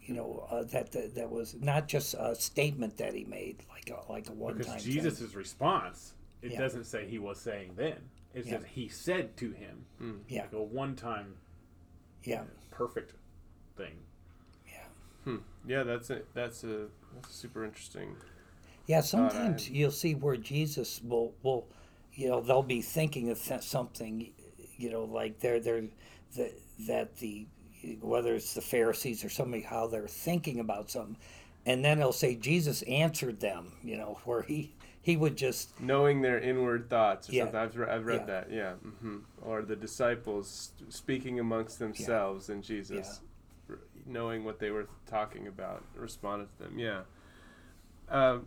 you 0.02 0.14
know 0.14 0.46
uh, 0.50 0.62
that, 0.64 0.92
that 0.92 1.14
that 1.16 1.30
was 1.30 1.56
not 1.60 1.88
just 1.88 2.14
a 2.14 2.34
statement 2.34 2.96
that 2.98 3.14
he 3.14 3.24
made, 3.24 3.62
like 3.68 3.90
a 3.90 4.10
like 4.10 4.28
a 4.28 4.32
one 4.32 4.54
time. 4.54 4.64
Because 4.76 4.84
Jesus' 4.84 5.34
response, 5.34 6.14
it 6.42 6.52
Yeah. 6.52 6.60
doesn't 6.60 6.84
say 6.84 7.06
he 7.08 7.18
was 7.18 7.40
saying 7.40 7.72
then. 7.76 7.96
It 8.34 8.46
Yeah. 8.46 8.58
says 8.58 8.64
he 8.70 8.88
said 8.88 9.36
to 9.38 9.50
him. 9.52 9.86
Yeah, 10.28 10.42
Like 10.42 10.52
a 10.52 10.62
one 10.62 10.94
time 10.96 11.36
yeah, 12.22 12.42
perfect 12.70 13.14
thing. 13.76 13.94
yeah. 14.68 14.84
hmm. 15.24 15.36
yeah 15.66 15.82
that's 15.84 16.10
a 16.10 16.22
that's 16.34 16.62
a 16.64 16.86
that's 17.14 17.34
super 17.34 17.64
interesting 17.64 18.14
Yeah, 18.86 18.98
I- 18.98 19.00
sometimes 19.00 19.68
you'll 19.70 19.90
see 19.90 20.14
where 20.14 20.36
Jesus 20.36 21.00
will 21.02 21.34
will, 21.42 21.66
you 22.16 22.28
know, 22.28 22.40
they'll 22.40 22.62
be 22.62 22.82
thinking 22.82 23.30
of 23.30 23.38
something, 23.38 24.32
you 24.76 24.90
know, 24.90 25.04
like 25.04 25.38
they're 25.40 25.60
they're 25.60 25.84
the, 26.34 26.50
that 26.86 27.16
the 27.18 27.46
whether 28.00 28.34
it's 28.34 28.54
the 28.54 28.60
Pharisees 28.62 29.24
or 29.24 29.28
somebody 29.28 29.62
how 29.62 29.86
they're 29.86 30.08
thinking 30.08 30.58
about 30.58 30.90
something, 30.90 31.16
and 31.66 31.84
then 31.84 31.98
they'll 31.98 32.12
say 32.12 32.34
Jesus 32.34 32.82
answered 32.82 33.38
them, 33.40 33.72
you 33.84 33.96
know, 33.96 34.18
where 34.24 34.42
he 34.42 34.72
he 35.02 35.16
would 35.16 35.36
just 35.36 35.78
knowing 35.80 36.22
their 36.22 36.40
inward 36.40 36.88
thoughts 36.90 37.28
or 37.28 37.32
Yeah. 37.34 37.44
something. 37.44 37.60
I've, 37.60 37.76
re- 37.76 37.88
I've 37.88 38.06
read 38.06 38.20
Yeah. 38.22 38.26
that, 38.26 38.50
yeah. 38.50 38.72
hmm 39.00 39.18
Or 39.42 39.62
the 39.62 39.76
disciples 39.76 40.72
speaking 40.88 41.38
amongst 41.38 41.78
themselves 41.78 42.48
and 42.48 42.64
Jesus, 42.64 43.20
r- 43.70 43.78
knowing 44.04 44.42
what 44.42 44.58
they 44.58 44.70
were 44.72 44.88
talking 45.06 45.46
about, 45.46 45.84
responded 45.94 46.48
to 46.58 46.64
them, 46.64 46.78
yeah. 46.80 47.02
Um, 48.08 48.46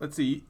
let's 0.00 0.16
see. 0.16 0.42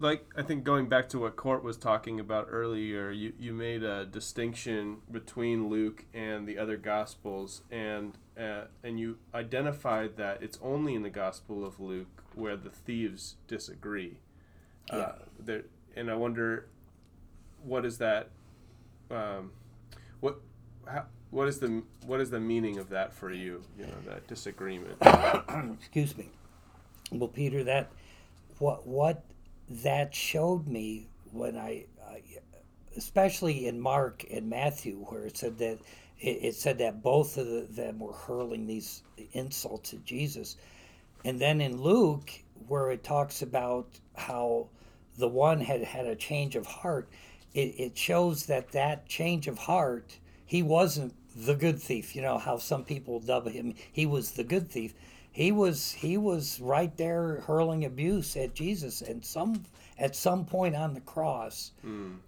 Like 0.00 0.26
I 0.36 0.42
think 0.42 0.64
going 0.64 0.88
back 0.88 1.08
to 1.10 1.18
what 1.20 1.36
Court 1.36 1.62
was 1.62 1.76
talking 1.76 2.18
about 2.20 2.48
earlier, 2.50 3.10
you, 3.10 3.32
you 3.38 3.52
made 3.52 3.82
a 3.82 4.04
distinction 4.04 4.98
between 5.10 5.68
Luke 5.68 6.04
and 6.12 6.46
the 6.46 6.58
other 6.58 6.76
Gospels, 6.76 7.62
and 7.70 8.14
uh, 8.38 8.62
and 8.82 8.98
you 8.98 9.18
identified 9.34 10.16
that 10.16 10.42
it's 10.42 10.58
only 10.62 10.94
in 10.94 11.02
the 11.02 11.10
Gospel 11.10 11.64
of 11.64 11.78
Luke 11.80 12.24
where 12.34 12.56
the 12.56 12.70
thieves 12.70 13.36
disagree. 13.46 14.18
Uh, 14.90 14.96
Yeah. 14.96 15.12
there, 15.38 15.62
and 15.96 16.10
I 16.10 16.14
wonder, 16.16 16.66
what 17.62 17.84
is 17.84 17.98
that? 17.98 18.28
Um, 19.10 19.52
what 20.20 20.40
how, 20.86 21.04
what 21.30 21.46
is 21.48 21.60
the 21.60 21.82
what 22.06 22.20
is 22.20 22.30
the 22.30 22.40
meaning 22.40 22.78
of 22.78 22.88
that 22.90 23.12
for 23.12 23.30
you? 23.32 23.62
You 23.78 23.86
know 23.86 24.00
that 24.06 24.26
disagreement. 24.26 24.96
excuse 25.78 26.16
me. 26.18 26.30
Well, 27.12 27.28
Peter, 27.28 27.62
that 27.64 27.90
what 28.58 28.86
what 28.86 29.22
that 29.68 30.14
showed 30.14 30.66
me 30.66 31.08
when 31.32 31.56
I, 31.56 31.86
especially 32.96 33.66
in 33.66 33.80
Mark 33.80 34.24
and 34.30 34.48
Matthew, 34.48 34.96
where 35.08 35.24
it 35.24 35.36
said 35.36 35.58
that 35.58 35.78
it, 36.20 36.54
said 36.54 36.78
that 36.78 37.02
both 37.02 37.36
of 37.36 37.46
the, 37.46 37.66
them 37.68 37.98
were 37.98 38.12
hurling 38.12 38.66
these 38.66 39.02
insults 39.32 39.92
at 39.92 40.04
Jesus, 40.04 40.56
and 41.24 41.40
then 41.40 41.60
in 41.60 41.80
Luke, 41.80 42.30
where 42.68 42.90
it 42.90 43.02
talks 43.02 43.42
about 43.42 43.88
how 44.16 44.68
the 45.18 45.28
one 45.28 45.60
had 45.60 45.82
had 45.82 46.06
a 46.06 46.14
change 46.14 46.56
of 46.56 46.66
heart, 46.66 47.08
it, 47.52 47.74
it 47.78 47.98
shows 47.98 48.46
that 48.46 48.72
that 48.72 49.06
change 49.06 49.48
of 49.48 49.58
heart, 49.58 50.18
he 50.46 50.62
wasn't 50.62 51.14
the 51.36 51.54
good 51.54 51.80
thief. 51.80 52.14
You 52.14 52.22
know 52.22 52.38
how 52.38 52.58
some 52.58 52.84
people 52.84 53.20
dub 53.20 53.48
him, 53.48 53.74
he 53.92 54.06
was 54.06 54.32
the 54.32 54.44
good 54.44 54.70
thief. 54.70 54.94
He 55.34 55.50
was 55.50 55.90
he 55.90 56.16
was 56.16 56.60
right 56.60 56.96
there 56.96 57.40
hurling 57.46 57.84
abuse 57.84 58.36
at 58.36 58.54
Jesus, 58.54 59.02
and 59.02 59.24
some 59.24 59.64
at 59.98 60.14
some 60.14 60.44
point 60.46 60.76
on 60.76 60.94
the 60.94 61.00
cross 61.00 61.72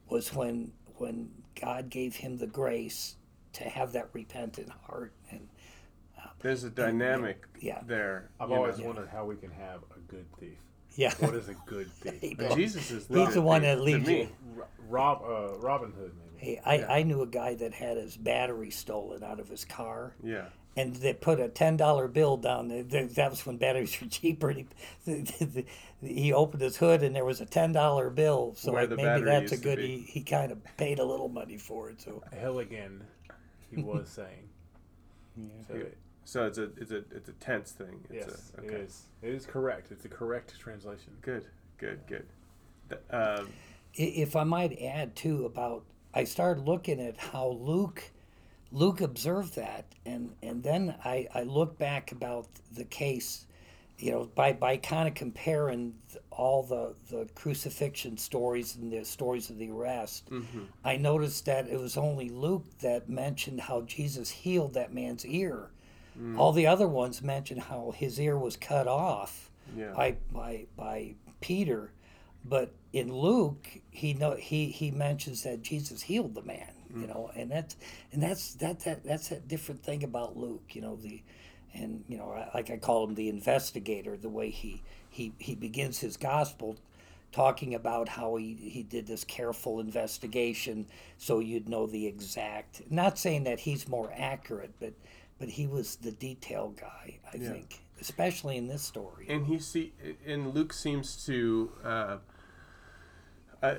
was 0.08 0.34
when 0.34 0.72
when 0.96 1.30
God 1.60 1.88
gave 1.88 2.16
him 2.16 2.36
the 2.36 2.48
grace 2.48 3.14
to 3.52 3.62
have 3.64 3.92
that 3.92 4.08
repentant 4.12 4.70
heart 4.88 5.12
and 5.30 5.46
There's 6.40 6.64
a 6.64 6.70
dynamic 6.70 7.46
yeah. 7.60 7.80
there. 7.86 8.28
I've 8.40 8.48
you 8.48 8.56
know. 8.56 8.62
always 8.62 8.78
wondered 8.80 9.08
how 9.08 9.24
we 9.24 9.36
can 9.36 9.50
have 9.52 9.80
a 9.96 10.00
good 10.12 10.26
thief. 10.40 10.58
yeah. 10.96 11.14
What 11.20 11.34
is 11.34 11.48
a 11.48 11.54
good 11.64 11.90
thief? 11.92 12.36
But 12.38 12.56
Jesus 12.56 12.90
is 12.90 13.06
He's 13.06 13.34
the 13.34 13.40
one 13.40 13.62
that 13.62 13.80
leads 13.80 14.08
you. 14.08 14.28
Rob 14.88 15.22
uh, 15.22 15.56
Robin 15.58 15.92
Hood, 15.92 16.12
maybe. 16.18 16.44
Hey, 16.44 16.60
I, 16.64 16.74
Yeah. 16.78 16.92
I 16.92 17.02
knew 17.04 17.22
a 17.22 17.26
guy 17.26 17.54
that 17.54 17.72
had 17.72 17.96
his 17.98 18.16
battery 18.16 18.70
stolen 18.70 19.22
out 19.22 19.38
of 19.40 19.48
his 19.48 19.64
car. 19.64 20.14
Yeah. 20.22 20.46
And 20.76 20.94
they 20.96 21.14
put 21.14 21.40
a 21.40 21.48
ten 21.48 21.76
dollar 21.76 22.06
bill 22.08 22.36
down 22.36 22.68
there. 22.68 22.82
That 22.82 23.30
was 23.30 23.44
when 23.46 23.56
batteries 23.56 23.98
were 24.00 24.06
cheaper. 24.10 24.50
He, 24.50 24.66
he 26.02 26.32
opened 26.32 26.62
his 26.62 26.76
hood 26.76 27.02
and 27.02 27.14
there 27.16 27.24
was 27.24 27.40
a 27.40 27.46
ten 27.46 27.72
dollar 27.72 28.10
bill. 28.10 28.54
So 28.56 28.72
like, 28.72 28.90
maybe 28.90 29.22
that's 29.22 29.52
a 29.52 29.56
good. 29.56 29.78
He, 29.78 29.98
he 30.08 30.22
kind 30.22 30.52
of 30.52 30.58
paid 30.76 30.98
a 30.98 31.04
little 31.04 31.28
money 31.28 31.56
for 31.58 31.90
it. 31.90 32.00
So 32.00 32.22
Hilligan, 32.34 33.00
he 33.70 33.82
was 33.82 34.08
saying. 34.08 34.48
So 35.68 35.74
Yeah. 35.74 35.80
it- 35.80 35.98
So 36.24 36.44
it's 36.46 36.58
a 36.58 36.64
it's 36.76 36.90
a 36.90 37.04
it's 37.14 37.28
a 37.28 37.32
tense 37.34 37.70
thing. 37.72 38.04
It's 38.10 38.26
yes, 38.26 38.52
a, 38.58 38.64
it 38.64 38.72
is. 38.72 39.02
It 39.22 39.32
is 39.34 39.46
correct. 39.46 39.92
It's 39.92 40.04
a 40.04 40.08
correct 40.08 40.58
translation. 40.58 41.12
Good, 41.22 41.46
good, 41.78 42.00
good. 42.08 42.26
Th- 42.88 43.00
Um, 43.10 43.48
if 43.94 44.34
I 44.36 44.42
might 44.44 44.78
add 44.82 45.14
too 45.16 45.46
about, 45.46 45.84
I 46.12 46.24
started 46.24 46.66
looking 46.66 47.00
at 47.00 47.16
how 47.16 47.48
Luke, 47.48 48.10
Luke 48.72 49.00
observed 49.00 49.54
that, 49.56 49.86
and 50.04 50.34
and 50.42 50.62
then 50.62 50.94
I 51.04 51.28
I 51.34 51.42
look 51.42 51.78
back 51.78 52.12
about 52.12 52.46
the 52.72 52.84
case, 52.84 53.46
you 53.98 54.10
know, 54.10 54.28
by 54.34 54.52
by 54.52 54.76
kind 54.76 55.08
of 55.08 55.14
comparing 55.14 55.94
all 56.30 56.62
the 56.62 56.94
the 57.10 57.28
crucifixion 57.34 58.16
stories 58.18 58.76
and 58.76 58.92
the 58.92 59.04
stories 59.04 59.50
of 59.50 59.58
the 59.58 59.70
arrest. 59.70 60.30
Mm-hmm. 60.30 60.64
I 60.84 60.96
noticed 60.96 61.46
that 61.46 61.68
it 61.68 61.78
was 61.78 61.96
only 61.96 62.28
Luke 62.28 62.66
that 62.80 63.08
mentioned 63.08 63.62
how 63.62 63.82
Jesus 63.82 64.30
healed 64.30 64.74
that 64.74 64.92
man's 64.92 65.24
ear. 65.24 65.70
Mm. 66.20 66.38
All 66.38 66.52
the 66.52 66.66
other 66.66 66.88
ones 66.88 67.22
mentioned 67.22 67.62
how 67.62 67.92
his 67.96 68.18
ear 68.18 68.38
was 68.38 68.56
cut 68.56 68.88
off 68.88 69.50
yeah. 69.76 69.92
by 69.94 70.16
by 70.32 70.66
by 70.76 71.14
Peter, 71.40 71.92
but 72.44 72.72
in 72.92 73.12
Luke 73.12 73.68
he 73.90 74.14
know 74.14 74.34
he 74.34 74.66
he 74.66 74.90
mentions 74.90 75.42
that 75.42 75.62
Jesus 75.62 76.02
healed 76.02 76.34
the 76.34 76.42
man, 76.42 76.72
you 76.94 77.06
know, 77.06 77.30
and 77.36 77.50
that's 77.50 77.76
and 78.12 78.22
that's 78.22 78.54
that, 78.54 78.80
that 78.80 79.04
that's 79.04 79.30
a 79.32 79.40
different 79.40 79.82
thing 79.82 80.04
about 80.04 80.36
Luke, 80.36 80.62
you 80.74 80.80
know 80.82 80.96
the, 80.96 81.22
and 81.74 82.04
you 82.08 82.16
know 82.18 82.30
I- 82.30 82.50
like 82.54 82.70
I 82.70 82.76
call 82.76 83.06
him 83.06 83.14
the 83.14 83.28
investigator, 83.28 84.16
the 84.16 84.28
way 84.28 84.50
he 84.50 84.82
he 85.10 85.32
he 85.38 85.54
begins 85.54 85.98
his 86.00 86.16
gospel. 86.16 86.76
Talking 87.32 87.74
about 87.74 88.08
how 88.08 88.36
he, 88.36 88.54
he 88.54 88.82
did 88.82 89.06
this 89.06 89.22
careful 89.24 89.78
investigation 89.80 90.86
so 91.18 91.38
you'd 91.40 91.68
know 91.68 91.86
the 91.86 92.06
exact. 92.06 92.80
Not 92.90 93.18
saying 93.18 93.44
that 93.44 93.60
he's 93.60 93.86
more 93.88 94.10
accurate, 94.16 94.72
but 94.80 94.94
but 95.38 95.50
he 95.50 95.66
was 95.66 95.96
the 95.96 96.12
detail 96.12 96.72
guy, 96.80 97.18
I 97.30 97.36
Yeah. 97.36 97.50
think, 97.50 97.82
especially 98.00 98.56
in 98.56 98.68
this 98.68 98.80
story. 98.82 99.26
and 99.28 99.46
he 99.48 99.58
see 99.58 99.92
and 100.24 100.54
Luke 100.54 100.72
seems 100.72 101.26
to 101.26 101.72
uh, 101.84 102.16
uh, 103.62 103.74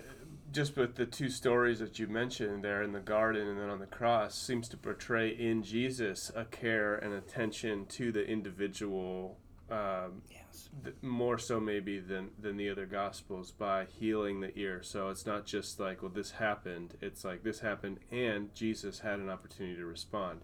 just 0.57 0.75
with 0.75 0.95
the 0.95 1.05
two 1.05 1.29
stories 1.29 1.77
that 1.77 1.99
you 1.99 2.07
mentioned 2.07 2.63
there 2.63 2.81
in 2.81 2.91
the 2.91 2.99
garden 2.99 3.47
and 3.47 3.59
then 3.59 3.69
on 3.69 3.77
the 3.77 3.85
cross 3.85 4.35
seems 4.35 4.67
to 4.67 4.75
portray 4.75 5.29
in 5.29 5.61
Jesus 5.61 6.31
a 6.35 6.45
care 6.45 6.95
and 6.95 7.13
attention 7.13 7.85
to 7.85 8.11
the 8.11 8.25
individual 8.25 9.37
um, 9.69 10.23
Yes. 10.31 10.69
th- 10.83 10.95
more 11.03 11.37
so 11.37 11.59
maybe 11.59 11.99
than 11.99 12.31
than 12.39 12.57
the 12.57 12.71
other 12.71 12.87
gospels 12.87 13.51
by 13.51 13.85
healing 13.85 14.39
the 14.41 14.51
ear. 14.57 14.81
So 14.81 15.09
it's 15.09 15.27
not 15.27 15.45
just 15.45 15.79
like 15.79 16.01
well 16.01 16.09
this 16.11 16.31
happened. 16.31 16.95
It's 17.01 17.23
like 17.23 17.43
this 17.43 17.59
happened 17.59 17.99
and 18.09 18.51
jesus 18.55 19.01
had 19.01 19.19
an 19.19 19.29
opportunity 19.29 19.75
to 19.75 19.85
respond. 19.85 20.41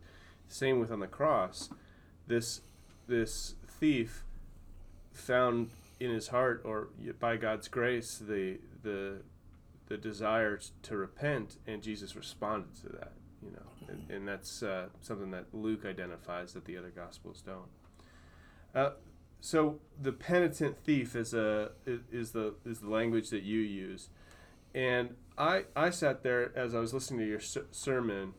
Same 0.48 0.80
with 0.80 0.92
on 0.92 1.00
the 1.00 1.08
cross. 1.08 1.72
This 2.28 2.62
this 3.08 3.56
thief 3.68 4.24
found 5.12 5.72
in 6.00 6.12
his 6.12 6.28
heart 6.28 6.62
or 6.64 6.90
by 7.20 7.36
god's 7.36 7.68
grace 7.68 8.20
the 8.20 8.60
the 8.84 9.24
the 9.94 9.98
desire 9.98 10.60
to 10.82 10.98
repent 10.98 11.58
and 11.68 11.84
jesus 11.84 12.16
responded 12.16 12.74
to 12.76 12.90
that 12.90 13.14
you 13.44 13.52
know 13.52 13.68
and, 13.88 14.10
and 14.10 14.28
that's 14.28 14.64
uh, 14.64 14.88
something 15.02 15.30
that 15.30 15.46
luke 15.54 15.86
identifies 15.86 16.54
that 16.54 16.66
the 16.66 16.76
other 16.76 16.90
gospels 16.90 17.44
don't 17.46 17.70
uh, 18.76 18.92
so 19.44 19.80
the 20.02 20.14
penitent 20.14 20.78
thief 20.86 21.18
is 21.18 21.34
a 21.34 21.72
is 21.86 22.32
the 22.32 22.54
is 22.66 22.80
the 22.80 22.90
language 22.90 23.30
that 23.30 23.44
you 23.44 23.60
use, 23.60 24.08
and 24.74 25.16
I 25.38 25.66
I 25.76 25.90
sat 25.90 26.24
there 26.24 26.58
as 26.58 26.74
I 26.74 26.80
was 26.80 26.94
listening 26.94 27.20
to 27.20 27.28
your 27.28 27.42
ser- 27.42 27.66
sermon. 27.72 28.36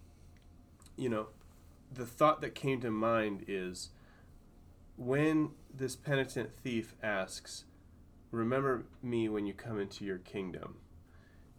You 0.97 1.11
know, 1.11 1.27
the 1.93 2.07
thought 2.07 2.40
that 2.40 2.55
came 2.55 2.81
to 2.81 2.90
mind 2.90 3.45
is 3.47 3.90
when 4.97 5.51
this 5.73 5.95
penitent 5.95 6.57
thief 6.62 6.95
asks, 7.03 7.67
"Remember 8.31 8.87
me 9.03 9.29
when 9.29 9.45
you 9.45 9.53
come 9.53 9.79
into 9.79 10.07
your 10.07 10.19
kingdom." 10.19 10.77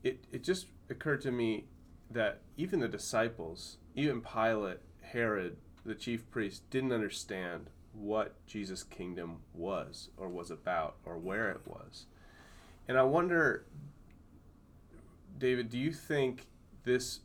It 0.06 0.24
it 0.32 0.44
just 0.44 0.68
occurred 0.90 1.22
to 1.22 1.32
me 1.32 1.66
that 2.12 2.42
even 2.56 2.80
the 2.80 2.88
disciples, 2.88 3.78
even 3.96 4.22
Pilate, 4.22 4.80
Herod, 5.02 5.58
the 5.84 5.96
chief 5.96 6.30
priest, 6.30 6.70
didn't 6.70 6.94
understand 6.94 7.70
what 7.92 8.36
Jesus' 8.46 8.84
kingdom 8.84 9.40
was 9.54 10.10
or 10.16 10.30
was 10.30 10.52
about 10.52 10.96
or 11.06 11.18
where 11.18 11.50
it 11.50 11.62
was. 11.66 12.06
And 12.88 12.98
I 12.98 13.04
wonder, 13.04 13.66
David, 15.38 15.70
do 15.70 15.78
you 15.78 15.92
think 15.92 16.48
this 16.84 17.22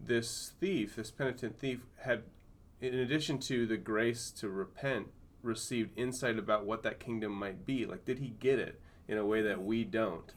this 0.00 0.52
thief, 0.58 0.96
this 0.96 1.12
penitent 1.12 1.56
thief, 1.56 1.80
had, 1.98 2.24
in 2.80 2.94
addition 2.94 3.38
to 3.38 3.64
the 3.66 3.76
grace 3.76 4.32
to 4.32 4.48
repent, 4.48 5.06
received 5.40 5.96
insight 5.96 6.36
about 6.36 6.66
what 6.66 6.82
that 6.82 6.98
kingdom 6.98 7.30
might 7.30 7.64
be? 7.64 7.86
Like, 7.86 8.04
did 8.04 8.18
he 8.18 8.34
get 8.40 8.58
it 8.58 8.80
in 9.06 9.18
a 9.18 9.24
way 9.24 9.42
that 9.42 9.62
we 9.62 9.84
don't, 9.84 10.32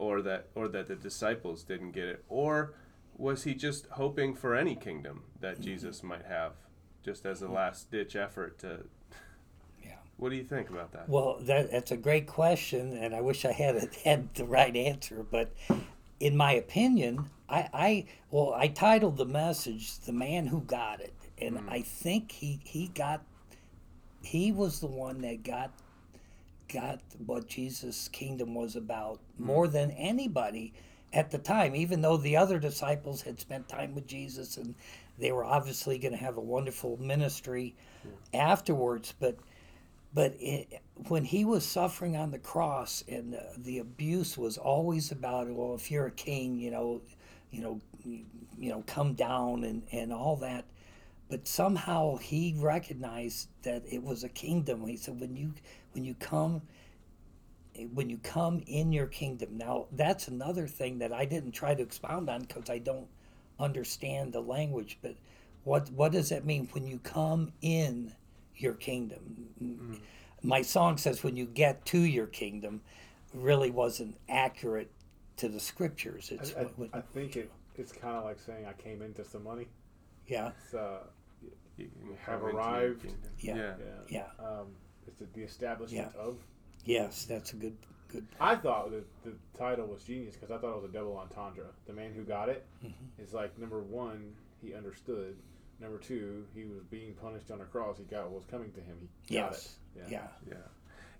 or 0.00 0.22
that 0.22 0.46
or 0.54 0.66
that 0.66 0.88
the 0.88 0.96
disciples 0.96 1.62
didn't 1.62 1.92
get 1.92 2.08
it, 2.08 2.24
or 2.28 2.72
was 3.16 3.44
he 3.44 3.54
just 3.54 3.86
hoping 3.92 4.34
for 4.34 4.56
any 4.56 4.74
kingdom 4.74 5.24
that 5.40 5.56
mm-hmm. 5.56 5.64
Jesus 5.64 6.02
might 6.02 6.24
have, 6.24 6.52
just 7.04 7.26
as 7.26 7.42
a 7.42 7.44
mm-hmm. 7.44 7.54
last 7.54 7.90
ditch 7.90 8.16
effort 8.16 8.58
to? 8.58 8.80
Yeah. 9.82 9.96
What 10.18 10.28
do 10.28 10.36
you 10.36 10.44
think 10.44 10.68
about 10.68 10.92
that? 10.92 11.08
Well, 11.08 11.38
that, 11.40 11.70
that's 11.70 11.90
a 11.90 11.96
great 11.96 12.26
question, 12.26 12.96
and 12.98 13.14
I 13.14 13.22
wish 13.22 13.46
I 13.46 13.52
had 13.52 13.94
had 14.04 14.34
the 14.34 14.44
right 14.44 14.76
answer. 14.76 15.24
But 15.28 15.52
in 16.18 16.36
my 16.36 16.52
opinion, 16.52 17.30
I, 17.48 17.68
I 17.72 18.06
well, 18.30 18.54
I 18.54 18.68
titled 18.68 19.16
the 19.16 19.26
message 19.26 19.98
"The 19.98 20.12
Man 20.12 20.46
Who 20.46 20.60
Got 20.60 21.00
It," 21.00 21.14
and 21.38 21.58
mm. 21.58 21.68
I 21.70 21.82
think 21.82 22.32
he 22.32 22.60
he 22.64 22.88
got 22.88 23.22
he 24.22 24.52
was 24.52 24.80
the 24.80 24.86
one 24.86 25.20
that 25.22 25.42
got 25.42 25.72
got 26.72 27.00
what 27.24 27.48
Jesus' 27.48 28.08
kingdom 28.08 28.54
was 28.54 28.76
about 28.76 29.20
more 29.38 29.68
than 29.68 29.90
anybody 29.92 30.72
at 31.12 31.30
the 31.30 31.38
time. 31.38 31.74
Even 31.74 32.00
though 32.00 32.16
the 32.16 32.36
other 32.36 32.58
disciples 32.58 33.22
had 33.22 33.40
spent 33.40 33.68
time 33.68 33.94
with 33.94 34.06
Jesus 34.06 34.56
and 34.56 34.74
they 35.18 35.32
were 35.32 35.44
obviously 35.44 35.98
going 35.98 36.12
to 36.12 36.18
have 36.18 36.36
a 36.36 36.40
wonderful 36.42 36.96
ministry 36.98 37.74
afterwards, 38.32 39.14
but 39.18 39.36
but 40.12 40.34
it, 40.40 40.82
when 41.08 41.24
he 41.24 41.44
was 41.44 41.64
suffering 41.64 42.16
on 42.16 42.30
the 42.30 42.38
cross 42.38 43.04
and 43.08 43.32
the, 43.32 43.44
the 43.58 43.78
abuse 43.78 44.36
was 44.36 44.58
always 44.58 45.12
about 45.12 45.48
well 45.48 45.74
if 45.74 45.90
you're 45.90 46.06
a 46.06 46.10
king 46.10 46.58
you 46.58 46.70
know 46.70 47.00
you 47.50 47.62
know 47.62 47.80
you 48.58 48.70
know 48.70 48.82
come 48.86 49.14
down 49.14 49.64
and 49.64 49.82
and 49.92 50.12
all 50.12 50.36
that 50.36 50.64
but 51.30 51.46
somehow 51.46 52.16
he 52.16 52.56
recognized 52.58 53.48
that 53.62 53.84
it 53.90 54.02
was 54.02 54.24
a 54.24 54.28
kingdom. 54.28 54.86
He 54.86 54.96
said 54.96 55.20
when 55.20 55.36
you 55.36 55.54
when 55.92 56.04
you 56.04 56.14
come 56.14 56.62
when 57.94 58.10
you 58.10 58.18
come 58.18 58.62
in 58.66 58.92
your 58.92 59.06
kingdom. 59.06 59.56
Now 59.56 59.86
that's 59.92 60.28
another 60.28 60.66
thing 60.66 60.98
that 60.98 61.12
i 61.12 61.24
didn't 61.24 61.52
try 61.52 61.74
to 61.74 61.82
expound 61.82 62.28
on 62.28 62.42
because 62.42 62.68
i 62.68 62.78
don't 62.78 63.06
understand 63.58 64.32
the 64.32 64.40
language 64.40 64.98
but 65.02 65.14
what 65.64 65.90
what 65.90 66.12
does 66.12 66.30
that 66.30 66.44
mean 66.44 66.68
when 66.72 66.86
you 66.86 66.98
come 66.98 67.52
in 67.62 68.12
your 68.56 68.74
kingdom? 68.74 69.48
Mm-hmm. 69.62 69.94
my 70.42 70.62
song 70.62 70.96
says 70.98 71.22
when 71.22 71.36
you 71.36 71.46
get 71.46 71.84
to 71.86 71.98
your 71.98 72.26
kingdom 72.26 72.80
really 73.32 73.70
wasn't 73.70 74.16
accurate 74.28 74.90
to 75.36 75.48
the 75.48 75.60
scriptures. 75.60 76.30
It's 76.32 76.54
i, 76.56 76.62
I, 76.62 76.98
I 76.98 77.00
think 77.00 77.36
it 77.36 77.50
it's 77.76 77.92
kind 77.92 78.16
of 78.16 78.24
like 78.24 78.40
saying 78.40 78.66
i 78.66 78.72
came 78.72 79.00
into 79.00 79.24
some 79.24 79.44
money. 79.44 79.68
Yeah. 80.26 80.52
It's, 80.64 80.74
uh, 80.74 81.00
have 82.26 82.42
arrived 82.42 83.06
yeah 83.38 83.56
yeah, 83.56 83.74
yeah. 84.08 84.24
Um, 84.38 84.66
it's 85.06 85.22
the 85.34 85.42
establishment 85.42 86.12
yeah. 86.14 86.20
of 86.20 86.36
Yes, 86.84 87.24
that's 87.24 87.52
a 87.52 87.56
good 87.56 87.76
good. 88.08 88.26
I 88.40 88.56
thought 88.56 88.90
that 88.90 89.04
the 89.24 89.32
title 89.56 89.86
was 89.86 90.02
genius 90.02 90.34
because 90.34 90.50
I 90.50 90.58
thought 90.58 90.72
it 90.72 90.82
was 90.82 90.90
a 90.90 90.92
double 90.92 91.16
entendre. 91.16 91.66
The 91.86 91.92
man 91.92 92.12
who 92.14 92.22
got 92.22 92.48
it 92.48 92.66
mm-hmm. 92.84 93.22
is 93.22 93.32
like 93.32 93.58
number 93.58 93.80
one, 93.80 94.32
he 94.62 94.74
understood. 94.74 95.36
Number 95.80 95.98
two, 95.98 96.44
he 96.54 96.64
was 96.64 96.82
being 96.90 97.14
punished 97.14 97.50
on 97.50 97.60
a 97.60 97.64
cross. 97.64 97.96
He 97.98 98.04
got 98.04 98.24
what 98.24 98.32
was 98.32 98.44
coming 98.44 98.70
to 98.72 98.80
him. 98.80 99.08
He 99.26 99.36
got 99.36 99.52
yes. 99.52 99.78
it. 99.96 100.02
Yeah. 100.10 100.18
yeah. 100.18 100.28
Yeah. 100.48 100.54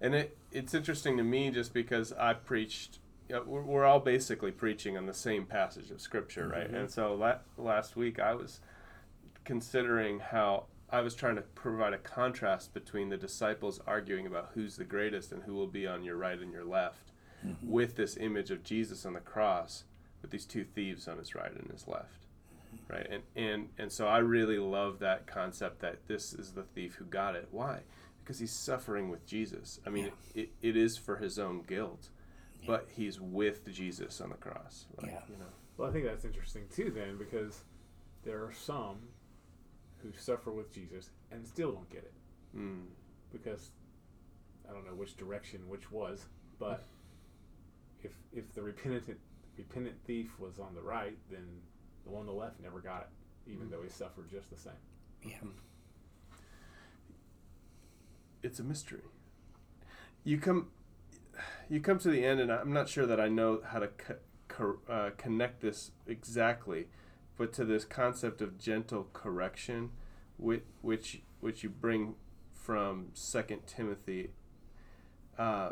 And 0.02 0.14
it 0.14 0.38
it's 0.52 0.74
interesting 0.74 1.16
to 1.18 1.22
me 1.22 1.50
just 1.50 1.74
because 1.74 2.12
I 2.12 2.34
preached. 2.34 2.98
You 3.28 3.36
know, 3.36 3.42
we're, 3.46 3.62
we're 3.62 3.84
all 3.84 4.00
basically 4.00 4.50
preaching 4.50 4.96
on 4.96 5.06
the 5.06 5.14
same 5.14 5.46
passage 5.46 5.90
of 5.90 6.00
scripture, 6.00 6.48
right? 6.48 6.66
Mm-hmm. 6.66 6.74
And 6.74 6.90
so 6.90 7.14
la- 7.14 7.38
last 7.56 7.94
week 7.94 8.18
I 8.18 8.34
was 8.34 8.60
considering 9.44 10.20
how 10.20 10.66
I 10.90 11.00
was 11.02 11.14
trying 11.14 11.36
to 11.36 11.42
provide 11.42 11.92
a 11.92 11.98
contrast 11.98 12.74
between 12.74 13.08
the 13.08 13.16
disciples 13.16 13.80
arguing 13.86 14.26
about 14.26 14.50
who's 14.54 14.76
the 14.76 14.84
greatest 14.84 15.32
and 15.32 15.42
who 15.42 15.54
will 15.54 15.68
be 15.68 15.86
on 15.86 16.02
your 16.02 16.16
right 16.16 16.38
and 16.38 16.52
your 16.52 16.64
left, 16.64 17.12
mm-hmm. 17.46 17.70
with 17.70 17.96
this 17.96 18.16
image 18.16 18.50
of 18.50 18.64
Jesus 18.64 19.06
on 19.06 19.12
the 19.12 19.20
cross, 19.20 19.84
with 20.22 20.30
these 20.30 20.44
two 20.44 20.64
thieves 20.64 21.06
on 21.06 21.18
his 21.18 21.34
right 21.34 21.52
and 21.52 21.70
his 21.70 21.86
left, 21.86 22.26
mm-hmm. 22.74 22.92
right? 22.92 23.06
And 23.10 23.22
and 23.36 23.68
and 23.78 23.92
so 23.92 24.06
I 24.06 24.18
really 24.18 24.58
love 24.58 24.98
that 24.98 25.26
concept 25.26 25.80
that 25.80 26.06
this 26.08 26.32
is 26.32 26.52
the 26.52 26.64
thief 26.64 26.96
who 26.96 27.04
got 27.04 27.36
it. 27.36 27.48
Why? 27.50 27.80
Because 28.22 28.38
he's 28.38 28.52
suffering 28.52 29.10
with 29.10 29.26
Jesus. 29.26 29.80
I 29.86 29.90
mean, 29.90 30.10
yeah. 30.34 30.42
it, 30.42 30.50
it 30.60 30.76
is 30.76 30.96
for 30.96 31.16
his 31.16 31.38
own 31.38 31.62
guilt, 31.62 32.10
yeah. 32.60 32.66
but 32.66 32.88
he's 32.94 33.20
with 33.20 33.72
Jesus 33.72 34.20
on 34.20 34.30
the 34.30 34.36
cross. 34.36 34.86
Like, 35.00 35.12
yeah. 35.12 35.20
You 35.28 35.36
know. 35.38 35.46
Well, 35.76 35.88
I 35.88 35.92
think 35.92 36.04
that's 36.04 36.24
interesting 36.24 36.64
too, 36.74 36.92
then, 36.94 37.16
because 37.16 37.62
there 38.24 38.44
are 38.44 38.52
some 38.52 38.98
who 40.02 40.12
suffer 40.16 40.50
with 40.50 40.72
Jesus 40.72 41.10
and 41.30 41.46
still 41.46 41.72
don't 41.72 41.90
get 41.90 42.04
it. 42.04 42.12
Mm. 42.56 42.86
Because 43.32 43.70
I 44.68 44.72
don't 44.72 44.86
know 44.86 44.94
which 44.94 45.16
direction 45.16 45.68
which 45.68 45.90
was, 45.90 46.26
but 46.58 46.84
if 48.02 48.12
if 48.32 48.52
the 48.54 48.62
repentant 48.62 49.18
repentant 49.56 49.96
thief 50.06 50.38
was 50.38 50.58
on 50.58 50.74
the 50.74 50.82
right, 50.82 51.16
then 51.30 51.46
the 52.04 52.10
one 52.10 52.20
on 52.20 52.26
the 52.26 52.32
left 52.32 52.60
never 52.60 52.80
got 52.80 53.02
it, 53.02 53.52
even 53.52 53.66
mm. 53.66 53.70
though 53.70 53.82
he 53.82 53.88
suffered 53.88 54.30
just 54.30 54.50
the 54.50 54.56
same. 54.56 54.72
Yeah. 55.24 55.36
It's 58.42 58.58
a 58.58 58.64
mystery. 58.64 59.02
You 60.24 60.38
come 60.38 60.68
you 61.68 61.80
come 61.80 61.98
to 61.98 62.10
the 62.10 62.24
end, 62.24 62.40
and 62.40 62.50
I'm 62.50 62.72
not 62.72 62.88
sure 62.88 63.06
that 63.06 63.20
I 63.20 63.28
know 63.28 63.60
how 63.64 63.78
to 63.80 63.88
co- 63.88 64.16
co- 64.48 64.78
uh, 64.88 65.10
connect 65.16 65.60
this 65.60 65.92
exactly 66.06 66.86
but 67.40 67.54
to 67.54 67.64
this 67.64 67.86
concept 67.86 68.42
of 68.42 68.58
gentle 68.58 69.08
correction, 69.14 69.92
which 70.36 70.62
which, 70.82 71.22
which 71.40 71.62
you 71.62 71.70
bring 71.70 72.14
from 72.52 73.06
Second 73.14 73.66
Timothy. 73.66 74.32
Uh, 75.38 75.70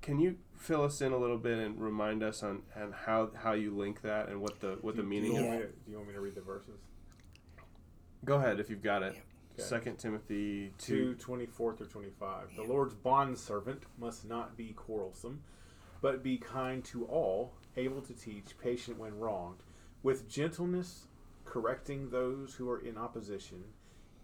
can 0.00 0.20
you 0.20 0.36
fill 0.56 0.84
us 0.84 1.00
in 1.00 1.10
a 1.10 1.16
little 1.16 1.38
bit 1.38 1.58
and 1.58 1.80
remind 1.80 2.22
us 2.22 2.44
on, 2.44 2.62
on 2.80 2.92
how, 2.92 3.30
how 3.42 3.50
you 3.50 3.76
link 3.76 4.02
that 4.02 4.28
and 4.28 4.40
what 4.40 4.60
the 4.60 4.78
what 4.80 4.94
do, 4.94 5.02
the 5.02 5.08
meaning 5.08 5.32
do 5.32 5.38
is? 5.38 5.72
Do 5.84 5.90
you 5.90 5.96
want 5.96 6.06
me 6.06 6.14
to 6.14 6.20
read 6.20 6.36
the 6.36 6.40
verses? 6.40 6.78
Go 8.24 8.36
ahead 8.36 8.60
if 8.60 8.70
you've 8.70 8.82
got 8.82 9.02
it. 9.02 9.16
Second 9.56 9.98
Timothy 9.98 10.72
2, 10.78 11.14
2 11.14 11.16
24 11.16 11.74
through 11.74 11.86
25. 11.88 12.50
The 12.54 12.62
Lord's 12.62 12.94
bondservant 12.94 13.82
must 13.98 14.24
not 14.24 14.56
be 14.56 14.68
quarrelsome, 14.68 15.42
but 16.00 16.22
be 16.22 16.36
kind 16.36 16.84
to 16.84 17.06
all, 17.06 17.54
able 17.76 18.02
to 18.02 18.12
teach, 18.12 18.56
patient 18.62 19.00
when 19.00 19.18
wronged, 19.18 19.64
with 20.02 20.28
gentleness 20.28 21.06
correcting 21.44 22.10
those 22.10 22.54
who 22.54 22.70
are 22.70 22.78
in 22.78 22.96
opposition, 22.96 23.64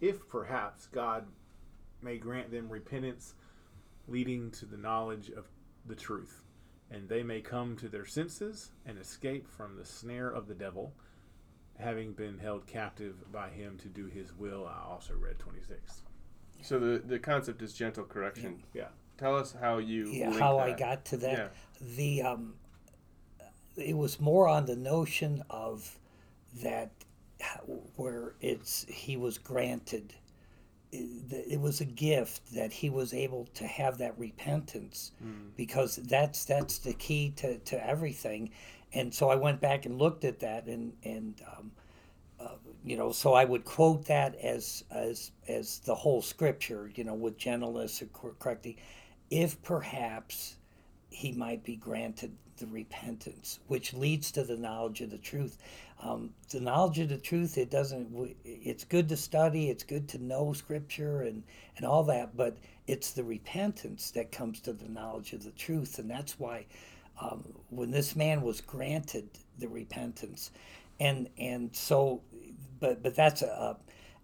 if 0.01 0.29
perhaps 0.29 0.87
God 0.87 1.27
may 2.03 2.19
grant 2.19 2.51
them 2.51 2.69
repentance 2.69 3.35
leading 4.07 4.51
to 4.53 4.67
the 4.67 4.77
knowledge 4.77 5.31
of 5.31 5.47
the 5.87 5.95
truth, 5.95 6.43
and 6.91 7.09
they 7.09 7.23
may 7.23 7.41
come 7.41 7.77
to 7.77 7.89
their 7.89 8.05
senses 8.05 8.71
and 8.85 8.99
escape 8.99 9.49
from 9.49 9.77
the 9.77 9.85
snare 9.85 10.29
of 10.29 10.47
the 10.47 10.55
devil, 10.55 10.93
having 11.79 12.13
been 12.13 12.39
held 12.39 12.67
captive 12.67 13.33
by 13.33 13.49
him 13.49 13.79
to 13.79 13.89
do 13.89 14.07
his 14.07 14.35
will. 14.35 14.67
I 14.67 14.87
also 14.89 15.15
read 15.15 15.39
26. 15.39 16.03
So 16.63 16.79
the, 16.79 17.03
the 17.05 17.19
concept 17.19 17.63
is 17.63 17.73
gentle 17.73 18.05
correction. 18.05 18.63
Yeah. 18.73 18.89
Tell 19.19 19.37
us 19.37 19.55
how 19.59 19.79
you 19.79 20.09
yeah, 20.09 20.33
how 20.33 20.57
that. 20.59 20.67
I 20.67 20.73
got 20.73 21.05
to 21.07 21.17
that. 21.19 21.39
Yeah. 21.81 21.95
The 21.97 22.23
um, 22.23 22.55
it 23.77 23.97
was 23.97 24.21
more 24.21 24.49
on 24.49 24.67
the 24.67 24.77
notion 24.77 25.43
of 25.51 25.99
that 26.63 26.91
where 27.97 28.35
it's 28.41 28.85
he 28.89 29.17
was 29.17 29.39
granted 29.39 30.15
it 30.93 31.61
was 31.61 31.81
a 31.81 31.85
gift 31.85 32.55
that 32.55 32.73
he 32.73 32.89
was 32.89 33.13
able 33.13 33.47
to 33.55 33.67
have 33.67 33.99
that 33.99 34.17
repentance 34.17 35.11
mm. 35.23 35.49
because 35.57 35.97
that's 35.97 36.45
that's 36.45 36.79
the 36.79 36.93
key 36.95 37.31
to, 37.31 37.59
to 37.59 37.87
everything 37.87 38.51
and 38.93 39.13
so 39.13 39.29
i 39.29 39.35
went 39.35 39.61
back 39.61 39.87
and 39.87 39.99
looked 39.99 40.25
at 40.25 40.39
that 40.39 40.67
and 40.67 40.93
and 41.03 41.43
um, 41.57 41.73
uh, 42.41 42.55
you 42.85 42.97
know 42.97 43.11
so 43.11 43.35
i 43.35 43.45
would 43.45 43.65
quote 43.65 44.07
that 44.07 44.37
as 44.37 44.85
as 44.93 45.33
as 45.49 45.81
the 45.81 45.95
whole 45.95 46.23
scripture 46.23 46.91
you 46.95 47.03
know 47.03 47.15
with 47.15 47.37
gentleness 47.37 48.01
and 48.01 48.11
correcting 48.13 48.77
if 49.31 49.61
perhaps 49.63 50.57
he 51.11 51.33
might 51.33 51.65
be 51.65 51.75
granted 51.75 52.37
the 52.59 52.67
repentance, 52.67 53.61
which 53.69 53.95
leads 53.95 54.31
to 54.33 54.45
the 54.45 54.57
knowledge 54.57 55.01
of 55.01 55.11
the 55.11 55.19
truth. 55.19 55.59
Um, 56.03 56.31
the 56.51 56.61
knowledge 56.61 56.99
of 56.99 57.09
the 57.09 57.19
truth, 57.19 57.57
it 57.59 57.71
doesn't. 57.71 58.37
It's 58.45 58.85
good 58.85 59.09
to 59.11 59.17
study. 59.17 59.71
It's 59.71 59.85
good 59.85 60.09
to 60.11 60.23
know 60.23 60.53
Scripture 60.53 61.23
and 61.23 61.43
and 61.77 61.87
all 61.87 62.05
that, 62.05 62.37
but 62.37 62.57
it's 62.87 63.13
the 63.13 63.25
repentance 63.25 64.11
that 64.13 64.33
comes 64.33 64.61
to 64.61 64.73
the 64.73 64.89
knowledge 64.89 65.33
of 65.33 65.45
the 65.45 65.53
truth, 65.53 65.99
and 65.99 66.11
that's 66.11 66.39
why 66.39 66.67
um, 67.21 67.45
when 67.71 67.91
this 67.91 68.17
man 68.17 68.43
was 68.43 68.61
granted 68.61 69.29
the 69.59 69.69
repentance, 69.69 70.51
and 71.01 71.29
and 71.39 71.75
so, 71.75 72.23
but 72.81 73.03
but 73.03 73.15
that's 73.15 73.43
a. 73.43 73.77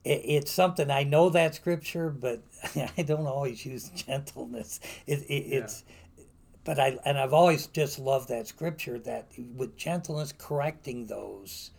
it, 0.05 0.23
it's 0.25 0.51
something 0.51 0.90
I 0.90 1.05
know 1.05 1.31
that 1.31 1.55
scripture, 1.55 2.11
but 2.11 2.43
I 2.99 3.03
don't 3.03 3.27
always 3.27 3.64
use 3.64 3.88
gentleness. 3.90 4.81
It, 5.07 5.21
it, 5.29 5.47
yeah. 5.47 5.59
It's 5.59 5.85
but 6.70 6.78
I 6.78 6.96
and 7.04 7.18
I've 7.18 7.33
always 7.33 7.66
just 7.66 7.98
loved 7.98 8.28
that 8.28 8.46
scripture 8.46 8.96
that 9.00 9.26
with 9.56 9.76
gentleness 9.76 10.33
correcting 10.38 11.06
those 11.06 11.72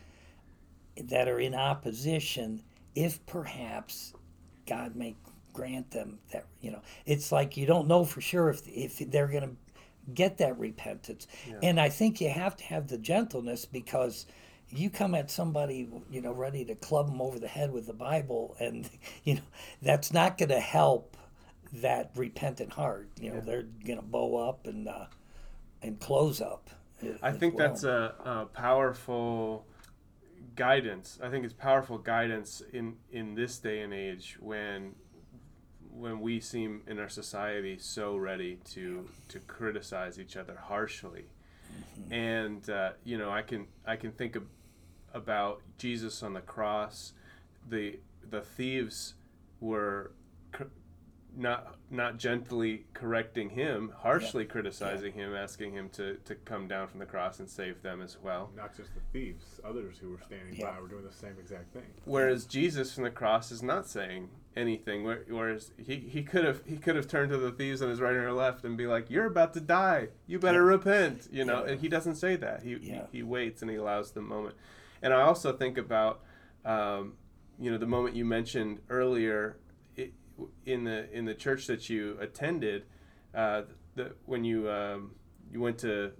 that 1.01 1.29
are 1.29 1.39
in 1.39 1.55
opposition, 1.55 2.61
if 2.93 3.25
perhaps 3.25 4.11
God 4.67 4.97
may 4.97 5.15
grant 5.53 5.91
them 5.91 6.19
that 6.33 6.45
you 6.59 6.71
know 6.71 6.81
it's 7.05 7.31
like 7.31 7.55
you 7.55 7.65
don't 7.65 7.87
know 7.87 8.03
for 8.03 8.19
sure 8.19 8.49
if 8.49 8.67
if 8.67 8.97
they're 9.09 9.29
going 9.29 9.43
to 9.43 10.11
get 10.13 10.37
that 10.39 10.59
repentance 10.59 11.27
yeah. 11.47 11.59
and 11.61 11.79
i 11.79 11.87
think 11.87 12.19
you 12.19 12.29
have 12.29 12.55
to 12.55 12.63
have 12.63 12.87
the 12.87 12.97
gentleness 12.97 13.65
because 13.65 14.25
you 14.69 14.89
come 14.89 15.13
at 15.13 15.29
somebody 15.29 15.89
you 16.09 16.21
know 16.21 16.31
ready 16.31 16.63
to 16.63 16.73
club 16.75 17.07
them 17.07 17.21
over 17.21 17.37
the 17.37 17.49
head 17.49 17.71
with 17.71 17.85
the 17.85 17.93
bible 17.93 18.55
and 18.59 18.89
you 19.25 19.35
know 19.35 19.41
that's 19.81 20.13
not 20.13 20.37
going 20.37 20.49
to 20.49 20.59
help 20.59 21.17
that 21.73 22.11
repentant 22.15 22.73
heart. 22.73 23.09
You 23.19 23.29
know, 23.29 23.35
yeah. 23.35 23.41
they're 23.41 23.67
going 23.85 23.99
to 23.99 24.05
bow 24.05 24.49
up 24.49 24.67
and 24.67 24.87
uh, 24.87 25.05
and 25.81 25.99
close 25.99 26.41
up. 26.41 26.69
I 27.23 27.31
think 27.31 27.55
well. 27.55 27.67
that's 27.67 27.83
a, 27.83 28.13
a, 28.23 28.45
powerful 28.45 29.65
guidance. 30.55 31.17
I 31.23 31.29
think 31.29 31.45
it's 31.45 31.53
powerful 31.53 31.97
guidance 31.97 32.61
in 32.71 32.97
in 33.11 33.35
this 33.35 33.57
day 33.57 33.81
and 33.81 33.93
age 33.93 34.37
when 34.39 34.95
when 35.91 36.19
we 36.19 36.39
seem 36.39 36.81
in 36.87 36.99
our 36.99 37.09
society 37.09 37.77
so 37.79 38.15
ready 38.15 38.59
to 38.71 39.07
to 39.29 39.39
criticize 39.39 40.19
each 40.19 40.37
other 40.37 40.57
harshly. 40.67 41.25
Mm-hmm. 41.99 42.13
And 42.13 42.69
uh, 42.69 42.91
you 43.03 43.17
know, 43.17 43.31
I 43.31 43.41
can 43.41 43.67
I 43.85 43.95
can 43.95 44.11
think 44.11 44.35
of, 44.35 44.43
about 45.13 45.61
Jesus 45.77 46.21
on 46.21 46.33
the 46.33 46.41
cross. 46.41 47.13
The 47.67 47.99
the 48.29 48.41
thieves 48.41 49.15
were 49.59 50.11
not 51.35 51.75
not 51.89 52.17
gently 52.17 52.85
correcting 52.93 53.49
him, 53.49 53.91
harshly 53.97 54.45
criticizing 54.45 55.13
him, 55.13 55.33
asking 55.35 55.71
him 55.73 55.89
to, 55.89 56.15
to 56.25 56.35
come 56.35 56.67
down 56.67 56.87
from 56.87 56.99
the 56.99 57.05
cross 57.05 57.39
and 57.39 57.49
save 57.49 57.81
them 57.81 58.01
as 58.01 58.17
well. 58.21 58.49
Not 58.55 58.75
just 58.75 58.89
the 58.93 59.01
thieves, 59.11 59.59
others 59.63 59.97
who 59.99 60.09
were 60.09 60.19
standing 60.25 60.55
Yeah. 60.55 60.71
by 60.71 60.79
were 60.79 60.87
doing 60.87 61.03
the 61.05 61.11
same 61.13 61.35
exact 61.39 61.73
thing. 61.73 61.83
Whereas 62.05 62.45
Jesus 62.45 62.93
from 62.93 63.03
the 63.05 63.09
cross 63.11 63.51
is 63.51 63.61
not 63.63 63.87
saying 63.87 64.29
anything. 64.55 65.03
Whereas 65.05 65.71
he, 65.77 65.97
he 65.97 66.23
could 66.23 66.43
have 66.45 66.61
he 66.65 66.77
could 66.77 66.95
have 66.95 67.07
turned 67.07 67.31
to 67.31 67.37
the 67.37 67.51
thieves 67.51 67.81
on 67.81 67.89
his 67.89 68.01
right 68.01 68.13
or 68.15 68.31
left 68.33 68.63
and 68.65 68.77
be 68.77 68.87
like, 68.87 69.09
"You're 69.09 69.25
about 69.25 69.53
to 69.55 69.61
die. 69.61 70.09
You 70.27 70.39
better 70.39 70.63
repent." 70.65 71.27
You 71.31 71.45
know, 71.45 71.63
Yeah. 71.65 71.71
and 71.71 71.81
he 71.81 71.87
doesn't 71.87 72.15
say 72.15 72.35
that. 72.37 72.63
He, 72.63 72.75
Yeah. 72.81 73.05
he 73.11 73.17
he 73.19 73.23
waits 73.23 73.61
and 73.61 73.71
he 73.71 73.77
allows 73.77 74.11
the 74.11 74.21
moment. 74.21 74.55
And 75.01 75.13
I 75.13 75.21
also 75.21 75.51
think 75.53 75.77
about, 75.77 76.21
um, 76.63 77.13
you 77.59 77.71
know, 77.71 77.77
the 77.77 77.87
moment 77.87 78.15
you 78.15 78.23
mentioned 78.25 78.79
earlier, 78.89 79.57
it, 79.57 79.60
in 80.65 80.83
the 80.83 81.11
in 81.11 81.25
the 81.25 81.33
church 81.33 81.67
that 81.67 81.89
you 81.89 82.17
attended, 82.19 82.83
uh, 83.35 83.63
the, 83.95 84.13
when 84.25 84.43
you 84.43 84.69
um, 84.69 85.11
you 85.51 85.59
went 85.61 85.77
to 85.79 86.11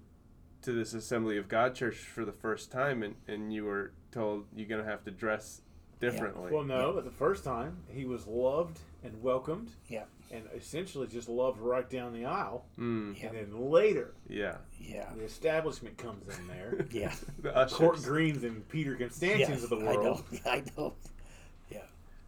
to 0.64 0.72
this 0.72 0.94
Assembly 0.94 1.38
of 1.38 1.48
God 1.48 1.74
church 1.76 1.96
for 1.98 2.24
the 2.26 2.32
first 2.32 2.72
time, 2.72 3.02
and, 3.04 3.16
and 3.28 3.52
you 3.54 3.66
were 3.66 3.94
told 4.12 4.46
you're 4.56 4.68
gonna 4.68 4.84
have 4.90 5.04
to 5.06 5.12
dress 5.12 5.62
differently. 6.00 6.52
Well, 6.52 6.64
no, 6.64 6.94
but 6.94 7.04
the 7.06 7.12
first 7.12 7.44
time 7.44 7.78
he 7.88 8.06
was 8.06 8.26
loved 8.28 8.80
and 9.04 9.22
welcomed, 9.24 9.70
Yeah. 9.88 10.04
and 10.32 10.44
essentially 10.56 11.06
just 11.08 11.30
loved 11.30 11.60
right 11.60 11.88
down 11.90 12.14
the 12.14 12.26
aisle. 12.26 12.66
Mm, 12.80 13.20
Yeah. 13.20 13.28
And 13.30 13.38
then 13.38 13.70
later, 13.72 14.14
yeah. 14.28 14.58
Yeah. 14.80 15.10
the 15.16 15.24
establishment 15.24 15.98
comes 15.98 16.24
in 16.38 16.48
there. 16.48 16.86
Yeah. 16.92 17.14
The 17.42 17.56
ushers. 17.56 17.78
Court 17.78 18.02
Greens 18.04 18.44
and 18.44 18.68
Peter 18.70 18.92
Yeah. 19.00 19.08
Constantians 19.08 19.64
of 19.64 19.70
the 19.72 19.78
I 19.80 19.80
know. 19.80 20.02
world. 20.02 20.24
I 20.46 20.64
know. 20.78 20.94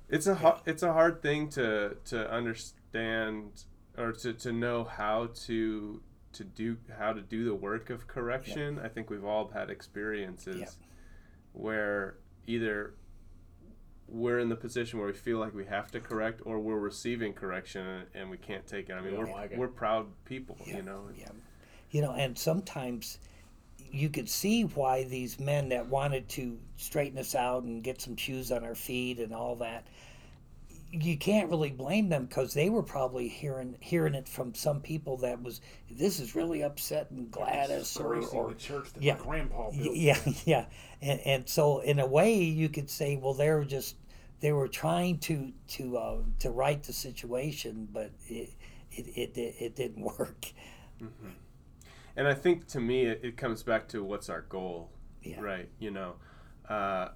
It's 0.10 0.28
a 0.28 0.36
ho- 0.36 0.62
it's 0.66 0.84
a 0.84 0.94
hard 0.94 1.22
thing 1.22 1.50
to 1.50 1.98
to 2.06 2.30
understand 2.32 3.64
or 3.98 4.12
to, 4.12 4.34
to 4.34 4.52
know 4.52 4.84
how 4.84 5.30
to 5.46 6.02
to 6.34 6.44
do 6.44 6.78
how 6.98 7.14
to 7.14 7.22
do 7.22 7.46
the 7.46 7.56
work 7.56 7.90
of 7.90 8.08
correction. 8.08 8.80
I 8.84 8.88
think 8.90 9.10
we've 9.10 9.26
all 9.26 9.48
had 9.50 9.70
experiences 9.70 10.58
Yeah. 10.60 10.66
where 11.54 12.18
either 12.48 12.96
we're 14.08 14.40
in 14.40 14.50
the 14.50 14.56
position 14.56 15.00
where 15.00 15.08
we 15.08 15.14
feel 15.14 15.40
like 15.40 15.54
we 15.56 15.66
have 15.66 15.90
to 15.92 16.00
correct 16.00 16.42
or 16.46 16.60
we're 16.60 16.78
receiving 16.80 17.34
correction 17.34 18.04
and, 18.14 18.30
we 18.30 18.38
can't 18.38 18.68
take 18.68 18.90
it. 18.90 18.94
I 18.94 19.02
mean, 19.02 19.14
We 19.14 19.18
we're, 19.20 19.30
oh, 19.30 19.34
like 19.34 19.56
we're 19.56 19.68
proud 19.70 20.08
people, 20.26 20.58
Yeah. 20.66 20.78
you 20.78 20.82
know. 20.84 21.08
Yeah. 21.18 21.30
You 21.90 22.02
know, 22.02 22.12
and 22.12 22.38
sometimes 22.38 23.18
you 23.94 24.10
could 24.10 24.28
see 24.28 24.64
why 24.64 25.04
these 25.04 25.40
men 25.40 25.70
that 25.70 25.88
wanted 25.88 26.28
to 26.28 26.58
straighten 26.78 27.20
us 27.20 27.36
out 27.36 27.64
and 27.64 27.84
get 27.84 28.02
some 28.02 28.16
shoes 28.16 28.52
on 28.52 28.64
our 28.64 28.74
feet 28.74 29.20
and 29.20 29.32
all 29.34 29.56
that, 29.56 29.86
you 30.92 31.16
can't 31.16 31.50
really 31.50 31.70
blame 31.70 32.10
them 32.10 32.26
because 32.26 32.56
they 32.56 32.70
were 32.70 32.82
probably 32.82 33.28
hearing 33.28 33.76
hearing 33.80 34.16
it 34.16 34.28
from 34.28 34.54
some 34.54 34.80
people 34.82 35.18
that 35.18 35.42
was 35.42 35.62
this 35.90 36.20
is 36.20 36.36
really 36.36 36.62
upsetting 36.62 37.28
Gladys 37.30 37.96
or, 37.98 38.16
or 38.16 38.50
the 38.50 38.56
church 38.56 38.94
that 38.94 39.02
yeah. 39.02 39.18
grandpa 39.18 39.72
built. 39.72 39.96
yeah 39.96 40.20
yeah 40.46 40.66
and, 41.02 41.20
and 41.22 41.50
so 41.50 41.80
in 41.80 42.00
a 42.00 42.06
way 42.06 42.36
you 42.36 42.70
could 42.70 42.90
say 42.90 43.18
well 43.18 43.34
they 43.34 43.50
were 43.50 43.66
just 43.66 43.96
they 44.40 44.52
were 44.52 44.68
trying 44.68 45.18
to 45.20 45.52
to 45.68 45.98
uh, 45.98 46.18
to 46.40 46.52
right 46.52 46.84
the 46.84 46.94
situation 46.94 47.88
but 47.92 48.12
it 48.28 48.54
it, 48.92 49.08
it, 49.16 49.38
it, 49.38 49.56
it 49.60 49.76
didn't 49.76 50.04
work 50.20 50.46
And 52.16 52.28
I 52.28 52.34
think 52.34 52.68
to 52.68 52.80
me, 52.80 53.06
it, 53.06 53.22
it 53.24 53.38
comes 53.38 53.64
back 53.64 53.88
to 53.90 54.04
what's 54.04 54.30
our 54.30 54.42
goal, 54.42 54.92
Yeah. 55.24 55.40
right? 55.42 55.70
You 55.80 55.92
know, 55.92 56.16
uh, 56.70 57.10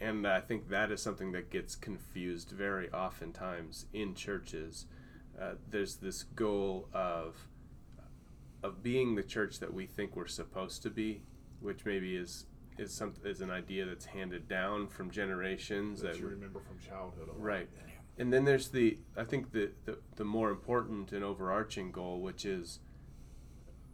and 0.00 0.26
I 0.26 0.40
think 0.40 0.68
that 0.68 0.90
is 0.90 1.00
something 1.00 1.32
that 1.32 1.50
gets 1.50 1.74
confused 1.74 2.50
very 2.50 2.90
oftentimes 2.92 3.86
in 3.92 4.14
churches. 4.14 4.86
Uh, 5.40 5.54
there's 5.70 5.96
this 5.96 6.22
goal 6.22 6.88
of 6.92 7.48
of 8.62 8.82
being 8.82 9.14
the 9.14 9.22
church 9.22 9.60
that 9.60 9.74
we 9.74 9.84
think 9.84 10.16
we're 10.16 10.26
supposed 10.26 10.82
to 10.82 10.88
be, 10.90 11.22
which 11.60 11.84
maybe 11.84 12.16
is 12.16 12.46
is 12.78 12.92
some 12.92 13.14
is 13.24 13.40
an 13.40 13.50
idea 13.50 13.84
that's 13.86 14.06
handed 14.06 14.48
down 14.48 14.88
from 14.88 15.10
generations 15.10 16.00
that 16.00 16.12
that 16.14 16.20
you 16.20 16.26
remember 16.28 16.60
from 16.60 16.78
childhood. 16.78 17.28
a 17.28 17.32
lot. 17.32 17.40
Right. 17.40 17.68
And 18.18 18.32
then 18.32 18.44
there's 18.44 18.68
the 18.68 18.98
I 19.16 19.24
think 19.24 19.52
the, 19.52 19.70
the 19.84 19.98
the 20.16 20.24
more 20.24 20.50
important 20.50 21.12
and 21.12 21.24
overarching 21.24 21.90
goal, 21.92 22.20
which 22.20 22.44
is 22.44 22.78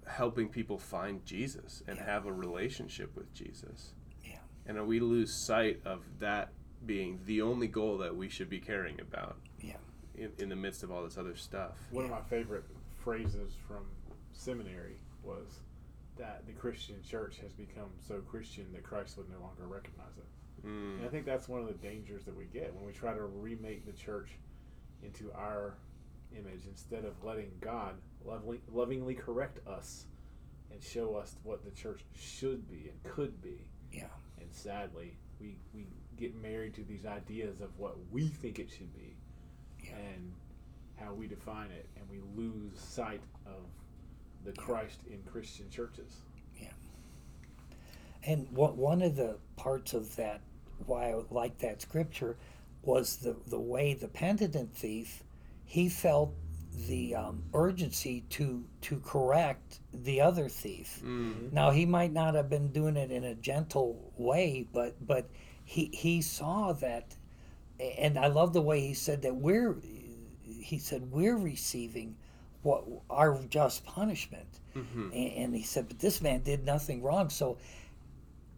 helping 0.06 0.48
people 0.48 0.78
find 0.78 1.24
Jesus 1.24 1.82
and 1.86 1.98
Yeah. 1.98 2.04
have 2.06 2.26
a 2.26 2.32
relationship 2.32 3.14
with 3.16 3.32
Jesus. 3.34 3.94
Yeah. 4.24 4.38
And 4.66 4.86
we 4.86 5.00
lose 5.00 5.32
sight 5.46 5.80
of 5.84 6.18
that 6.20 6.52
being 6.84 7.20
the 7.26 7.42
only 7.42 7.68
goal 7.68 7.98
that 7.98 8.16
we 8.16 8.28
should 8.28 8.48
be 8.48 8.60
caring 8.60 9.00
about 9.00 9.36
Yeah. 9.60 9.76
in, 10.14 10.32
in 10.38 10.48
the 10.48 10.56
midst 10.56 10.82
of 10.82 10.90
all 10.90 11.04
this 11.04 11.18
other 11.18 11.36
stuff. 11.36 11.78
One 11.90 12.04
of 12.04 12.10
my 12.10 12.22
favorite 12.22 12.64
phrases 12.96 13.54
from 13.66 13.86
seminary 14.32 15.00
was 15.22 15.60
that 16.16 16.46
the 16.46 16.52
Christian 16.52 17.02
church 17.02 17.38
has 17.38 17.52
become 17.52 17.90
so 17.98 18.20
Christian 18.22 18.72
that 18.72 18.82
Christ 18.82 19.16
would 19.18 19.28
no 19.30 19.40
longer 19.40 19.66
recognize 19.66 20.16
it. 20.18 20.24
And 20.64 21.02
I 21.02 21.08
Mm, 21.08 21.10
think 21.10 21.24
that's 21.26 21.48
one 21.48 21.60
of 21.60 21.66
the 21.66 21.74
dangers 21.74 22.24
that 22.24 22.36
we 22.36 22.44
get 22.46 22.74
when 22.74 22.84
we 22.84 22.92
try 22.92 23.14
to 23.14 23.24
remake 23.24 23.86
the 23.86 23.92
church 23.92 24.38
into 25.02 25.32
our 25.32 25.76
image 26.36 26.62
instead 26.68 27.04
of 27.04 27.22
letting 27.24 27.50
God 27.60 27.94
lovely, 28.24 28.60
lovingly 28.72 29.14
correct 29.14 29.66
us 29.66 30.06
and 30.72 30.82
show 30.82 31.14
us 31.16 31.36
what 31.42 31.64
the 31.64 31.70
church 31.70 32.04
should 32.14 32.68
be 32.68 32.90
and 32.90 33.12
could 33.12 33.40
be. 33.42 33.66
Yeah. 33.92 34.04
And 34.40 34.52
sadly, 34.52 35.16
we, 35.40 35.58
we 35.74 35.86
get 36.16 36.34
married 36.40 36.74
to 36.74 36.84
these 36.84 37.06
ideas 37.06 37.60
of 37.60 37.70
what 37.78 37.96
we 38.10 38.28
think 38.28 38.58
it 38.58 38.70
should 38.70 38.94
be 38.94 39.16
Yeah. 39.82 39.96
and 39.96 40.32
how 40.96 41.14
we 41.14 41.26
define 41.26 41.70
it, 41.70 41.88
and 41.96 42.04
we 42.10 42.20
lose 42.36 42.78
sight 42.78 43.22
of 43.46 43.64
the 44.44 44.52
Christ 44.52 45.00
in 45.10 45.22
Christian 45.22 45.68
churches. 45.70 46.16
And 48.22 48.46
what 48.50 48.76
one 48.76 49.00
of 49.00 49.16
the 49.16 49.38
parts 49.56 49.94
of 49.94 50.14
that, 50.16 50.42
why 50.84 51.10
I 51.12 51.22
like 51.30 51.58
that 51.60 51.80
scripture, 51.80 52.36
was 52.82 53.16
the 53.16 53.36
the 53.46 53.58
way 53.58 53.94
the 53.94 54.08
penitent 54.08 54.74
thief, 54.74 55.22
he 55.70 55.88
felt 55.88 56.34
the 56.88 57.14
um, 57.14 57.44
urgency 57.54 58.24
to 58.28 58.64
to 58.80 58.98
correct 59.00 59.78
the 59.94 60.20
other 60.20 60.48
thief. 60.48 60.98
mm, 61.00 61.52
Now 61.52 61.70
he 61.70 61.86
might 61.86 62.12
not 62.12 62.34
have 62.34 62.48
been 62.50 62.72
doing 62.72 62.96
it 62.96 63.12
in 63.12 63.22
a 63.22 63.36
gentle 63.36 64.12
way, 64.16 64.66
but 64.72 64.96
but 65.06 65.30
he 65.64 65.84
he 65.92 66.22
saw 66.22 66.72
that, 66.72 67.14
and 67.78 68.18
I 68.18 68.26
love 68.26 68.52
the 68.52 68.60
way 68.62 68.80
he 68.80 68.94
said 68.94 69.22
that 69.22 69.36
we're, 69.36 69.76
he 70.42 70.78
said 70.78 71.12
we're 71.12 71.36
receiving 71.36 72.16
what 72.62 72.82
our 73.08 73.38
just 73.48 73.84
punishment, 73.86 74.58
mhm. 74.74 75.12
and, 75.12 75.32
and 75.44 75.54
he 75.54 75.62
said, 75.62 75.86
but 75.86 76.00
this 76.00 76.20
man 76.20 76.42
did 76.42 76.64
nothing 76.64 77.00
wrong, 77.00 77.30
so. 77.30 77.58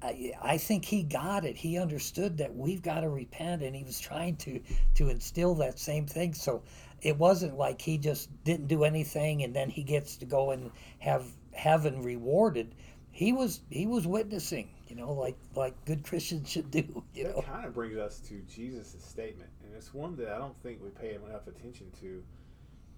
I, 0.03 0.33
I 0.43 0.59
think 0.59 0.85
he 0.85 1.03
got 1.03 1.45
it. 1.45 1.57
He 1.57 1.79
understood 1.79 2.38
that 2.38 2.55
we've 2.55 2.83
got 2.83 3.01
to 3.01 3.09
repent, 3.09 3.62
and 3.62 3.75
he 3.75 3.85
was 3.85 4.01
trying 4.01 4.37
to 4.38 4.61
to 4.95 5.09
instill 5.09 5.55
that 5.57 5.79
same 5.79 6.07
thing. 6.07 6.35
So 6.35 6.62
it 7.03 7.17
wasn't 7.17 7.57
like 7.57 7.81
he 7.81 7.99
just 7.99 8.29
didn't 8.45 8.67
do 8.69 8.85
anything, 8.85 9.43
and 9.43 9.55
then 9.55 9.71
he 9.71 9.83
gets 9.83 10.17
to 10.17 10.27
go 10.27 10.51
and 10.51 10.71
have 10.99 11.25
heaven 11.53 12.03
rewarded. 12.03 12.75
He 13.11 13.33
was 13.33 13.61
he 13.71 13.87
was 13.87 14.07
witnessing, 14.07 14.71
you 14.88 14.97
know, 14.97 15.12
like 15.12 15.37
like 15.55 15.85
good 15.85 16.03
Christians 16.03 16.51
should 16.51 16.71
do. 16.71 17.05
You 17.15 17.25
that 17.25 17.37
know, 17.37 17.43
kind 17.43 17.67
of 17.67 17.75
brings 17.75 17.97
us 17.97 18.19
to 18.29 18.41
Jesus' 18.49 18.97
statement, 18.99 19.51
and 19.62 19.75
it's 19.75 19.95
one 19.95 20.17
that 20.17 20.33
I 20.33 20.38
don't 20.38 20.61
think 20.62 20.83
we 20.83 20.88
pay 20.91 21.15
enough 21.15 21.47
attention 21.47 21.87
to 22.01 22.23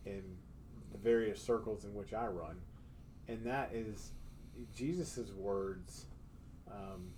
in 0.07 0.23
the 0.93 0.99
various 0.99 1.43
circles 1.43 1.85
in 1.85 1.93
which 1.95 2.15
I 2.15 2.27
run, 2.27 2.57
and 3.29 3.45
that 3.45 3.71
is 3.75 4.13
Jesus' 4.75 5.33
words. 5.37 6.07
Um, 6.71 7.11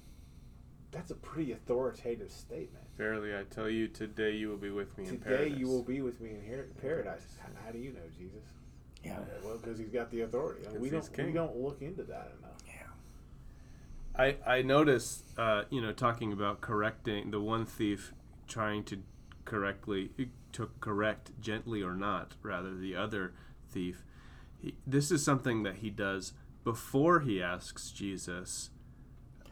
that's 0.91 1.11
a 1.11 1.15
pretty 1.15 1.53
authoritative 1.53 2.31
statement. 2.31 2.85
Verily, 2.97 3.37
I 3.37 3.43
tell 3.45 3.69
you, 3.69 3.89
today 3.89 4.33
you 4.33 4.49
will 4.49 4.57
be 4.57 4.71
with 4.71 4.97
me 4.97 5.07
in 5.09 5.19
paradise. 5.19 5.47
Today 5.49 5.59
you 5.61 5.69
will 5.69 5.83
be 5.83 6.01
with 6.01 6.21
me 6.21 6.31
in 6.31 6.45
her- 6.51 6.69
paradise. 6.81 7.37
How, 7.41 7.49
how 7.67 7.71
do 7.73 7.79
you 7.79 7.93
know 7.93 8.01
Jesus? 8.17 8.45
yeah, 9.05 9.19
Uh, 9.19 9.25
well, 9.45 9.59
because 9.59 9.79
he's 9.79 9.91
got 9.91 10.11
the 10.11 10.23
authority. 10.23 10.65
And 10.65 10.73
'Cause 10.73 10.81
we 10.81 10.91
don't 10.91 11.17
we 11.27 11.33
don't 11.33 11.57
look 11.57 11.83
into 11.83 12.03
that 12.05 12.33
enough. 12.39 12.63
yeah, 12.67 12.89
I 14.17 14.37
I 14.47 14.63
noticed, 14.63 15.39
uh, 15.39 15.65
you 15.71 15.81
know, 15.81 15.93
talking 15.93 16.33
about 16.33 16.61
correcting 16.61 17.31
the 17.31 17.41
one 17.41 17.67
thief 17.67 18.13
trying 18.49 18.83
to 18.85 19.03
correctly 19.45 20.11
to 20.53 20.71
correct 20.81 21.31
gently 21.41 21.83
or 21.83 21.95
not, 21.95 22.37
rather 22.43 22.75
the 22.75 22.97
other 22.97 23.35
thief. 23.69 24.03
He, 24.59 24.75
this 24.87 25.11
is 25.13 25.23
something 25.23 25.63
that 25.65 25.77
he 25.77 25.91
does 25.91 26.33
before 26.65 27.21
he 27.21 27.43
asks 27.43 27.91
Jesus 27.93 28.71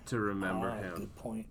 to 0.07 0.19
remember 0.21 0.71
Ah, 0.71 0.77
him, 0.83 0.95
Good 0.97 1.17
point. 1.17 1.47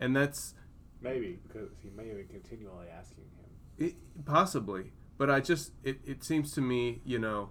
and 0.00 0.14
that's 0.16 0.54
Maybe 1.02 1.38
because 1.46 1.70
he 1.82 1.88
may 1.90 2.08
have 2.08 2.16
been 2.16 2.28
continually 2.28 2.86
asking 2.88 3.24
him. 3.24 3.86
it, 3.88 3.94
possibly. 4.24 4.92
But 5.18 5.30
I 5.30 5.40
just 5.40 5.72
it, 5.82 5.98
it 6.06 6.22
seems 6.24 6.52
to 6.52 6.60
me, 6.60 7.00
you 7.04 7.18
know, 7.18 7.50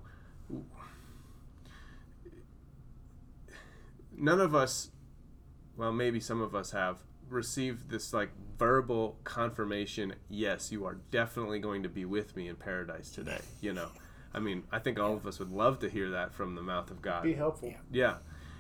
none 4.16 4.40
of 4.40 4.54
us, 4.56 4.90
well, 5.78 5.92
maybe 5.92 6.20
some 6.20 6.42
of 6.42 6.56
us 6.56 6.72
have 6.72 6.98
received 7.30 7.90
this 7.90 8.12
like 8.12 8.32
verbal 8.58 9.20
confirmation 9.24 10.16
yes 10.30 10.72
you 10.72 10.84
are 10.84 10.96
definitely 11.12 11.60
going 11.60 11.84
to 11.84 11.90
be 11.90 12.04
with 12.04 12.36
me 12.36 12.48
in 12.48 12.56
paradise 12.56 13.12
today 13.12 13.38
you 13.62 13.72
know 13.72 13.88
i 14.34 14.40
mean 14.40 14.64
i 14.72 14.80
think 14.80 15.00
all 15.00 15.14
of 15.14 15.28
us 15.28 15.38
would 15.38 15.52
love 15.52 15.78
to 15.78 15.88
hear 15.88 16.10
that 16.10 16.34
from 16.34 16.56
the 16.56 16.62
mouth 16.64 16.90
of 16.90 17.04
god 17.04 17.22
Be 17.22 17.36
helpful. 17.36 17.72
Yeah. 17.92 18.16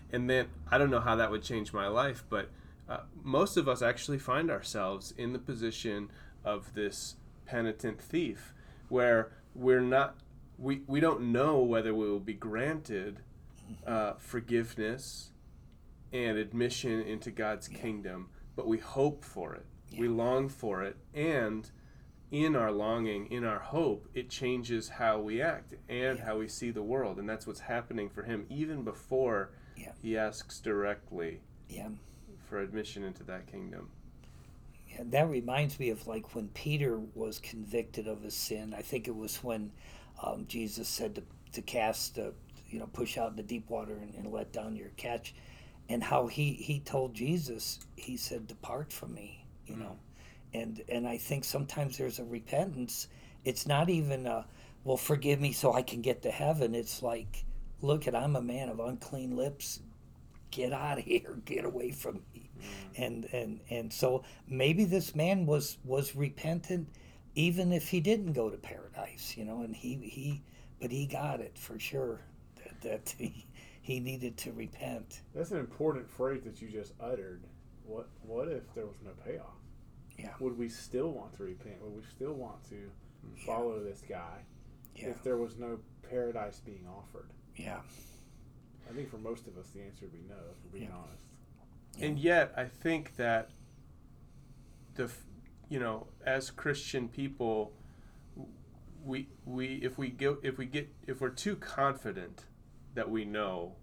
Yeah 0.09 0.15
and 0.15 0.29
then 0.29 0.47
i 0.71 0.77
don't 0.77 0.89
know 0.89 0.99
how 0.99 1.15
that 1.15 1.31
would 1.31 1.43
change 1.43 1.73
my 1.73 1.87
life 1.87 2.23
but 2.29 2.49
uh, 2.89 3.01
most 3.23 3.57
of 3.57 3.67
us 3.67 3.81
actually 3.81 4.17
find 4.17 4.49
ourselves 4.49 5.13
in 5.17 5.33
the 5.33 5.39
position 5.39 6.09
of 6.43 6.73
this 6.73 7.15
penitent 7.45 8.01
thief 8.01 8.53
where 8.89 9.31
we're 9.53 9.81
not 9.81 10.15
we, 10.57 10.81
we 10.87 10.99
don't 10.99 11.21
know 11.21 11.59
whether 11.59 11.93
we 11.93 12.09
will 12.09 12.19
be 12.19 12.33
granted 12.33 13.21
uh, 13.85 14.13
forgiveness 14.17 15.31
and 16.11 16.37
admission 16.37 17.01
into 17.01 17.31
God's 17.31 17.67
kingdom, 17.67 18.29
but 18.55 18.67
we 18.67 18.77
hope 18.77 19.23
for 19.23 19.55
it. 19.55 19.65
We 19.97 20.07
long 20.07 20.49
for 20.49 20.83
it. 20.83 20.97
And 21.13 21.69
in 22.31 22.55
our 22.55 22.71
longing, 22.71 23.27
in 23.27 23.43
our 23.43 23.59
hope, 23.59 24.07
it 24.13 24.29
changes 24.29 24.89
how 24.89 25.19
we 25.19 25.41
act 25.41 25.75
and 25.87 26.19
how 26.19 26.37
we 26.37 26.47
see 26.47 26.71
the 26.71 26.83
world. 26.83 27.19
And 27.19 27.27
that's 27.27 27.47
what's 27.47 27.61
happening 27.61 28.09
for 28.09 28.23
him 28.23 28.45
even 28.49 28.83
before 28.83 29.51
Yeah. 29.79 29.91
he 30.01 30.17
asks 30.17 30.59
directly 30.59 31.39
Yeah. 31.69 31.89
for 32.49 32.59
admission 32.59 33.03
into 33.03 33.23
that 33.23 33.47
kingdom. 33.47 33.89
Yeah, 34.89 35.03
that 35.05 35.29
reminds 35.29 35.79
me 35.79 35.89
of 35.89 36.07
like 36.07 36.35
when 36.35 36.47
Peter 36.49 36.99
was 37.15 37.39
convicted 37.39 38.07
of 38.07 38.23
his 38.23 38.33
sin. 38.33 38.73
I 38.77 38.81
think 38.81 39.07
it 39.07 39.15
was 39.15 39.43
when 39.43 39.71
um, 40.21 40.45
Jesus 40.47 40.87
said 40.87 41.15
to, 41.15 41.23
to 41.53 41.61
cast, 41.61 42.17
uh, 42.19 42.31
you 42.69 42.79
know, 42.79 42.87
push 42.87 43.17
out 43.17 43.29
in 43.31 43.35
the 43.35 43.43
deep 43.43 43.69
water 43.69 43.95
and, 44.01 44.13
and 44.15 44.31
let 44.31 44.51
down 44.51 44.75
your 44.75 44.89
catch, 44.97 45.33
and 45.87 46.03
how 46.03 46.27
he 46.27 46.53
he 46.53 46.79
told 46.79 47.13
Jesus, 47.13 47.79
he 47.95 48.17
said, 48.17 48.47
"Depart 48.47 48.91
from 48.91 49.13
me," 49.13 49.45
you 49.67 49.75
know, 49.75 49.97
and 50.53 50.81
and 50.89 51.07
I 51.07 51.17
think 51.17 51.43
sometimes 51.45 51.97
there's 51.97 52.19
a 52.19 52.23
repentance. 52.25 53.07
It's 53.45 53.65
not 53.67 53.89
even 53.89 54.25
a, 54.27 54.45
well, 54.83 54.97
forgive 54.97 55.39
me 55.39 55.51
so 55.53 55.73
I 55.73 55.81
can 55.83 56.01
get 56.01 56.21
to 56.23 56.31
heaven. 56.31 56.75
It's 56.75 57.01
like, 57.01 57.45
look, 57.81 58.07
at 58.07 58.15
I'm 58.15 58.35
a 58.35 58.41
man 58.41 58.69
of 58.69 58.79
unclean 58.79 59.35
lips. 59.35 59.79
Get 60.51 60.73
out 60.73 60.97
of 60.99 61.03
here. 61.05 61.39
Get 61.45 61.65
away 61.65 61.91
from 61.91 62.21
me 62.33 62.49
mm. 62.59 62.63
and 63.05 63.25
and 63.33 63.59
and 63.69 63.93
so 63.93 64.23
maybe 64.47 64.85
this 64.85 65.15
man 65.15 65.45
was 65.45 65.77
was 65.83 66.15
repentant 66.15 66.87
even 67.35 67.71
if 67.71 67.89
he 67.89 67.99
didn't 67.99 68.33
go 68.33 68.49
to 68.49 68.57
paradise 68.57 69.35
you 69.37 69.45
know 69.45 69.61
and 69.61 69.75
he 69.75 69.95
he 69.95 70.41
but 70.79 70.91
he 70.91 71.05
got 71.05 71.39
it 71.39 71.57
for 71.57 71.77
sure 71.79 72.21
that, 72.55 72.81
that 72.81 73.15
he 73.17 73.45
he 73.81 73.99
needed 73.99 74.37
to 74.37 74.51
repent 74.51 75.21
That's 75.33 75.51
an 75.51 75.57
important 75.57 76.09
phrase 76.09 76.43
that 76.43 76.61
you 76.61 76.69
just 76.69 76.93
uttered. 76.99 77.41
What 77.85 78.07
what 78.21 78.47
if 78.47 78.71
there 78.75 78.85
was 78.85 78.97
no 79.03 79.11
payoff? 79.25 79.45
Yeah. 80.17 80.29
Would 80.39 80.57
we 80.57 80.69
still 80.69 81.11
want 81.11 81.33
to 81.37 81.43
repent? 81.43 81.81
Would 81.81 81.95
we 81.95 82.03
still 82.03 82.33
want 82.33 82.63
to 82.69 82.91
follow 83.45 83.83
this 83.83 84.03
guy 84.07 84.43
yeah 84.95 85.07
if 85.07 85.23
there 85.23 85.37
was 85.37 85.57
no 85.57 85.79
paradise 86.07 86.59
being 86.59 86.85
offered? 86.87 87.29
Yeah 87.59 87.79
I 88.89 88.93
think 88.93 89.09
for 89.11 89.17
most 89.17 89.45
of 89.47 89.57
us 89.57 89.67
the 89.69 89.81
answer 89.81 90.05
would 90.05 90.13
be 90.13 90.23
no, 90.27 90.35
if 90.35 90.57
we're 90.65 90.79
being 90.79 90.89
Yeah. 90.91 90.97
honest. 90.97 91.23
And 92.01 92.17
yet, 92.17 92.53
I 92.55 92.65
think 92.65 93.15
that 93.17 93.49
the, 94.95 95.11
you 95.67 95.79
know, 95.79 96.07
as 96.25 96.49
Christian 96.49 97.07
people, 97.09 97.73
we 99.03 99.27
we 99.45 99.75
if 99.83 99.97
we 99.97 100.09
go 100.09 100.37
if 100.43 100.57
we 100.57 100.65
get 100.65 100.89
if 101.07 101.19
we're 101.21 101.29
too 101.29 101.55
confident 101.55 102.45
that 102.95 103.09
we 103.09 103.25
know, 103.25 103.75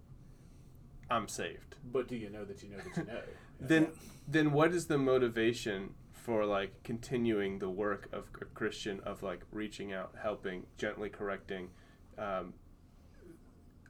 I'm 1.09 1.27
saved. 1.27 1.75
But 1.91 2.07
do 2.07 2.15
you 2.15 2.29
know 2.29 2.43
that 2.45 2.61
you 2.63 2.69
know 2.69 2.77
that 2.77 2.97
you 2.97 3.03
know? 3.05 3.19
Then 3.59 3.87
then 4.27 4.51
what 4.51 4.73
is 4.73 4.87
the 4.87 4.97
motivation 4.97 5.93
for 6.11 6.45
like 6.45 6.83
continuing 6.83 7.59
the 7.59 7.69
work 7.69 8.09
of 8.11 8.29
a 8.41 8.45
Christian 8.45 8.99
of 9.01 9.23
like 9.23 9.41
reaching 9.51 9.93
out, 9.93 10.15
helping, 10.21 10.65
gently 10.77 11.09
correcting? 11.09 11.69
Um, 12.17 12.53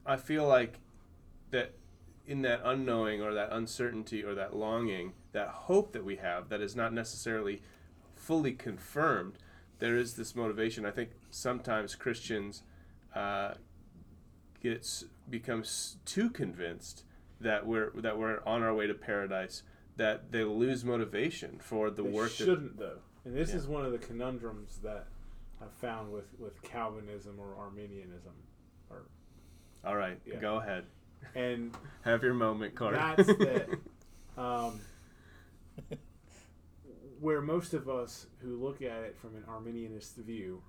I 0.08 0.16
feel 0.16 0.48
like 0.48 0.80
that 1.52 1.74
in 2.26 2.42
that 2.42 2.62
unknowing 2.64 3.22
or 3.22 3.34
that 3.34 3.52
uncertainty 3.52 4.24
or 4.24 4.34
that 4.36 4.56
longing, 4.56 5.14
that 5.34 5.50
hope 5.50 5.92
that 5.92 6.04
we 6.04 6.16
have 6.16 6.50
that 6.50 6.62
is 6.62 6.76
not 6.76 6.94
necessarily 6.94 7.62
fully 8.16 8.54
confirmed, 8.54 9.34
there 9.80 9.98
is 9.98 10.16
this 10.16 10.36
motivation. 10.36 10.86
I 10.86 10.92
think 10.92 11.12
sometimes 11.30 11.94
Christians 11.96 12.64
uh, 13.14 13.56
gets 14.62 15.06
becomes 15.30 15.98
too 16.06 16.30
convinced 16.30 17.04
that 17.42 17.68
we're 17.68 17.92
that 18.02 18.18
we're 18.18 18.42
on 18.46 18.64
our 18.64 18.74
way 18.74 18.88
to 18.88 18.94
paradise 18.94 19.64
that 19.98 20.32
they 20.32 20.44
lose 20.44 20.86
motivation 20.86 21.60
for 21.60 21.90
the 21.90 22.02
they 22.04 22.10
work 22.10 22.30
that 22.30 22.46
shouldn't 22.46 22.78
though. 22.80 23.00
And 23.26 23.36
this 23.36 23.50
Yeah. 23.50 23.58
is 23.58 23.68
one 23.68 23.86
of 23.86 23.92
the 23.92 23.98
conundrums 23.98 24.78
that 24.84 25.08
I've 25.62 25.74
found 25.74 26.14
with, 26.14 26.28
with 26.40 26.62
Calvinism 26.62 27.40
or 27.40 27.56
Arminianism. 27.58 28.34
All 29.86 29.96
right 29.96 30.20
Yeah. 30.26 30.36
go 30.38 30.56
ahead 30.58 30.86
And 31.36 31.76
have 32.04 32.24
your 32.24 32.34
moment 32.34 32.76
Carter 32.76 32.98
That's 32.98 33.28
that. 33.28 33.70
Um, 34.38 34.82
where 37.20 37.42
most 37.42 37.74
of 37.74 37.90
us 37.90 38.28
who 38.40 38.56
look 38.58 38.82
at 38.82 39.04
it 39.04 39.18
from 39.18 39.36
an 39.36 39.44
Arminianist 39.50 40.16
view 40.18 40.62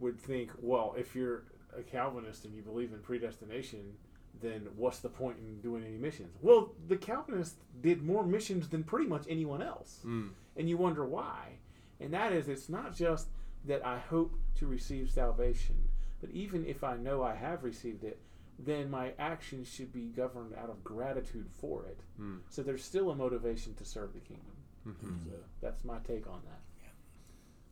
would 0.00 0.20
think, 0.20 0.50
well, 0.60 0.94
if 0.98 1.14
you're 1.14 1.44
a 1.78 1.82
Calvinist 1.82 2.44
and 2.44 2.54
you 2.54 2.62
believe 2.62 2.92
in 2.92 2.98
predestination, 2.98 3.94
then 4.42 4.66
what's 4.76 4.98
the 4.98 5.08
point 5.08 5.36
in 5.38 5.60
doing 5.60 5.84
any 5.84 5.96
missions? 5.96 6.36
Well, 6.42 6.72
the 6.88 6.96
Calvinists 6.96 7.56
did 7.80 8.02
more 8.02 8.26
missions 8.26 8.68
than 8.68 8.82
pretty 8.82 9.06
much 9.06 9.24
anyone 9.28 9.62
else. 9.62 10.00
Mm. 10.04 10.30
And 10.56 10.68
you 10.68 10.76
wonder 10.76 11.04
why. 11.06 11.58
And 12.00 12.12
that 12.12 12.32
is, 12.32 12.48
it's 12.48 12.68
not 12.68 12.94
just 12.94 13.28
that 13.64 13.86
I 13.86 13.98
hope 13.98 14.34
to 14.56 14.66
receive 14.66 15.10
salvation, 15.10 15.85
but 16.20 16.30
even 16.30 16.64
if 16.66 16.82
I 16.84 16.96
know 16.96 17.22
I 17.22 17.34
have 17.34 17.64
received 17.64 18.04
it, 18.04 18.20
then 18.58 18.90
my 18.90 19.12
actions 19.18 19.68
should 19.68 19.92
be 19.92 20.06
governed 20.06 20.54
out 20.54 20.70
of 20.70 20.82
gratitude 20.82 21.48
for 21.60 21.84
it. 21.86 22.00
Mm. 22.20 22.40
So 22.48 22.62
there's 22.62 22.84
still 22.84 23.10
a 23.10 23.14
motivation 23.14 23.74
to 23.74 23.84
serve 23.84 24.14
the 24.14 24.20
kingdom. 24.20 24.56
Mhm. 24.86 25.24
So 25.30 25.36
that's 25.60 25.84
my 25.84 25.98
take 25.98 26.26
on 26.26 26.40
that. 26.44 26.60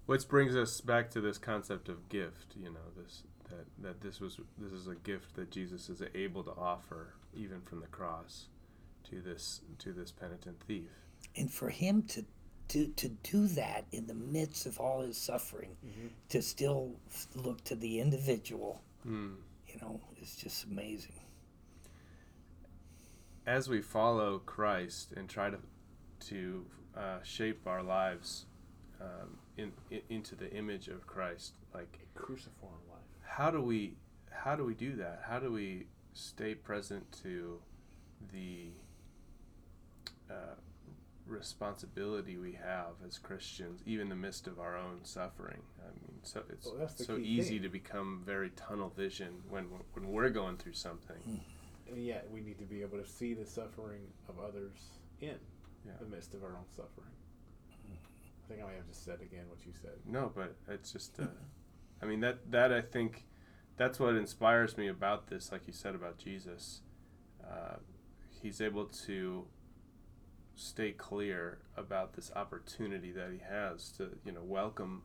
Which 0.07 0.29
brings 0.29 0.55
us 0.55 0.81
back 0.83 1.11
to 1.13 1.21
this 1.21 1.39
concept 1.39 1.89
of 1.89 2.09
gift. 2.11 2.55
You 2.57 2.71
know, 2.71 2.91
this 3.03 3.23
that 3.49 3.67
that 3.79 4.01
this 4.03 4.21
was 4.21 4.39
this 4.59 4.73
is 4.73 4.87
a 4.87 4.95
gift 4.97 5.35
that 5.37 5.51
Jesus 5.51 5.89
is 5.89 6.03
able 6.15 6.43
to 6.45 6.51
offer 6.53 7.15
even 7.35 7.63
from 7.63 7.81
the 7.81 7.87
cross 7.87 8.49
to 9.05 9.21
this 9.23 9.63
to 9.79 9.93
this 9.93 10.11
penitent 10.13 10.61
thief. 10.67 10.91
and 11.37 11.51
for 11.53 11.71
him 11.71 12.03
to 12.03 12.25
to, 12.69 12.87
to 12.97 13.09
do 13.09 13.47
that 13.49 13.85
in 13.93 14.07
the 14.07 14.15
midst 14.15 14.67
of 14.67 14.79
all 14.81 15.03
his 15.03 15.17
suffering 15.17 15.77
to 16.29 16.41
still 16.43 16.93
look 17.35 17.63
to 17.65 17.75
the 17.75 18.01
individual 18.01 18.81
Mm. 19.07 19.37
you 19.69 19.79
know 19.83 20.01
is 20.23 20.35
just 20.37 20.65
amazing 20.65 21.13
As 23.47 23.69
we 23.69 23.83
follow 23.83 24.39
Christ 24.39 25.13
and 25.17 25.29
try 25.29 25.51
to 25.51 25.59
to 26.31 26.65
uh, 26.97 27.19
shape 27.23 27.67
our 27.67 27.83
lives 27.83 28.47
um, 29.01 29.37
in, 29.59 29.73
in 29.91 30.01
into 30.09 30.35
the 30.35 30.51
image 30.55 30.89
of 30.89 31.07
Christ, 31.07 31.53
like 31.75 31.99
A 32.03 32.19
cruciform 32.19 32.81
life. 32.91 33.01
how 33.27 33.51
do 33.51 33.61
we 33.61 33.97
how 34.31 34.57
do 34.57 34.65
we 34.65 34.75
do 34.75 34.97
that? 34.97 35.23
How 35.29 35.39
do 35.39 35.53
we 35.53 35.87
stay 36.15 36.55
present 36.55 37.05
to 37.23 37.61
the 38.33 38.69
uh, 40.31 40.55
responsibility 41.27 42.37
we 42.37 42.53
have 42.53 42.93
as 43.07 43.19
Christians, 43.19 43.83
even 43.87 44.03
in 44.05 44.09
the 44.11 44.17
midst 44.17 44.47
of 44.47 44.59
our 44.59 44.77
own 44.77 45.01
suffering? 45.05 45.63
I 45.81 45.89
mean, 46.01 46.19
so 46.23 46.43
it's 46.51 46.67
Well, 46.67 46.77
that's 46.79 47.05
so 47.05 47.17
easy 47.17 47.55
thing. 47.55 47.63
to 47.63 47.69
become 47.69 48.23
very 48.25 48.51
tunnel 48.51 48.91
vision 48.91 49.43
when 49.49 49.65
when 49.95 50.11
we're 50.11 50.31
going 50.31 50.57
through 50.57 50.75
something. 50.75 51.43
And 51.89 52.05
yet 52.05 52.29
we 52.31 52.41
need 52.41 52.59
to 52.59 52.65
be 52.65 52.83
able 52.83 52.99
to 52.99 53.07
see 53.07 53.35
the 53.35 53.45
suffering 53.47 54.03
of 54.29 54.39
others 54.39 54.91
in 55.21 55.39
Yeah. 55.87 55.97
the 56.01 56.07
midst 56.07 56.35
of 56.35 56.43
our 56.43 56.57
own 56.57 56.69
suffering. 56.71 57.11
I 57.87 58.49
think 58.49 58.63
I 58.63 58.67
may 58.67 58.75
have 58.77 58.87
just 58.87 59.05
said 59.05 59.21
again 59.21 59.49
what 59.49 59.65
you 59.67 59.73
said. 59.73 59.99
No, 60.05 60.31
but 60.35 60.55
it's 60.69 60.93
just, 60.93 61.19
uh, 61.19 61.27
I 62.03 62.07
mean 62.07 62.21
that 62.21 62.51
that 62.51 62.73
I 62.73 62.81
think 62.83 63.27
that's 63.77 63.99
what 63.99 64.15
inspires 64.15 64.77
me 64.77 64.89
about 64.89 65.29
this. 65.29 65.51
Like 65.51 65.67
you 65.67 65.73
said 65.73 65.95
about 65.95 66.19
Jesus, 66.19 66.83
uh, 67.43 67.77
he's 68.43 68.61
able 68.61 68.87
to 68.87 69.47
stay 70.57 70.93
clear 70.93 71.59
about 71.77 72.15
this 72.15 72.31
opportunity 72.37 73.11
that 73.13 73.31
he 73.33 73.39
has 73.49 73.91
to 73.91 74.11
you 74.25 74.33
know 74.33 74.43
welcome 74.43 75.03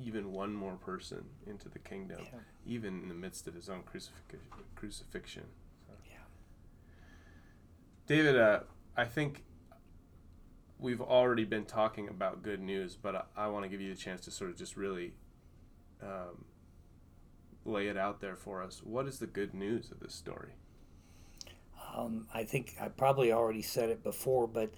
even 0.00 0.32
one 0.32 0.54
more 0.54 0.74
person 0.76 1.24
into 1.46 1.68
the 1.68 1.78
kingdom, 1.78 2.20
Yeah. 2.22 2.38
even 2.66 3.02
in 3.02 3.08
the 3.08 3.14
midst 3.14 3.48
of 3.48 3.54
his 3.54 3.68
own 3.68 3.82
crucifixion. 3.82 4.40
Crucifixion. 4.76 5.44
So. 5.86 5.92
Yeah. 6.08 6.16
David, 8.06 8.36
uh, 8.36 8.60
I 8.96 9.04
think 9.04 9.42
we've 10.78 11.00
already 11.00 11.44
been 11.44 11.64
talking 11.64 12.08
about 12.08 12.42
good 12.42 12.60
news, 12.60 12.96
but 12.96 13.16
I, 13.36 13.44
I 13.44 13.46
want 13.48 13.64
to 13.64 13.68
give 13.68 13.80
you 13.80 13.92
a 13.92 13.96
chance 13.96 14.20
to 14.22 14.30
sort 14.30 14.50
of 14.50 14.56
just 14.56 14.76
really 14.76 15.14
um, 16.00 16.44
lay 17.64 17.88
it 17.88 17.96
out 17.96 18.20
there 18.20 18.36
for 18.36 18.62
us. 18.62 18.82
What 18.84 19.06
is 19.06 19.18
the 19.18 19.26
good 19.26 19.52
news 19.52 19.90
of 19.90 19.98
this 20.00 20.14
story? 20.14 20.52
Um, 21.98 22.26
I 22.32 22.44
think 22.44 22.76
I 22.80 22.88
probably 22.88 23.32
already 23.32 23.62
said 23.62 23.90
it 23.90 24.04
before, 24.04 24.46
but 24.46 24.70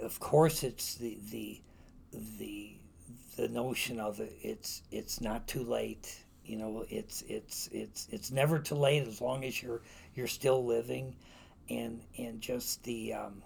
of 0.00 0.20
course, 0.20 0.62
it's 0.62 0.94
the 0.94 1.18
the 1.30 1.60
the 2.38 2.74
the 3.36 3.48
notion 3.48 3.98
of 3.98 4.20
it. 4.20 4.32
It's 4.40 4.82
it's 4.92 5.20
not 5.20 5.48
too 5.48 5.64
late. 5.64 6.22
You 6.44 6.56
know, 6.56 6.84
it's 6.88 7.22
it's 7.28 7.68
it's 7.72 8.06
it's 8.12 8.30
never 8.30 8.58
too 8.58 8.76
late 8.76 9.06
as 9.06 9.20
long 9.20 9.44
as 9.44 9.60
you're 9.60 9.82
you're 10.14 10.28
still 10.28 10.64
living, 10.64 11.16
and 11.68 12.00
and 12.16 12.40
just 12.40 12.84
the 12.84 13.14
um, 13.14 13.42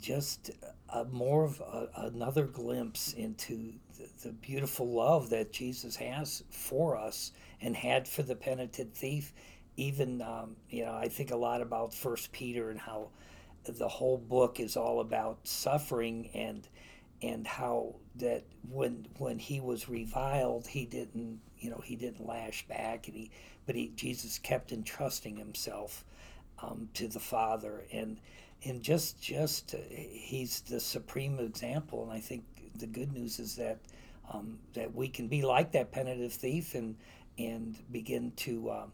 just 0.00 0.50
a 0.88 1.04
more 1.04 1.44
of 1.44 1.60
a, 1.60 1.88
another 2.06 2.46
glimpse 2.46 3.12
into 3.12 3.72
the, 3.98 4.28
the 4.28 4.32
beautiful 4.32 4.90
love 4.90 5.30
that 5.30 5.52
Jesus 5.52 5.96
has 5.96 6.42
for 6.50 6.96
us 6.96 7.32
and 7.60 7.76
had 7.76 8.08
for 8.08 8.22
the 8.22 8.34
penitent 8.34 8.94
thief. 8.94 9.32
Even 9.82 10.22
um, 10.22 10.56
you 10.70 10.84
know, 10.84 10.94
I 10.94 11.08
think 11.08 11.30
a 11.32 11.36
lot 11.36 11.60
about 11.60 11.92
First 11.92 12.30
Peter 12.32 12.70
and 12.70 12.78
how 12.78 13.08
the 13.64 13.88
whole 13.88 14.18
book 14.18 14.60
is 14.60 14.76
all 14.76 15.00
about 15.00 15.38
suffering 15.46 16.30
and 16.34 16.68
and 17.20 17.46
how 17.46 17.94
that 18.16 18.44
when 18.70 19.06
when 19.18 19.38
he 19.38 19.60
was 19.60 19.88
reviled, 19.88 20.66
he 20.66 20.84
didn't 20.84 21.40
you 21.58 21.70
know 21.70 21.80
he 21.84 21.96
didn't 21.96 22.26
lash 22.26 22.66
back, 22.68 23.08
and 23.08 23.16
he 23.16 23.30
but 23.66 23.74
he 23.74 23.92
Jesus 23.96 24.38
kept 24.38 24.72
entrusting 24.72 25.36
himself 25.36 26.04
um, 26.60 26.88
to 26.94 27.08
the 27.08 27.20
Father 27.20 27.84
and 27.92 28.18
and 28.64 28.82
just 28.82 29.20
just 29.20 29.74
uh, 29.74 29.78
he's 29.90 30.60
the 30.62 30.80
supreme 30.80 31.38
example. 31.38 32.04
And 32.04 32.12
I 32.12 32.20
think 32.20 32.44
the 32.76 32.86
good 32.86 33.12
news 33.12 33.38
is 33.38 33.56
that 33.56 33.78
um, 34.32 34.58
that 34.74 34.94
we 34.94 35.08
can 35.08 35.28
be 35.28 35.42
like 35.42 35.72
that 35.72 35.92
penitent 35.92 36.32
thief 36.32 36.74
and 36.74 36.96
and 37.38 37.76
begin 37.90 38.32
to 38.36 38.70
um, 38.70 38.92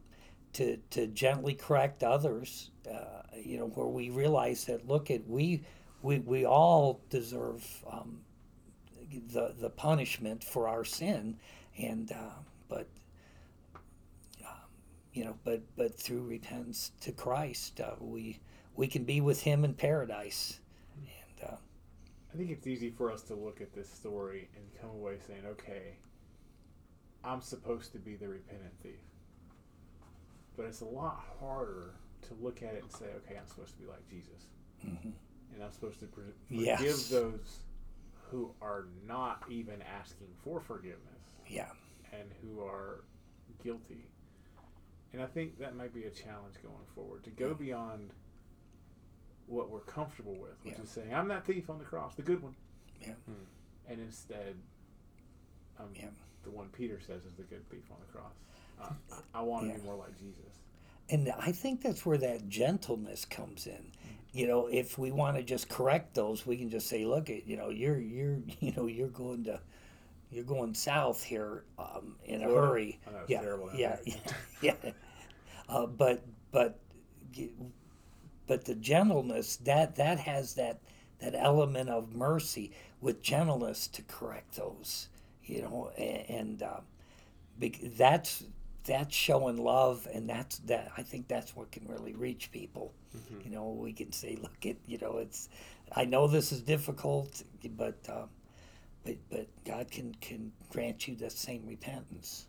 to 0.55 0.78
to 0.90 1.07
gently 1.07 1.55
correct 1.55 2.03
others. 2.03 2.70
Uh, 2.90 3.22
you 3.36 3.59
know, 3.59 3.66
where 3.66 3.86
we 3.86 4.11
realize 4.11 4.64
that 4.64 4.88
look 4.88 5.11
at 5.11 5.26
we 5.28 5.62
we 6.03 6.18
we 6.18 6.44
all 6.44 7.01
deserve 7.11 7.64
um, 7.90 8.20
the 9.32 9.55
the 9.59 9.70
punishment 9.70 10.44
for 10.44 10.68
our 10.68 10.84
sin, 10.84 11.36
and 11.76 12.12
uh, 12.12 12.40
but 12.68 12.88
um, 14.44 14.53
you 15.12 15.24
know, 15.24 15.36
but 15.44 15.62
but 15.76 15.99
through 15.99 16.22
repentance 16.22 16.92
to 17.01 17.12
Christ, 17.12 17.80
uh, 17.80 17.94
we 18.01 18.40
we 18.76 18.86
can 18.86 19.05
be 19.05 19.20
with 19.20 19.42
Him 19.42 19.64
in 19.64 19.74
paradise. 19.74 20.61
And 20.96 21.51
uh, 21.51 21.57
I 22.32 22.36
think 22.36 22.51
it's 22.51 22.66
easy 22.66 22.90
for 22.90 23.11
us 23.11 23.22
to 23.22 23.34
look 23.34 23.61
at 23.61 23.74
this 23.74 23.88
story 23.88 24.49
and 24.55 24.64
come 24.80 24.90
away 24.90 25.16
saying, 25.26 25.42
"Okay, 25.46 25.96
I'm 27.24 27.40
supposed 27.40 27.92
to 27.92 27.99
be 27.99 28.14
the 28.14 28.28
repentant 28.28 28.74
thief," 28.82 29.01
but 30.59 30.67
it's 30.67 30.81
a 30.81 30.85
lot 30.85 31.25
harder 31.41 31.95
to 32.23 32.35
look 32.35 32.63
at 32.65 32.75
it 32.75 32.83
and 32.83 32.91
say, 32.93 33.07
"Okay, 33.25 33.39
I'm 33.39 33.47
supposed 33.47 33.73
to 33.77 33.79
be 33.81 33.87
like 33.87 34.07
Jesus." 34.11 34.47
mhm. 34.85 35.13
and 35.55 35.63
I'm 35.65 35.73
supposed 35.73 35.99
to 36.01 36.07
pre- 36.07 36.25
Yes. 36.51 36.79
forgive 36.79 37.09
those 37.09 37.63
who 38.31 38.55
are 38.61 38.87
not 39.07 39.43
even 39.51 39.81
asking 39.83 40.29
for 40.45 40.61
forgiveness 40.61 41.23
yeah, 41.49 41.73
and 42.13 42.31
who 42.43 42.61
are 42.63 43.03
guilty. 43.65 44.05
And 45.13 45.23
I 45.23 45.27
think 45.27 45.59
that 45.59 45.75
might 45.75 45.93
be 45.95 46.05
a 46.05 46.11
challenge 46.11 46.57
going 46.63 46.85
forward 46.95 47.25
to 47.25 47.31
go 47.31 47.55
beyond 47.55 48.13
what 49.47 49.71
we're 49.71 49.81
comfortable 49.81 50.37
with, 50.37 50.63
which 50.65 50.75
Yeah. 50.75 50.83
is 50.83 50.91
saying, 50.91 51.13
"I'm 51.15 51.29
that 51.29 51.45
thief 51.47 51.71
on 51.71 51.79
the 51.79 51.85
cross, 51.85 52.15
the 52.15 52.23
good 52.23 52.43
one," 52.43 52.55
yeah, 53.01 53.15
and 53.87 54.01
instead, 54.01 54.61
I'm 55.79 55.95
Yeah. 55.95 56.11
the 56.43 56.51
one 56.51 56.69
Peter 56.71 57.01
says 57.01 57.25
is 57.25 57.35
the 57.37 57.45
good 57.45 57.67
thief 57.71 57.91
on 57.91 57.99
the 58.01 58.07
cross. 58.07 58.35
Uh, 58.81 58.91
I, 59.35 59.43
want 59.43 59.64
to 59.66 59.72
Yeah. 59.72 59.76
be 59.79 59.83
more 59.85 59.97
like 59.97 60.18
Jesus. 60.18 60.53
and 61.11 61.33
I 61.39 61.53
think 61.53 61.83
that's 61.83 62.05
where 62.07 62.18
that 62.18 62.49
gentleness 62.49 63.24
comes 63.24 63.66
in. 63.66 63.93
You 64.33 64.47
know, 64.47 64.66
if 64.66 64.99
we 64.99 65.11
want 65.11 65.37
to 65.37 65.43
just 65.43 65.68
correct 65.68 66.14
those, 66.14 66.47
we 66.47 66.57
can 66.57 66.70
just 66.70 66.89
say, 66.89 67.05
"Look, 67.07 67.29
you 67.29 67.57
know, 67.57 67.70
you're 67.70 67.99
you're 67.99 68.39
you 68.61 68.72
know 68.76 68.87
you're 68.87 69.09
going 69.09 69.45
to." 69.45 69.61
You're 70.31 70.45
going 70.45 70.74
south 70.74 71.24
here 71.24 71.64
um, 71.79 72.16
in 72.24 72.43
a 72.43 72.45
hurry. 72.45 73.01
I 73.07 73.12
know, 73.12 73.18
it's 73.20 73.31
yeah, 73.31 73.41
terrible 73.41 73.70
yeah, 73.74 73.97
yeah, 74.05 74.14
yeah. 74.61 74.74
Uh, 75.68 75.87
but 75.87 76.22
but 76.53 76.79
but 78.47 78.64
the 78.64 78.74
gentleness 78.74 79.57
that 79.57 79.97
that 79.97 80.18
has 80.20 80.55
that 80.55 80.81
that 81.20 81.35
element 81.35 81.89
of 81.91 82.14
mercy 82.14 82.72
with 83.01 83.22
gentleness 83.22 83.87
to 83.89 84.03
correct 84.03 84.55
those, 84.57 85.09
you 85.45 85.62
know, 85.62 85.91
and, 85.99 86.31
and 86.31 86.62
uh, 86.62 86.81
that's 87.97 88.45
that's 88.89 89.14
showing 89.14 89.57
love, 89.57 90.09
and 90.12 90.28
that's 90.28 90.59
that. 90.61 90.91
I 90.97 91.03
think 91.03 91.28
that's 91.28 91.55
what 91.55 91.70
can 91.70 91.86
really 91.86 92.14
reach 92.14 92.51
people. 92.51 92.93
You 93.45 93.51
know, 93.51 93.68
we 93.70 93.93
can 93.93 94.12
say, 94.12 94.36
look, 94.43 94.66
it, 94.66 94.78
you 94.86 94.99
know, 94.99 95.18
it's. 95.18 95.49
I 95.95 96.05
know 96.05 96.26
this 96.26 96.51
is 96.53 96.61
difficult, 96.61 97.43
but. 97.76 97.97
Um, 98.09 98.28
but, 99.05 99.16
but 99.30 99.47
God 99.64 99.91
can, 99.91 100.14
can 100.20 100.53
grant 100.70 101.09
you 101.09 101.14
the 101.16 101.30
same 101.30 101.64
repentance. 101.66 102.47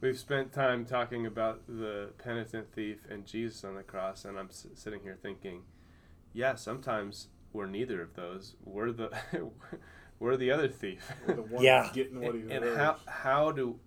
We've 0.00 0.18
spent 0.18 0.50
time 0.52 0.84
talking 0.84 1.26
about 1.26 1.60
the 1.68 2.10
penitent 2.18 2.72
thief 2.72 2.98
and 3.08 3.24
Jesus 3.26 3.62
on 3.62 3.76
the 3.76 3.82
cross, 3.84 4.24
and 4.24 4.36
I'm 4.38 4.48
s- 4.48 4.66
sitting 4.74 5.00
here 5.02 5.16
thinking, 5.22 5.62
yeah, 6.32 6.54
sometimes 6.56 7.28
we're 7.52 7.66
neither 7.66 8.00
of 8.02 8.14
those. 8.14 8.56
We're 8.64 8.90
the 8.92 9.10
we're 10.18 10.36
the 10.36 10.50
other 10.50 10.68
thief. 10.68 11.12
We're 11.28 11.34
the 11.34 11.42
one 11.42 11.62
Yeah. 11.62 11.90
getting 11.92 12.20
what 12.20 12.34
he 12.34 12.40
and, 12.40 12.64
and 12.64 12.76
how 12.76 12.96
how 13.06 13.52
do 13.52 13.78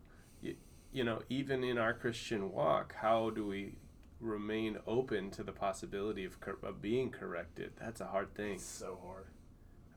you, 0.93 0.99
you 0.99 1.03
know 1.03 1.21
even 1.29 1.63
in 1.63 1.77
our 1.77 1.93
Christian 1.93 2.51
walk, 2.51 2.95
how 3.01 3.29
do 3.29 3.45
we 3.47 3.73
remain 4.19 4.77
open 4.87 5.31
to 5.31 5.43
the 5.43 5.51
possibility 5.51 6.25
of, 6.25 6.39
cor- 6.39 6.57
of 6.63 6.81
being 6.81 7.09
corrected? 7.09 7.71
That's 7.79 8.01
a 8.01 8.07
hard 8.07 8.33
thing 8.35 8.53
It's 8.53 8.65
so 8.65 8.97
hard. 9.05 9.25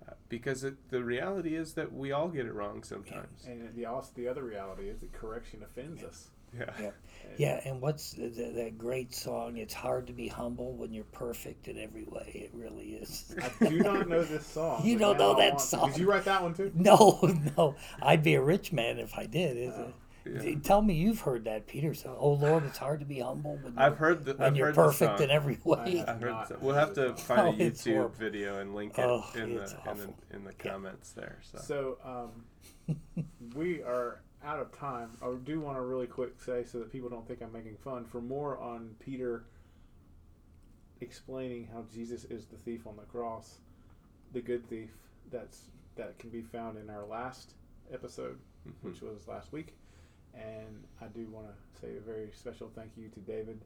uh, 0.08 0.14
because 0.28 0.64
it, 0.64 0.74
the 0.90 1.02
reality 1.04 1.54
is 1.54 1.74
that 1.74 1.92
we 1.92 2.12
all 2.12 2.28
get 2.28 2.46
it 2.46 2.52
wrong 2.54 2.82
sometimes. 2.82 3.44
And 3.46 3.74
the 3.74 3.86
also 3.86 4.10
the 4.14 4.28
other 4.28 4.42
reality 4.44 4.88
is 4.88 4.98
that 5.00 5.12
correction 5.12 5.62
offends 5.62 6.02
us. 6.02 6.28
Yeah. 6.56 6.70
Yeah. 6.80 6.90
And 7.24 7.38
Yeah, 7.38 7.60
and 7.64 7.80
what's 7.80 8.12
the, 8.12 8.28
the, 8.28 8.50
that 8.54 8.78
great 8.78 9.14
song? 9.14 9.58
It's 9.58 9.74
hard 9.74 10.06
to 10.06 10.12
be 10.12 10.28
humble 10.28 10.72
when 10.74 10.92
you're 10.92 11.04
perfect 11.04 11.68
in 11.68 11.78
every 11.78 12.04
way. 12.04 12.30
It 12.34 12.50
really 12.54 12.94
is. 12.94 13.34
I 13.60 13.68
do 13.68 13.78
not 13.82 14.08
know 14.08 14.24
this 14.24 14.46
song. 14.46 14.82
You 14.84 14.96
don't 14.98 15.18
know 15.18 15.34
I 15.34 15.40
that 15.40 15.54
want 15.54 15.58
to. 15.60 15.66
song. 15.66 15.90
Did 15.90 15.98
you 16.00 16.08
write 16.10 16.24
that 16.24 16.42
one 16.42 16.54
too? 16.54 16.70
no, 16.74 17.20
no, 17.56 17.74
I'd 18.00 18.22
be 18.22 18.34
a 18.34 18.42
rich 18.42 18.72
man 18.72 18.98
if 18.98 19.16
I 19.18 19.26
did. 19.26 19.56
Is 19.56 19.76
it? 19.76 19.94
Yeah. 20.26 20.54
Tell 20.62 20.82
me 20.82 20.94
you've 20.94 21.20
heard 21.20 21.44
that, 21.44 21.66
Peter. 21.66 21.94
So, 21.94 22.16
oh 22.18 22.32
Lord, 22.32 22.64
it's 22.64 22.78
hard 22.78 23.00
to 23.00 23.06
be 23.06 23.20
humble 23.20 23.56
when 23.62 23.74
you're, 23.74 23.82
I've 23.82 23.96
heard 23.98 24.24
the 24.24 24.34
when 24.34 24.42
I've 24.48 24.56
you're 24.56 24.66
heard 24.66 24.74
perfect 24.74 25.20
in 25.20 25.30
every 25.30 25.58
way. 25.64 25.96
have 25.98 26.08
I 26.08 26.12
heard 26.14 26.48
so- 26.48 26.58
we'll 26.60 26.74
have 26.74 26.94
to 26.94 27.14
find 27.16 27.40
Oh, 27.48 27.50
a 27.50 27.52
YouTube 27.70 27.92
horrible. 27.94 28.14
video 28.18 28.58
and 28.60 28.74
link 28.74 28.98
it 28.98 29.02
Oh, 29.04 29.24
in 29.34 29.54
the 29.54 29.62
in 29.90 29.96
the 29.98 30.36
in 30.36 30.44
the 30.44 30.52
Yeah. 30.64 30.70
comments 30.72 31.10
there. 31.12 31.38
So, 31.42 31.58
So 31.58 31.98
um, 32.04 32.96
we 33.54 33.82
are 33.82 34.20
out 34.44 34.58
of 34.60 34.70
time. 34.76 35.10
I 35.22 35.32
do 35.44 35.60
want 35.60 35.76
to 35.76 35.82
really 35.82 36.06
quick 36.06 36.40
say 36.40 36.64
so 36.64 36.78
that 36.78 36.90
people 36.92 37.08
don't 37.08 37.26
think 37.26 37.40
I'm 37.42 37.52
making 37.52 37.76
fun. 37.76 38.04
For 38.04 38.20
more 38.20 38.58
on 38.58 38.94
Peter 39.00 39.44
explaining 41.00 41.68
how 41.72 41.84
Jesus 41.92 42.24
is 42.24 42.46
the 42.46 42.56
thief 42.56 42.86
on 42.86 42.96
the 42.96 43.02
cross, 43.02 43.58
the 44.32 44.40
good 44.40 44.68
thief. 44.68 44.90
That's 45.30 45.62
that 45.96 46.18
can 46.18 46.30
be 46.30 46.42
found 46.42 46.78
in 46.78 46.90
our 46.90 47.04
last 47.04 47.54
episode, 47.92 48.38
mhm. 48.68 48.72
which 48.82 49.00
was 49.00 49.26
last 49.26 49.52
week. 49.52 49.74
And 50.36 50.84
I 51.00 51.06
do 51.06 51.26
want 51.30 51.46
to 51.46 51.80
say 51.80 51.96
a 51.96 52.00
very 52.00 52.30
special 52.32 52.70
thank 52.74 52.90
you 52.96 53.08
to 53.08 53.20
David, 53.20 53.60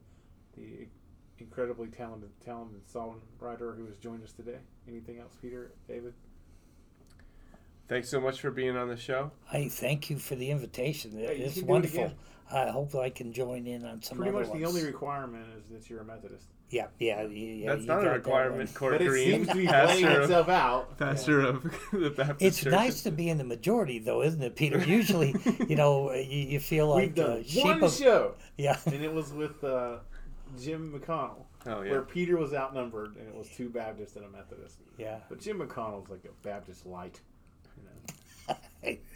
the 0.56 0.86
incredibly 1.38 1.88
talented, 1.88 2.30
talented 2.44 2.82
songwriter 2.86 3.76
who 3.76 3.86
has 3.86 3.96
joined 3.96 4.22
us 4.22 4.32
today. 4.32 4.58
Anything 4.88 5.18
else, 5.18 5.32
Peter, 5.40 5.72
David? 5.88 6.14
thanks 7.90 8.08
so 8.08 8.20
much 8.20 8.40
for 8.40 8.52
being 8.52 8.76
on 8.76 8.88
the 8.88 8.96
show. 8.96 9.32
I 9.52 9.68
thank 9.68 10.10
you 10.10 10.18
for 10.18 10.36
the 10.36 10.50
invitation. 10.52 11.10
Hey, 11.10 11.38
you 11.38 11.44
it's 11.44 11.54
can 11.54 11.62
do 11.62 11.68
it 11.68 11.72
wonderful. 11.72 12.12
I 12.50 12.68
hope 12.68 12.94
I 12.94 13.10
can 13.10 13.32
join 13.32 13.66
in 13.66 13.84
on 13.84 14.00
some 14.00 14.18
Pretty 14.18 14.30
other 14.30 14.44
much 14.44 14.52
the 14.52 14.64
only 14.64 14.84
requirement 14.84 15.46
is 15.58 15.68
that 15.72 15.90
you're 15.90 16.00
a 16.00 16.04
Methodist. 16.04 16.46
Yeah, 16.70 16.86
yeah, 16.98 17.22
yeah. 17.26 17.74
That's 17.74 17.86
not 17.86 18.06
a 18.06 18.10
requirement, 18.10 18.58
one. 18.58 18.74
Court 18.74 18.92
But 18.98 19.02
it 19.02 19.12
seems 19.12 19.48
to 19.48 19.54
be 19.54 19.66
playing 19.66 19.68
pastor 19.68 20.10
of, 20.10 20.22
itself 20.22 20.48
out. 20.48 20.98
pastor 20.98 21.40
of 21.40 21.62
the 21.92 22.10
Baptist 22.10 22.42
It's 22.42 22.60
Church. 22.62 22.72
nice 22.72 23.02
to 23.02 23.10
be 23.10 23.28
in 23.28 23.38
the 23.38 23.44
majority, 23.44 23.98
though, 23.98 24.22
isn't 24.22 24.42
it, 24.42 24.56
Peter? 24.56 24.78
Usually, 24.78 25.34
you 25.68 25.76
know, 25.76 26.12
you, 26.12 26.22
you 26.38 26.60
feel 26.60 26.88
like 26.88 27.06
We've 27.06 27.14
done 27.14 27.30
uh, 27.38 27.42
sheep 27.42 27.64
one 27.64 27.82
of 27.82 27.92
show, 27.92 28.34
yeah, 28.56 28.78
and 28.86 29.02
it 29.02 29.12
was 29.12 29.32
with 29.32 29.62
uh, 29.64 29.96
Jim 30.60 30.92
McConnell, 30.98 31.44
Oh 31.66 31.82
yeah. 31.82 31.90
where 31.90 32.02
Peter 32.02 32.36
was 32.36 32.54
outnumbered, 32.54 33.16
and 33.16 33.28
it 33.28 33.34
was 33.34 33.48
two 33.56 33.68
Baptists 33.68 34.16
and 34.16 34.24
a 34.24 34.30
Methodist. 34.30 34.76
yeah. 34.98 35.18
But 35.28 35.40
Jim 35.40 35.58
McConnell's 35.60 36.08
like 36.08 36.24
a 36.24 36.46
Baptist 36.46 36.86
light. 36.86 37.20
You 37.76 37.82
know. 38.88 38.96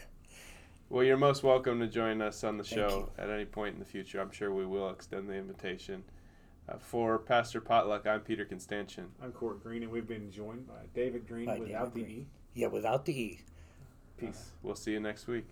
Well, 0.90 1.02
you're 1.02 1.16
most 1.16 1.42
welcome 1.42 1.80
to 1.80 1.86
join 1.88 2.20
us 2.22 2.44
on 2.44 2.56
the 2.58 2.62
Thank 2.62 2.78
show 2.88 3.10
at 3.18 3.30
any 3.30 3.46
point 3.46 3.72
in 3.72 3.78
the 3.80 3.86
future. 3.86 4.20
I'm 4.20 4.30
sure 4.30 4.52
we 4.52 4.66
will 4.66 4.90
extend 4.90 5.28
the 5.28 5.34
invitation. 5.34 6.04
Uh, 6.68 6.78
for 6.78 7.18
Pastor 7.18 7.60
Potluck, 7.60 8.06
I'm 8.06 8.20
Peter 8.20 8.44
Constantian. 8.44 9.06
I'm 9.22 9.32
Court 9.32 9.62
Green, 9.62 9.82
and 9.82 9.92
we've 9.92 10.06
been 10.08 10.30
joined 10.30 10.66
by 10.66 10.86
David 10.94 11.28
Green 11.28 11.46
By 11.46 11.58
without 11.58 11.92
David 11.94 11.94
the 11.94 12.02
Green. 12.02 12.20
E. 12.22 12.26
Yeah, 12.54 12.68
without 12.68 13.04
the 13.04 13.12
E. 13.20 13.40
Peace. 14.16 14.52
We'll 14.62 14.74
see 14.74 14.92
you 14.92 15.00
next 15.00 15.26
week. 15.26 15.44